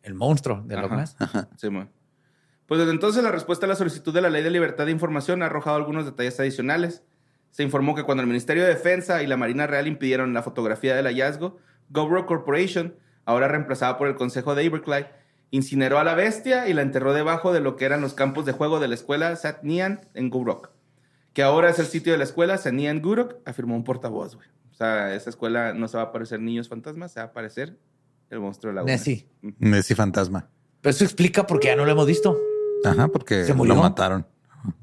El 0.04 0.14
monstruo 0.16 0.64
de 0.66 0.76
Loch 0.76 0.92
Ajá. 0.92 0.96
Ness. 0.98 1.16
Sí, 1.58 1.70
mo. 1.70 1.88
Pues 2.66 2.80
desde 2.80 2.92
entonces 2.92 3.24
la 3.24 3.32
respuesta 3.32 3.66
a 3.66 3.70
la 3.70 3.76
solicitud 3.76 4.14
de 4.14 4.22
la 4.22 4.30
Ley 4.30 4.44
de 4.44 4.50
Libertad 4.50 4.86
de 4.86 4.92
Información 4.92 5.44
ha 5.44 5.48
arrojado 5.48 5.76
algunos 5.76 6.06
detalles 6.06 6.40
adicionales. 6.40 7.04
Se 7.52 7.64
informó 7.64 7.96
que 7.96 8.04
cuando 8.04 8.22
el 8.22 8.28
Ministerio 8.28 8.64
de 8.64 8.70
Defensa 8.70 9.22
y 9.24 9.28
la 9.28 9.36
Marina 9.38 9.68
Real 9.68 9.88
impidieron 9.88 10.34
la 10.34 10.42
fotografía 10.42 10.96
del 10.96 11.06
hallazgo, 11.06 11.58
GoPro 11.90 12.26
Corporation, 12.26 12.96
ahora 13.26 13.48
reemplazada 13.48 13.98
por 13.98 14.08
el 14.08 14.16
Consejo 14.16 14.56
de 14.56 14.64
Iberclyde, 14.64 15.10
incineró 15.52 16.00
a 16.00 16.04
la 16.04 16.16
bestia 16.16 16.68
y 16.68 16.74
la 16.74 16.82
enterró 16.82 17.14
debajo 17.14 17.54
de 17.54 17.60
lo 17.60 17.76
que 17.76 17.86
eran 17.86 18.02
los 18.02 18.14
campos 18.14 18.46
de 18.46 18.54
juego 18.54 18.80
de 18.80 18.88
la 18.88 18.96
escuela 18.96 19.36
Sat 19.36 19.64
Nian 19.64 20.02
en 20.14 20.30
Gurok, 20.30 20.70
que 21.34 21.44
ahora 21.44 21.70
es 21.70 21.80
el 21.80 21.86
sitio 21.86 22.14
de 22.14 22.18
la 22.18 22.24
escuela 22.24 22.58
Sat 22.58 22.74
Nian 22.74 23.02
Gurok, 23.02 23.36
afirmó 23.46 23.76
un 23.76 23.84
portavoz, 23.84 24.36
güey. 24.36 24.48
O 24.72 24.74
sea, 24.74 25.14
esa 25.14 25.30
escuela 25.30 25.74
no 25.74 25.88
se 25.88 25.98
va 25.98 26.04
a 26.04 26.06
aparecer 26.08 26.40
niños 26.40 26.68
fantasmas, 26.70 27.12
se 27.12 27.20
va 27.20 27.26
a 27.26 27.30
aparecer 27.30 27.78
el 28.30 28.40
monstruo 28.40 28.74
de 28.74 28.80
la. 28.80 28.84
Nessie. 28.84 29.28
Nessie 29.60 29.96
Fantasma. 29.96 30.50
Pero 30.82 30.92
eso 30.92 31.04
explica 31.04 31.46
por 31.46 31.60
qué 31.60 31.68
ya 31.68 31.76
no 31.76 31.86
lo 31.86 31.92
hemos 31.92 32.08
visto. 32.08 32.36
Ajá, 32.84 33.08
porque 33.10 33.46
¿Se 33.46 33.54
murió? 33.54 33.76
lo 33.76 33.82
mataron. 33.82 34.26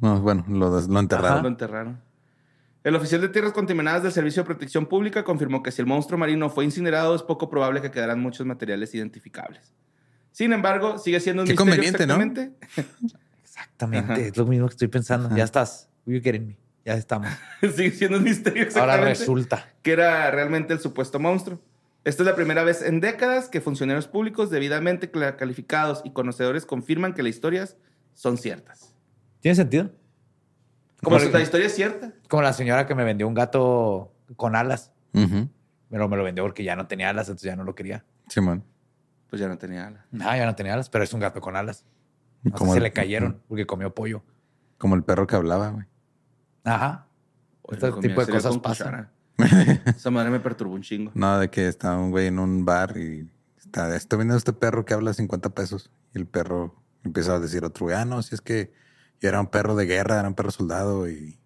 No, 0.00 0.20
bueno, 0.20 0.44
lo 0.48 0.78
enterraron. 1.00 1.42
Lo 1.42 1.48
enterraron. 1.48 2.00
El 2.88 2.96
oficial 2.96 3.20
de 3.20 3.28
tierras 3.28 3.52
contaminadas 3.52 4.02
del 4.02 4.12
Servicio 4.12 4.42
de 4.42 4.46
Protección 4.46 4.86
Pública 4.86 5.22
confirmó 5.22 5.62
que 5.62 5.70
si 5.70 5.82
el 5.82 5.86
monstruo 5.86 6.18
marino 6.18 6.48
fue 6.48 6.64
incinerado, 6.64 7.14
es 7.14 7.22
poco 7.22 7.50
probable 7.50 7.82
que 7.82 7.90
quedaran 7.90 8.18
muchos 8.18 8.46
materiales 8.46 8.94
identificables. 8.94 9.74
Sin 10.32 10.54
embargo, 10.54 10.96
sigue 10.96 11.20
siendo 11.20 11.42
un 11.42 11.48
Qué 11.48 11.52
misterio 11.52 11.74
conveniente, 11.74 12.06
¿no? 12.06 12.14
exactamente. 12.14 12.56
Exactamente. 13.44 14.12
Ajá. 14.14 14.20
Es 14.22 14.36
lo 14.38 14.46
mismo 14.46 14.68
que 14.68 14.72
estoy 14.72 14.88
pensando. 14.88 15.36
Ya 15.36 15.44
estás. 15.44 15.90
You 16.06 16.22
getting 16.22 16.46
me. 16.46 16.56
Ya 16.82 16.94
estamos. 16.94 17.28
sigue 17.60 17.90
siendo 17.90 18.16
un 18.16 18.24
misterio 18.24 18.62
Ahora 18.62 18.94
exactamente 18.94 19.18
resulta. 19.18 19.68
que 19.82 19.92
era 19.92 20.30
realmente 20.30 20.72
el 20.72 20.80
supuesto 20.80 21.18
monstruo. 21.18 21.60
Esta 22.04 22.22
es 22.22 22.26
la 22.26 22.36
primera 22.36 22.64
vez 22.64 22.80
en 22.80 23.00
décadas 23.00 23.50
que 23.50 23.60
funcionarios 23.60 24.08
públicos 24.08 24.48
debidamente 24.48 25.10
calificados 25.10 26.00
y 26.06 26.12
conocedores 26.12 26.64
confirman 26.64 27.12
que 27.12 27.22
las 27.22 27.34
historias 27.34 27.76
son 28.14 28.38
ciertas. 28.38 28.94
¿Tiene 29.40 29.56
sentido? 29.56 29.90
Como 31.02 31.18
si 31.18 31.30
la 31.30 31.40
historia 31.40 31.66
es 31.66 31.74
cierta. 31.74 32.12
Como 32.28 32.42
la 32.42 32.52
señora 32.52 32.86
que 32.86 32.94
me 32.94 33.04
vendió 33.04 33.28
un 33.28 33.34
gato 33.34 34.12
con 34.36 34.56
alas. 34.56 34.92
Pero 35.12 36.08
me 36.08 36.16
lo 36.16 36.24
vendió 36.24 36.44
porque 36.44 36.64
ya 36.64 36.76
no 36.76 36.86
tenía 36.86 37.10
alas, 37.10 37.28
entonces 37.28 37.46
ya 37.46 37.56
no 37.56 37.64
lo 37.64 37.74
quería. 37.74 38.04
Simón. 38.28 38.64
Pues 39.28 39.40
ya 39.40 39.48
no 39.48 39.58
tenía 39.58 39.86
ala. 39.86 40.06
No, 40.10 40.24
ya 40.24 40.46
no 40.46 40.54
tenía 40.54 40.74
alas, 40.74 40.88
pero 40.88 41.04
es 41.04 41.12
un 41.12 41.20
gato 41.20 41.40
con 41.40 41.56
alas. 41.56 41.84
No 42.42 42.56
sé, 42.56 42.72
se 42.74 42.80
le 42.80 42.92
cayeron 42.92 43.42
porque 43.48 43.66
comió 43.66 43.94
pollo. 43.94 44.22
Como 44.78 44.94
el 44.94 45.02
perro 45.02 45.26
que 45.26 45.36
hablaba, 45.36 45.70
güey. 45.70 45.86
Ajá. 46.64 47.06
Este 47.70 47.90
comía 47.90 48.08
tipo 48.08 48.24
de 48.24 48.32
cosas 48.32 48.58
pasan. 48.58 49.10
Esa 49.86 50.10
madre 50.10 50.30
me 50.30 50.40
perturbó 50.40 50.74
un 50.74 50.82
chingo. 50.82 51.10
No, 51.14 51.38
de 51.38 51.48
que 51.50 51.68
estaba 51.68 51.98
un 51.98 52.10
güey 52.10 52.26
en 52.26 52.38
un 52.38 52.64
bar 52.64 52.96
y 52.96 53.30
está, 53.56 53.94
estoy 53.94 54.18
viendo 54.18 54.36
este 54.36 54.52
perro 54.52 54.84
que 54.84 54.94
habla 54.94 55.12
50 55.12 55.50
pesos. 55.50 55.90
Y 56.14 56.18
el 56.18 56.26
perro 56.26 56.74
empieza 57.04 57.34
a 57.34 57.40
decir 57.40 57.64
otro 57.64 57.86
güey, 57.86 57.96
ah, 57.96 58.04
no, 58.04 58.22
si 58.22 58.34
es 58.34 58.40
que 58.40 58.72
yo 59.20 59.28
era 59.28 59.40
un 59.40 59.48
perro 59.48 59.74
de 59.74 59.86
guerra, 59.86 60.18
era 60.18 60.28
un 60.28 60.34
perro 60.34 60.50
soldado 60.50 61.08
y, 61.08 61.38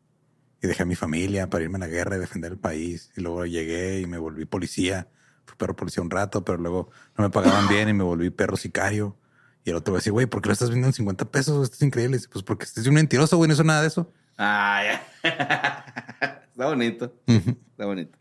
y 0.63 0.67
dejé 0.67 0.83
a 0.83 0.87
mi 0.87 0.95
familia 0.95 1.51
para 1.51 1.65
irme 1.65 1.77
a 1.77 1.81
la 1.81 1.89
guerra 1.89 2.17
y 2.17 2.21
defender 2.21 2.53
el 2.53 2.59
país. 2.59 3.11
Y 3.17 3.21
luego 3.21 3.47
llegué 3.47 4.01
y 4.01 4.07
me 4.07 4.19
volví 4.19 4.45
policía. 4.45 5.09
Fui 5.45 5.57
perro 5.57 5.75
policía 5.75 6.03
un 6.03 6.11
rato, 6.11 6.45
pero 6.45 6.59
luego 6.59 6.91
no 7.17 7.25
me 7.25 7.31
pagaban 7.31 7.69
bien 7.69 7.89
y 7.89 7.93
me 7.93 8.05
volví 8.05 8.31
perro 8.31 8.57
sicario. 8.57 9.17
Y 9.65 9.71
el 9.71 9.77
otro 9.77 9.93
va 9.93 9.99
a 9.99 10.01
decir, 10.01 10.13
güey, 10.13 10.27
¿por 10.27 10.43
qué 10.43 10.49
lo 10.49 10.53
estás 10.53 10.69
vendiendo 10.69 10.89
en 10.89 10.95
50 10.95 11.31
pesos? 11.31 11.65
Esto 11.65 11.77
es 11.77 11.83
increíble. 11.83 12.17
Y 12.17 12.19
dice, 12.19 12.29
pues 12.33 12.45
porque 12.45 12.65
es 12.65 12.87
un 12.87 12.95
mentiroso, 12.95 13.37
güey, 13.37 13.49
no 13.49 13.55
hizo 13.55 13.65
nada 13.65 13.83
de 13.83 13.89
eso. 13.89 14.13
Ah, 14.39 14.83
ya. 14.85 16.43
Está 16.51 16.67
bonito. 16.67 17.15
Está 17.27 17.87
bonito. 17.87 18.19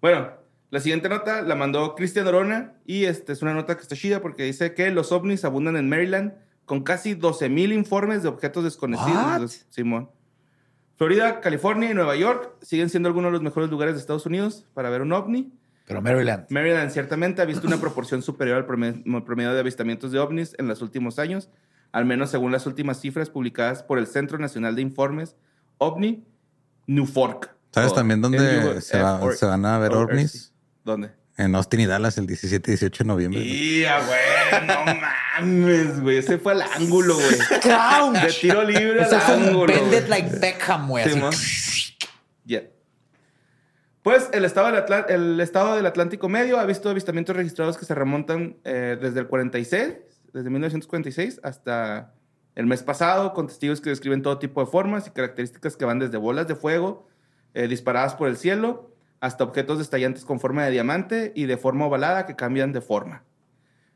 Bueno, 0.00 0.30
la 0.70 0.80
siguiente 0.80 1.08
nota 1.08 1.42
la 1.42 1.54
mandó 1.54 1.94
Cristian 1.94 2.26
Orona 2.26 2.74
y 2.84 3.04
este 3.04 3.32
es 3.32 3.42
una 3.42 3.54
nota 3.54 3.76
que 3.76 3.82
está 3.82 3.94
chida 3.96 4.20
porque 4.20 4.42
dice 4.42 4.74
que 4.74 4.90
los 4.90 5.12
ovnis 5.12 5.44
abundan 5.44 5.76
en 5.76 5.88
Maryland 5.88 6.34
con 6.64 6.82
casi 6.82 7.14
12 7.14 7.48
mil 7.48 7.72
informes 7.72 8.22
de 8.22 8.28
objetos 8.28 8.64
desconocidos. 8.64 9.18
Entonces, 9.32 9.66
Simón. 9.70 10.10
Florida, 10.96 11.40
California 11.40 11.90
y 11.90 11.94
Nueva 11.94 12.14
York 12.16 12.52
siguen 12.62 12.88
siendo 12.88 13.08
algunos 13.08 13.28
de 13.30 13.32
los 13.32 13.42
mejores 13.42 13.68
lugares 13.68 13.94
de 13.94 14.00
Estados 14.00 14.26
Unidos 14.26 14.64
para 14.74 14.90
ver 14.90 15.02
un 15.02 15.12
ovni. 15.12 15.52
Pero 15.86 16.00
Maryland. 16.00 16.46
Maryland 16.50 16.90
ciertamente 16.90 17.42
ha 17.42 17.44
visto 17.44 17.66
una 17.66 17.76
proporción 17.78 18.22
superior 18.22 18.56
al 18.56 18.64
promedio, 18.64 19.52
de 19.52 19.60
avistamientos 19.60 20.12
de 20.12 20.18
ovnis 20.20 20.54
en 20.58 20.68
los 20.68 20.80
últimos 20.82 21.18
años, 21.18 21.50
al 21.92 22.04
menos 22.06 22.30
según 22.30 22.52
las 22.52 22.66
últimas 22.66 23.00
cifras 23.00 23.28
publicadas 23.28 23.82
por 23.82 23.98
el 23.98 24.06
Centro 24.06 24.38
Nacional 24.38 24.76
de 24.76 24.82
Informes 24.82 25.36
OVNI 25.78 26.24
Newfork. 26.86 27.50
¿Sabes 27.72 27.92
también 27.92 28.22
dónde 28.22 28.80
se, 28.80 28.98
va- 29.02 29.32
se 29.32 29.46
van 29.46 29.66
a 29.66 29.78
ver 29.78 29.92
ovnis? 29.92 30.52
¿Dónde? 30.84 31.10
En 31.36 31.54
Austin 31.56 31.80
y 31.80 31.86
Dallas 31.86 32.16
el 32.18 32.26
17 32.28 32.70
y 32.70 32.72
18 32.74 33.02
de 33.04 33.08
noviembre. 33.08 33.80
¡Ya, 33.80 33.98
güey! 34.06 34.66
¡No 34.68 34.74
mames, 34.84 35.02
güey. 36.00 36.18
Ese 36.18 36.38
fue 36.38 36.52
el 36.54 36.62
ángulo, 36.62 37.14
güey. 37.14 37.38
De 38.22 38.32
tiro 38.40 38.62
libre 38.62 39.02
al 39.04 39.14
ángulo. 39.14 39.66
bend 39.72 39.92
it 39.92 40.06
güey. 40.06 40.08
like 40.08 40.36
Beckham, 40.38 40.88
güey. 40.88 41.04
Sí. 41.32 41.96
Ya. 42.44 42.62
Pues 44.02 44.28
el 44.32 44.44
estado, 44.44 44.66
del 44.70 44.84
Atl- 44.84 45.06
el 45.08 45.40
estado 45.40 45.76
del 45.76 45.86
Atlántico 45.86 46.28
Medio 46.28 46.58
ha 46.60 46.66
visto 46.66 46.90
avistamientos 46.90 47.34
registrados 47.34 47.78
que 47.78 47.86
se 47.86 47.94
remontan 47.94 48.56
eh, 48.64 48.98
desde 49.00 49.20
el 49.20 49.26
46, 49.28 49.94
desde 50.34 50.50
1946 50.50 51.40
hasta 51.42 52.12
el 52.54 52.66
mes 52.66 52.82
pasado, 52.82 53.32
con 53.32 53.46
testigos 53.46 53.80
que 53.80 53.88
describen 53.90 54.20
todo 54.22 54.38
tipo 54.38 54.60
de 54.64 54.70
formas 54.70 55.06
y 55.06 55.10
características 55.10 55.76
que 55.76 55.86
van 55.86 55.98
desde 55.98 56.18
bolas 56.18 56.46
de 56.46 56.54
fuego 56.54 57.08
eh, 57.54 57.66
disparadas 57.66 58.14
por 58.14 58.28
el 58.28 58.36
cielo 58.36 58.90
hasta 59.20 59.42
objetos 59.42 59.80
estallantes 59.80 60.26
con 60.26 60.38
forma 60.38 60.64
de 60.66 60.70
diamante 60.72 61.32
y 61.34 61.46
de 61.46 61.56
forma 61.56 61.86
ovalada 61.86 62.26
que 62.26 62.36
cambian 62.36 62.72
de 62.72 62.82
forma. 62.82 63.24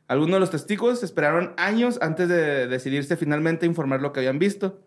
Algunos 0.09 0.37
de 0.37 0.39
los 0.39 0.49
testigos 0.49 1.03
esperaron 1.03 1.53
años 1.55 1.99
antes 2.01 2.27
de 2.27 2.65
decidirse 2.65 3.15
finalmente 3.15 3.67
a 3.67 3.69
informar 3.69 4.01
lo 4.01 4.11
que 4.11 4.21
habían 4.21 4.39
visto. 4.39 4.81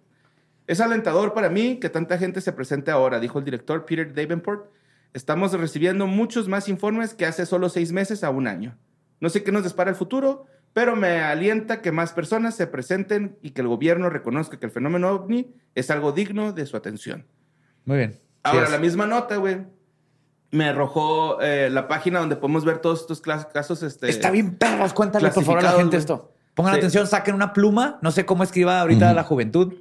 Es 0.66 0.80
alentador 0.80 1.32
para 1.32 1.48
mí 1.48 1.78
que 1.78 1.88
tanta 1.88 2.18
gente 2.18 2.40
se 2.40 2.52
presente 2.52 2.90
ahora, 2.90 3.20
dijo 3.20 3.38
el 3.38 3.44
director 3.44 3.84
Peter 3.84 4.12
Davenport. 4.12 4.66
Estamos 5.12 5.52
recibiendo 5.52 6.08
muchos 6.08 6.48
más 6.48 6.68
informes 6.68 7.14
que 7.14 7.24
hace 7.24 7.46
solo 7.46 7.68
seis 7.68 7.92
meses 7.92 8.24
a 8.24 8.30
un 8.30 8.48
año. 8.48 8.76
No 9.20 9.28
sé 9.28 9.44
qué 9.44 9.52
nos 9.52 9.62
despara 9.62 9.90
el 9.90 9.96
futuro, 9.96 10.46
pero 10.72 10.96
me 10.96 11.20
alienta 11.20 11.82
que 11.82 11.92
más 11.92 12.12
personas 12.12 12.56
se 12.56 12.66
presenten 12.66 13.38
y 13.42 13.50
que 13.50 13.60
el 13.60 13.68
gobierno 13.68 14.10
reconozca 14.10 14.58
que 14.58 14.66
el 14.66 14.72
fenómeno 14.72 15.08
ovni 15.12 15.54
es 15.76 15.92
algo 15.92 16.10
digno 16.10 16.52
de 16.52 16.66
su 16.66 16.76
atención. 16.76 17.26
Muy 17.84 17.98
bien. 17.98 18.18
Ahora, 18.42 18.66
Sí, 18.66 18.72
la 18.72 18.78
misma 18.78 19.06
nota, 19.06 19.36
güey, 19.36 19.58
me 20.52 20.66
arrojó 20.66 21.40
eh, 21.40 21.68
la 21.70 21.88
página 21.88 22.20
donde 22.20 22.36
podemos 22.36 22.64
ver 22.64 22.78
todos 22.78 23.00
estos 23.00 23.20
casos. 23.20 23.82
Este, 23.82 24.08
Está 24.08 24.30
bien, 24.30 24.54
perras. 24.56 24.92
Cuéntale, 24.92 25.30
por 25.30 25.44
favor, 25.44 25.58
a 25.60 25.62
la 25.62 25.72
gente 25.72 25.96
esto. 25.96 26.32
Pongan 26.54 26.74
Sí. 26.74 26.78
atención, 26.78 27.06
saquen 27.06 27.34
una 27.34 27.52
pluma. 27.52 27.98
No 28.02 28.10
sé 28.12 28.24
cómo 28.26 28.44
escriba 28.44 28.80
ahorita 28.80 29.12
la 29.14 29.24
juventud. 29.24 29.74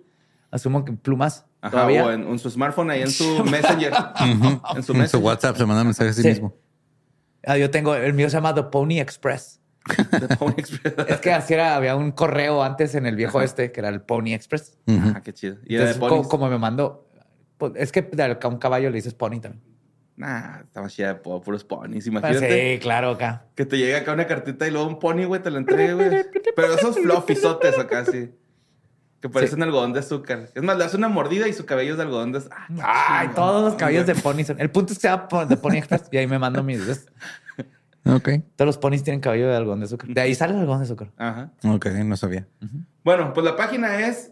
Asumo 0.50 0.84
que 0.84 0.94
plumas 0.94 1.46
Ajá, 1.62 1.72
todavía. 1.72 2.06
o 2.06 2.12
en, 2.12 2.28
en 2.28 2.40
su 2.40 2.50
smartphone, 2.50 2.90
ahí 2.92 3.02
en 3.02 3.12
su 3.12 3.44
Messenger. 3.46 3.94
En 4.22 4.42
su 4.42 4.62
En 4.78 4.84
su 4.84 4.94
Messenger. 4.94 5.26
WhatsApp 5.26 5.56
se 5.58 5.66
manda 5.66 5.84
mensajes 5.84 6.14
a 6.14 6.16
sí, 6.16 6.22
Sí. 6.24 6.28
mismo. 6.30 6.56
Ah, 7.46 7.58
yo 7.58 7.70
tengo, 7.72 7.96
el 7.96 8.14
mío 8.14 8.30
se 8.30 8.38
llama 8.38 8.54
The 8.56 8.64
Pony 8.64 9.00
Express. 9.00 9.60
de 10.12 10.36
Pony 10.38 10.54
Express. 10.58 10.94
Es 11.08 11.20
que 11.22 11.34
así 11.34 11.54
era, 11.54 11.76
había 11.76 11.96
un 11.96 12.12
correo 12.12 12.64
antes 12.64 12.94
en 12.96 13.06
el 13.08 13.16
viejo 13.16 13.42
este, 13.42 13.72
que 13.72 13.80
era 13.80 13.90
el 13.90 14.02
Pony 14.02 14.34
Express. 14.34 14.78
Ah, 14.88 15.22
qué 15.24 15.34
chido. 15.34 15.56
Y 15.66 15.76
Entonces, 15.76 15.98
como 16.28 16.48
me 16.50 16.58
mandó, 16.60 17.08
pues, 17.58 17.74
es 17.76 17.92
que 17.92 18.02
de- 18.04 18.38
a 18.42 18.48
un 18.48 18.58
caballo 18.58 18.90
le 18.90 18.96
dices 18.98 19.14
Pony 19.14 19.40
también. 19.42 19.64
Nah, 20.18 20.60
estaba 20.62 20.88
chida 20.88 21.14
de 21.14 21.16
puros 21.16 21.64
ponis. 21.64 22.06
Ah, 22.06 22.10
Imagínate 22.10 22.74
Sí, 22.76 22.80
claro, 22.80 23.12
acá. 23.12 23.46
que 23.56 23.66
te 23.66 23.78
llega 23.78 24.00
acá 24.00 24.14
una 24.14 24.28
cartita 24.28 24.68
y 24.68 24.72
luego 24.72 24.88
un 24.88 25.00
pony, 25.00 25.24
güey, 25.26 25.42
te 25.42 25.50
la 25.50 25.58
entregue, 25.60 25.94
güey. 25.94 26.10
Pero 26.56 26.74
esos 26.76 27.00
fluffisotes 27.00 27.78
acá, 27.80 28.06
sí. 28.06 28.32
Que 29.20 29.30
parecen 29.30 29.62
algodón 29.64 29.94
de 29.94 30.00
azúcar. 30.00 30.50
Es 30.54 30.64
más, 30.64 30.78
le 30.78 30.84
das 30.84 30.94
una 30.96 31.08
mordida 31.08 31.48
y 31.48 31.54
su 31.54 31.66
cabello 31.66 31.92
es 31.92 31.98
de 31.98 32.04
algodón 32.04 32.32
de 32.32 32.40
azúcar. 32.40 32.60
Ay, 32.84 33.30
todos 33.36 33.64
los 33.64 33.76
caballos 33.76 34.06
de 34.08 34.16
Pony 34.16 34.44
son. 34.46 34.60
El 34.60 34.70
punto 34.72 34.94
es 34.94 35.00
que 35.00 35.04
se 35.04 35.08
llama 35.10 35.28
po- 35.28 35.46
de 35.46 35.58
Pony 35.58 35.76
Express 35.78 36.04
y 36.12 36.18
ahí 36.18 36.28
me 36.28 36.40
mando 36.40 36.64
mis. 36.64 37.08
Ok. 38.04 38.30
Todos 38.56 38.66
los 38.66 38.78
ponis 38.80 39.04
tienen 39.04 39.20
cabello 39.22 39.48
de 39.48 39.56
algodón 39.56 39.80
de 39.80 39.86
azúcar. 39.86 40.10
De 40.10 40.22
ahí 40.22 40.34
sale 40.34 40.54
el 40.54 40.60
algodón 40.62 40.80
de 40.80 40.86
azúcar. 40.86 41.12
Ajá. 41.18 41.52
Ok, 41.66 41.86
no 42.04 42.18
sabía. 42.18 42.48
Bueno, 43.04 43.32
pues 43.34 43.46
la 43.46 43.56
página 43.56 44.08
es 44.08 44.32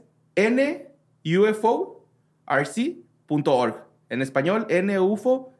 nuforc.org. 1.24 3.76
En 4.10 4.22
español, 4.24 4.66
nuforc.org. 4.84 5.59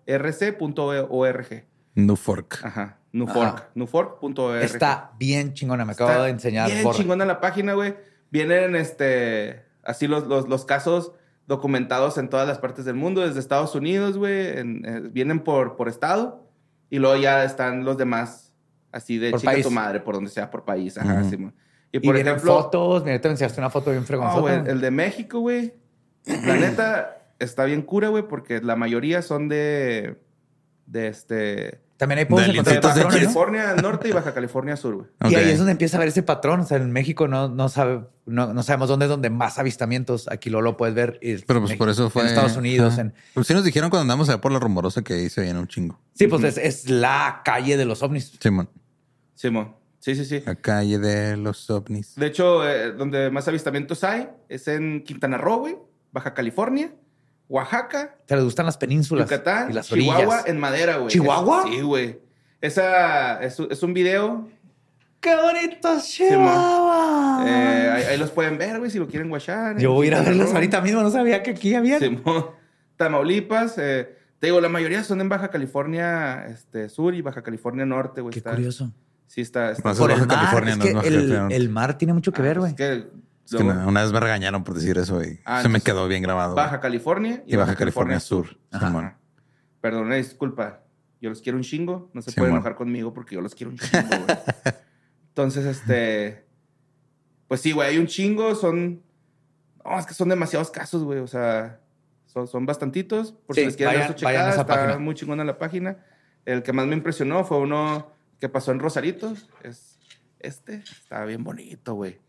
No 1.96 2.16
fork. 2.16 2.60
Ajá. 2.64 2.98
Nuforc. 3.12 3.38
Ajá. 3.58 3.70
Nuforc.org. 3.76 4.62
Está 4.64 5.12
bien 5.20 5.54
chingona. 5.54 5.84
Me 5.86 5.94
acabo 5.94 6.12
Está 6.12 6.24
de 6.24 6.30
enseñar. 6.32 6.70
Bien 6.70 6.84
borra. 6.84 6.98
chingona 6.98 7.26
la 7.26 7.40
página, 7.42 7.74
güey. 7.74 7.96
Vienen 8.32 8.76
este, 8.76 9.64
así 9.84 10.08
los, 10.08 10.28
los, 10.28 10.48
los 10.48 10.66
casos 10.66 11.14
documentados 11.48 12.18
en 12.20 12.30
todas 12.30 12.48
las 12.48 12.60
partes 12.60 12.86
del 12.86 12.94
mundo, 12.96 13.22
desde 13.22 13.40
Estados 13.40 13.74
Unidos, 13.74 14.18
güey. 14.18 14.32
eh, 14.34 14.64
vienen 15.12 15.40
por, 15.40 15.76
por 15.76 15.90
estado. 15.90 16.48
Y 16.92 17.00
luego 17.00 17.18
ya 17.18 17.44
están 17.44 17.84
los 17.86 17.98
demás, 17.98 18.54
así 18.92 19.18
de 19.18 19.32
Por 19.32 19.40
chica 19.40 19.52
país. 19.54 19.66
tu 19.66 19.72
madre, 19.72 20.00
por 20.00 20.16
donde 20.16 20.30
sea, 20.30 20.50
por 20.52 20.64
país. 20.66 20.98
Ajá, 20.98 21.22
Ujú. 21.22 21.30
Simón. 21.30 21.56
Y 21.92 21.98
Y 21.98 22.00
por 22.02 22.14
vienen 22.14 22.34
ejemplo, 22.36 22.62
fotos. 22.62 23.04
Mira, 23.04 23.20
te 23.20 23.28
enseñaste 23.30 23.60
una 23.60 23.72
foto 23.72 23.90
bien 23.92 24.06
fregonzota. 24.06 24.42
güey, 24.42 24.56
el 24.72 24.80
de 24.80 24.92
México, 24.92 25.40
güey. 25.40 25.74
La 26.26 26.56
neta 26.56 27.19
está 27.40 27.66
bien 27.66 27.82
cura, 27.82 28.10
güey, 28.10 28.28
porque 28.28 28.62
la 28.62 28.76
mayoría 28.76 29.22
son 29.22 29.50
de. 29.50 30.18
De 30.86 31.08
este. 31.08 31.82
También 31.98 32.20
ahí 32.20 32.26
podemos 32.26 32.48
Del 32.48 32.56
encontrar 32.56 32.82
De 32.82 32.88
Baja 32.88 32.96
de 32.96 33.02
patrones, 33.04 33.20
¿no? 33.20 33.34
California 33.34 33.76
Norte 33.76 34.08
y 34.08 34.12
Baja 34.14 34.34
California 34.34 34.78
Sur, 34.78 34.96
güey. 34.96 35.08
Y 35.32 35.36
ahí 35.36 35.50
es 35.50 35.58
donde 35.58 35.74
empieza 35.74 35.98
a 35.98 36.00
ver 36.00 36.08
ese 36.08 36.24
patrón. 36.24 36.62
O 36.62 36.66
sea, 36.66 36.78
en 36.78 36.92
México 36.92 37.28
no, 37.28 37.50
no 37.50 37.68
sabe, 37.68 38.06
no, 38.26 38.54
no 38.54 38.64
sabemos 38.64 38.88
dónde 38.88 39.06
es 39.06 39.10
donde 39.10 39.30
más 39.30 39.60
avistamientos. 39.60 40.28
Aquí 40.30 40.50
lo, 40.50 40.62
lo 40.62 40.78
puedes 40.78 40.96
ver. 40.96 41.20
Y 41.22 41.36
Pero 41.40 41.62
pues 41.62 41.76
por 41.76 41.90
eso 41.90 42.10
fue. 42.10 42.24
En 42.24 42.30
Estados 42.30 42.56
Unidos. 42.56 42.98
En, 42.98 43.14
Pues 43.34 43.48
sí 43.48 43.54
nos 43.54 43.64
dijeron 43.64 43.90
cuando 43.90 44.04
andamos 44.04 44.30
allá 44.30 44.40
por 44.40 44.52
la 44.52 44.60
rumorosa 44.60 45.02
que 45.02 45.14
ahí 45.14 45.30
se 45.30 45.42
veían 45.42 45.58
un 45.58 45.68
chingo. 45.68 46.00
sí, 46.14 46.28
pues 46.28 46.44
es, 46.44 46.58
es 46.58 46.90
la 46.90 47.42
calle 47.44 47.76
de 47.76 47.86
los 47.86 48.02
ovnis. 48.02 48.32
Simón. 48.40 48.70
Simón. 49.36 49.76
Sí, 50.00 50.16
sí, 50.16 50.26
sí. 50.26 50.42
La 50.46 50.56
calle 50.56 50.98
de 50.98 51.36
los 51.36 51.70
ovnis. 51.70 52.16
De 52.16 52.28
hecho, 52.28 52.68
eh, 52.68 52.94
donde 52.94 53.30
más 53.30 53.48
avistamientos 53.48 54.04
hay 54.04 54.30
es 54.48 54.68
en 54.68 55.04
Quintana 55.04 55.38
Roo, 55.38 55.60
güey, 55.60 55.78
Baja 56.12 56.34
California, 56.34 56.94
Oaxaca, 57.50 58.16
Te 58.26 58.36
les 58.36 58.44
gustan 58.46 58.66
las 58.68 58.78
penínsulas 58.78 59.26
Yucatán, 59.30 59.72
y 59.72 59.74
las 59.74 59.88
Chihuahua, 59.88 60.24
orillas. 60.28 60.48
en 60.48 60.60
madera, 60.60 60.98
güey. 60.98 61.10
¿Chihuahua? 61.10 61.64
Es- 61.66 61.76
Sí, 61.76 61.82
güey. 61.82 62.20
Esa 62.62 63.42
es, 63.44 63.60
es 63.60 63.84
un 63.84 63.94
video. 63.94 64.48
¡Qué 65.20 65.36
bonito 65.36 65.90
Chihuahua! 66.02 67.44
eh, 67.48 67.90
ahí, 67.94 68.04
ahí 68.12 68.18
los 68.18 68.32
pueden 68.32 68.58
ver, 68.58 68.78
güey, 68.80 68.92
si 68.92 69.00
lo 69.00 69.08
quieren 69.08 69.30
guachar. 69.30 69.78
Yo 69.80 69.92
voy 69.94 70.06
a 70.06 70.08
ir 70.10 70.16
a 70.16 70.22
verlos 70.22 70.54
ahorita 70.54 70.80
mismo. 70.82 71.02
No 71.02 71.10
sabía 71.10 71.42
que 71.44 71.52
aquí 71.52 71.74
había. 71.76 72.00
Simón. 72.00 72.46
Tamaulipas. 72.98 73.78
eh, 73.78 74.16
te 74.40 74.48
digo, 74.48 74.62
la 74.62 74.70
mayoría 74.70 75.04
son 75.04 75.20
en 75.22 75.28
Baja 75.30 75.50
California 75.50 76.46
este, 76.48 76.88
Sur 76.90 77.14
y 77.16 77.22
Baja 77.22 77.42
California 77.42 77.86
Norte, 77.86 78.22
güey. 78.22 78.32
Qué 78.32 78.40
Está- 78.40 78.52
curioso. 78.52 78.92
Sí, 79.28 79.42
está. 79.42 79.72
está- 79.72 79.84
Pues 79.84 79.98
Por 79.98 80.10
Baja 80.12 80.22
el 80.22 80.28
mar. 80.28 80.38
California, 80.38 80.72
es 80.72 80.78
no 80.78 81.02
que 81.02 81.56
el, 81.56 81.70
mar 81.70 81.98
tiene 81.98 82.14
mucho 82.14 82.32
que 82.32 82.42
ver, 82.42 82.58
Ah, 82.58 82.60
güey. 82.62 82.72
es 82.72 82.78
que 82.78 83.08
Es 83.52 83.58
que 83.58 83.64
luego- 83.64 83.80
una, 83.80 83.88
una 83.88 84.04
vez 84.04 84.12
me 84.12 84.20
regañaron 84.20 84.64
por 84.64 84.76
decir 84.76 84.98
eso 84.98 85.24
y 85.24 85.40
Ah, 85.46 85.62
se 85.62 85.70
me 85.70 85.82
quedó 85.82 86.08
bien 86.08 86.22
grabado. 86.24 86.56
Baja 86.56 86.80
California 86.80 87.44
y 87.46 87.56
Baja 87.56 87.76
California 87.76 88.20
Sur. 88.20 88.58
Ajá. 88.72 88.88
Simón. 88.88 89.14
Perdón, 89.82 90.12
disculpa. 90.12 90.82
Yo 91.22 91.30
los 91.30 91.42
quiero 91.42 91.58
un 91.58 91.64
chingo. 91.64 92.10
No 92.14 92.22
se 92.22 92.32
Sí, 92.32 92.38
pueden 92.38 92.54
enojar 92.56 92.76
conmigo 92.76 93.14
porque 93.14 93.36
yo 93.36 93.42
los 93.42 93.56
quiero 93.56 93.72
un 93.72 93.78
chingo, 93.78 94.08
güey. 94.08 94.38
Entonces, 95.30 95.66
este. 95.66 96.46
Pues 97.48 97.62
sí, 97.62 97.72
güey, 97.72 97.90
hay 97.90 97.98
un 97.98 98.08
chingo. 98.08 98.56
Son. 98.56 99.02
No, 99.84 99.98
es 100.00 100.06
que 100.06 100.14
son 100.14 100.30
demasiados 100.30 100.70
casos, 100.70 101.04
güey. 101.04 101.20
O 101.20 101.28
sea, 101.28 101.80
son, 102.28 102.48
son 102.48 102.66
bastantitos. 102.66 103.32
Por 103.32 103.56
Sí, 103.56 103.62
si 103.62 103.66
les 103.68 103.76
quieren 103.78 103.96
vayan- 103.96 104.08
dar 104.10 104.18
su 104.18 104.20
checada, 104.20 104.50
esa 104.52 104.62
está 104.62 104.68
página. 104.76 105.00
muy 105.00 105.16
chingona 105.16 105.44
la 105.44 105.58
página. 105.58 105.98
El 106.46 106.62
que 106.64 106.74
más 106.74 106.86
me 106.88 106.96
impresionó 106.96 107.44
fue 107.44 107.58
uno 107.58 108.12
que 108.40 108.50
pasó 108.50 108.72
en 108.72 108.80
Rosarito. 108.80 109.34
Es 109.64 109.98
este. 110.40 110.76
Estaba 110.76 111.26
bien 111.26 111.44
bonito, 111.44 111.96
güey. 111.96 112.20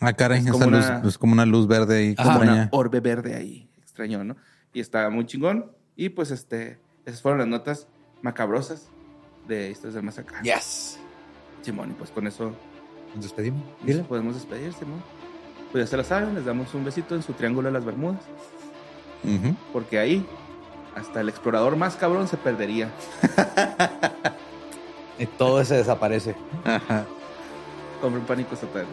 Ah, 0.00 0.12
caray, 0.12 0.38
Es 0.40 0.44
esa 0.44 0.52
como 0.52 0.66
luz, 0.66 0.84
una- 0.86 1.02
es 1.08 1.18
como 1.18 1.32
una 1.32 1.46
luz 1.46 1.66
verde 1.66 1.96
ahí. 1.98 2.14
Ajá. 2.18 2.38
Como 2.38 2.42
una 2.52 2.68
orbe 2.72 3.00
verde 3.00 3.34
ahí. 3.34 3.68
Extraño, 3.80 4.22
¿no? 4.24 4.36
Y 4.72 4.80
está 4.80 5.08
muy 5.10 5.24
chingón. 5.26 5.72
Y 5.96 6.10
pues, 6.10 6.30
este. 6.30 6.78
Esas 7.06 7.22
fueron 7.22 7.38
las 7.38 7.48
notas 7.48 7.86
macabrosas 8.22 8.88
de 9.48 9.70
Historias 9.70 9.94
del 9.94 10.02
Más 10.02 10.18
Acá. 10.18 10.42
Yes. 10.42 10.98
Simón, 11.62 11.90
y 11.92 11.94
pues 11.94 12.10
con 12.10 12.26
eso 12.26 12.52
Nos 13.14 13.24
despedimos. 13.24 13.62
nos 13.78 13.86
Dile. 13.86 14.02
podemos 14.04 14.34
despedir, 14.34 14.72
Simón. 14.72 15.02
Pues 15.72 15.84
ya 15.84 15.90
se 15.90 15.96
la 15.96 16.04
saben, 16.04 16.34
les 16.34 16.44
damos 16.44 16.72
un 16.74 16.84
besito 16.84 17.14
en 17.14 17.22
su 17.22 17.32
triángulo 17.32 17.68
de 17.68 17.72
las 17.72 17.84
Bermudas, 17.84 18.20
porque 19.72 19.98
ahí 19.98 20.24
hasta 20.94 21.20
el 21.20 21.28
explorador 21.28 21.76
más 21.76 21.96
cabrón 21.96 22.28
se 22.28 22.36
perdería. 22.36 22.90
Y 25.18 25.24
todo 25.26 25.64
se 25.64 25.76
desaparece. 25.76 26.34
Ajá. 26.64 27.06
Compre 28.02 28.20
un 28.20 28.26
pánico 28.26 28.54
satánico. 28.54 28.92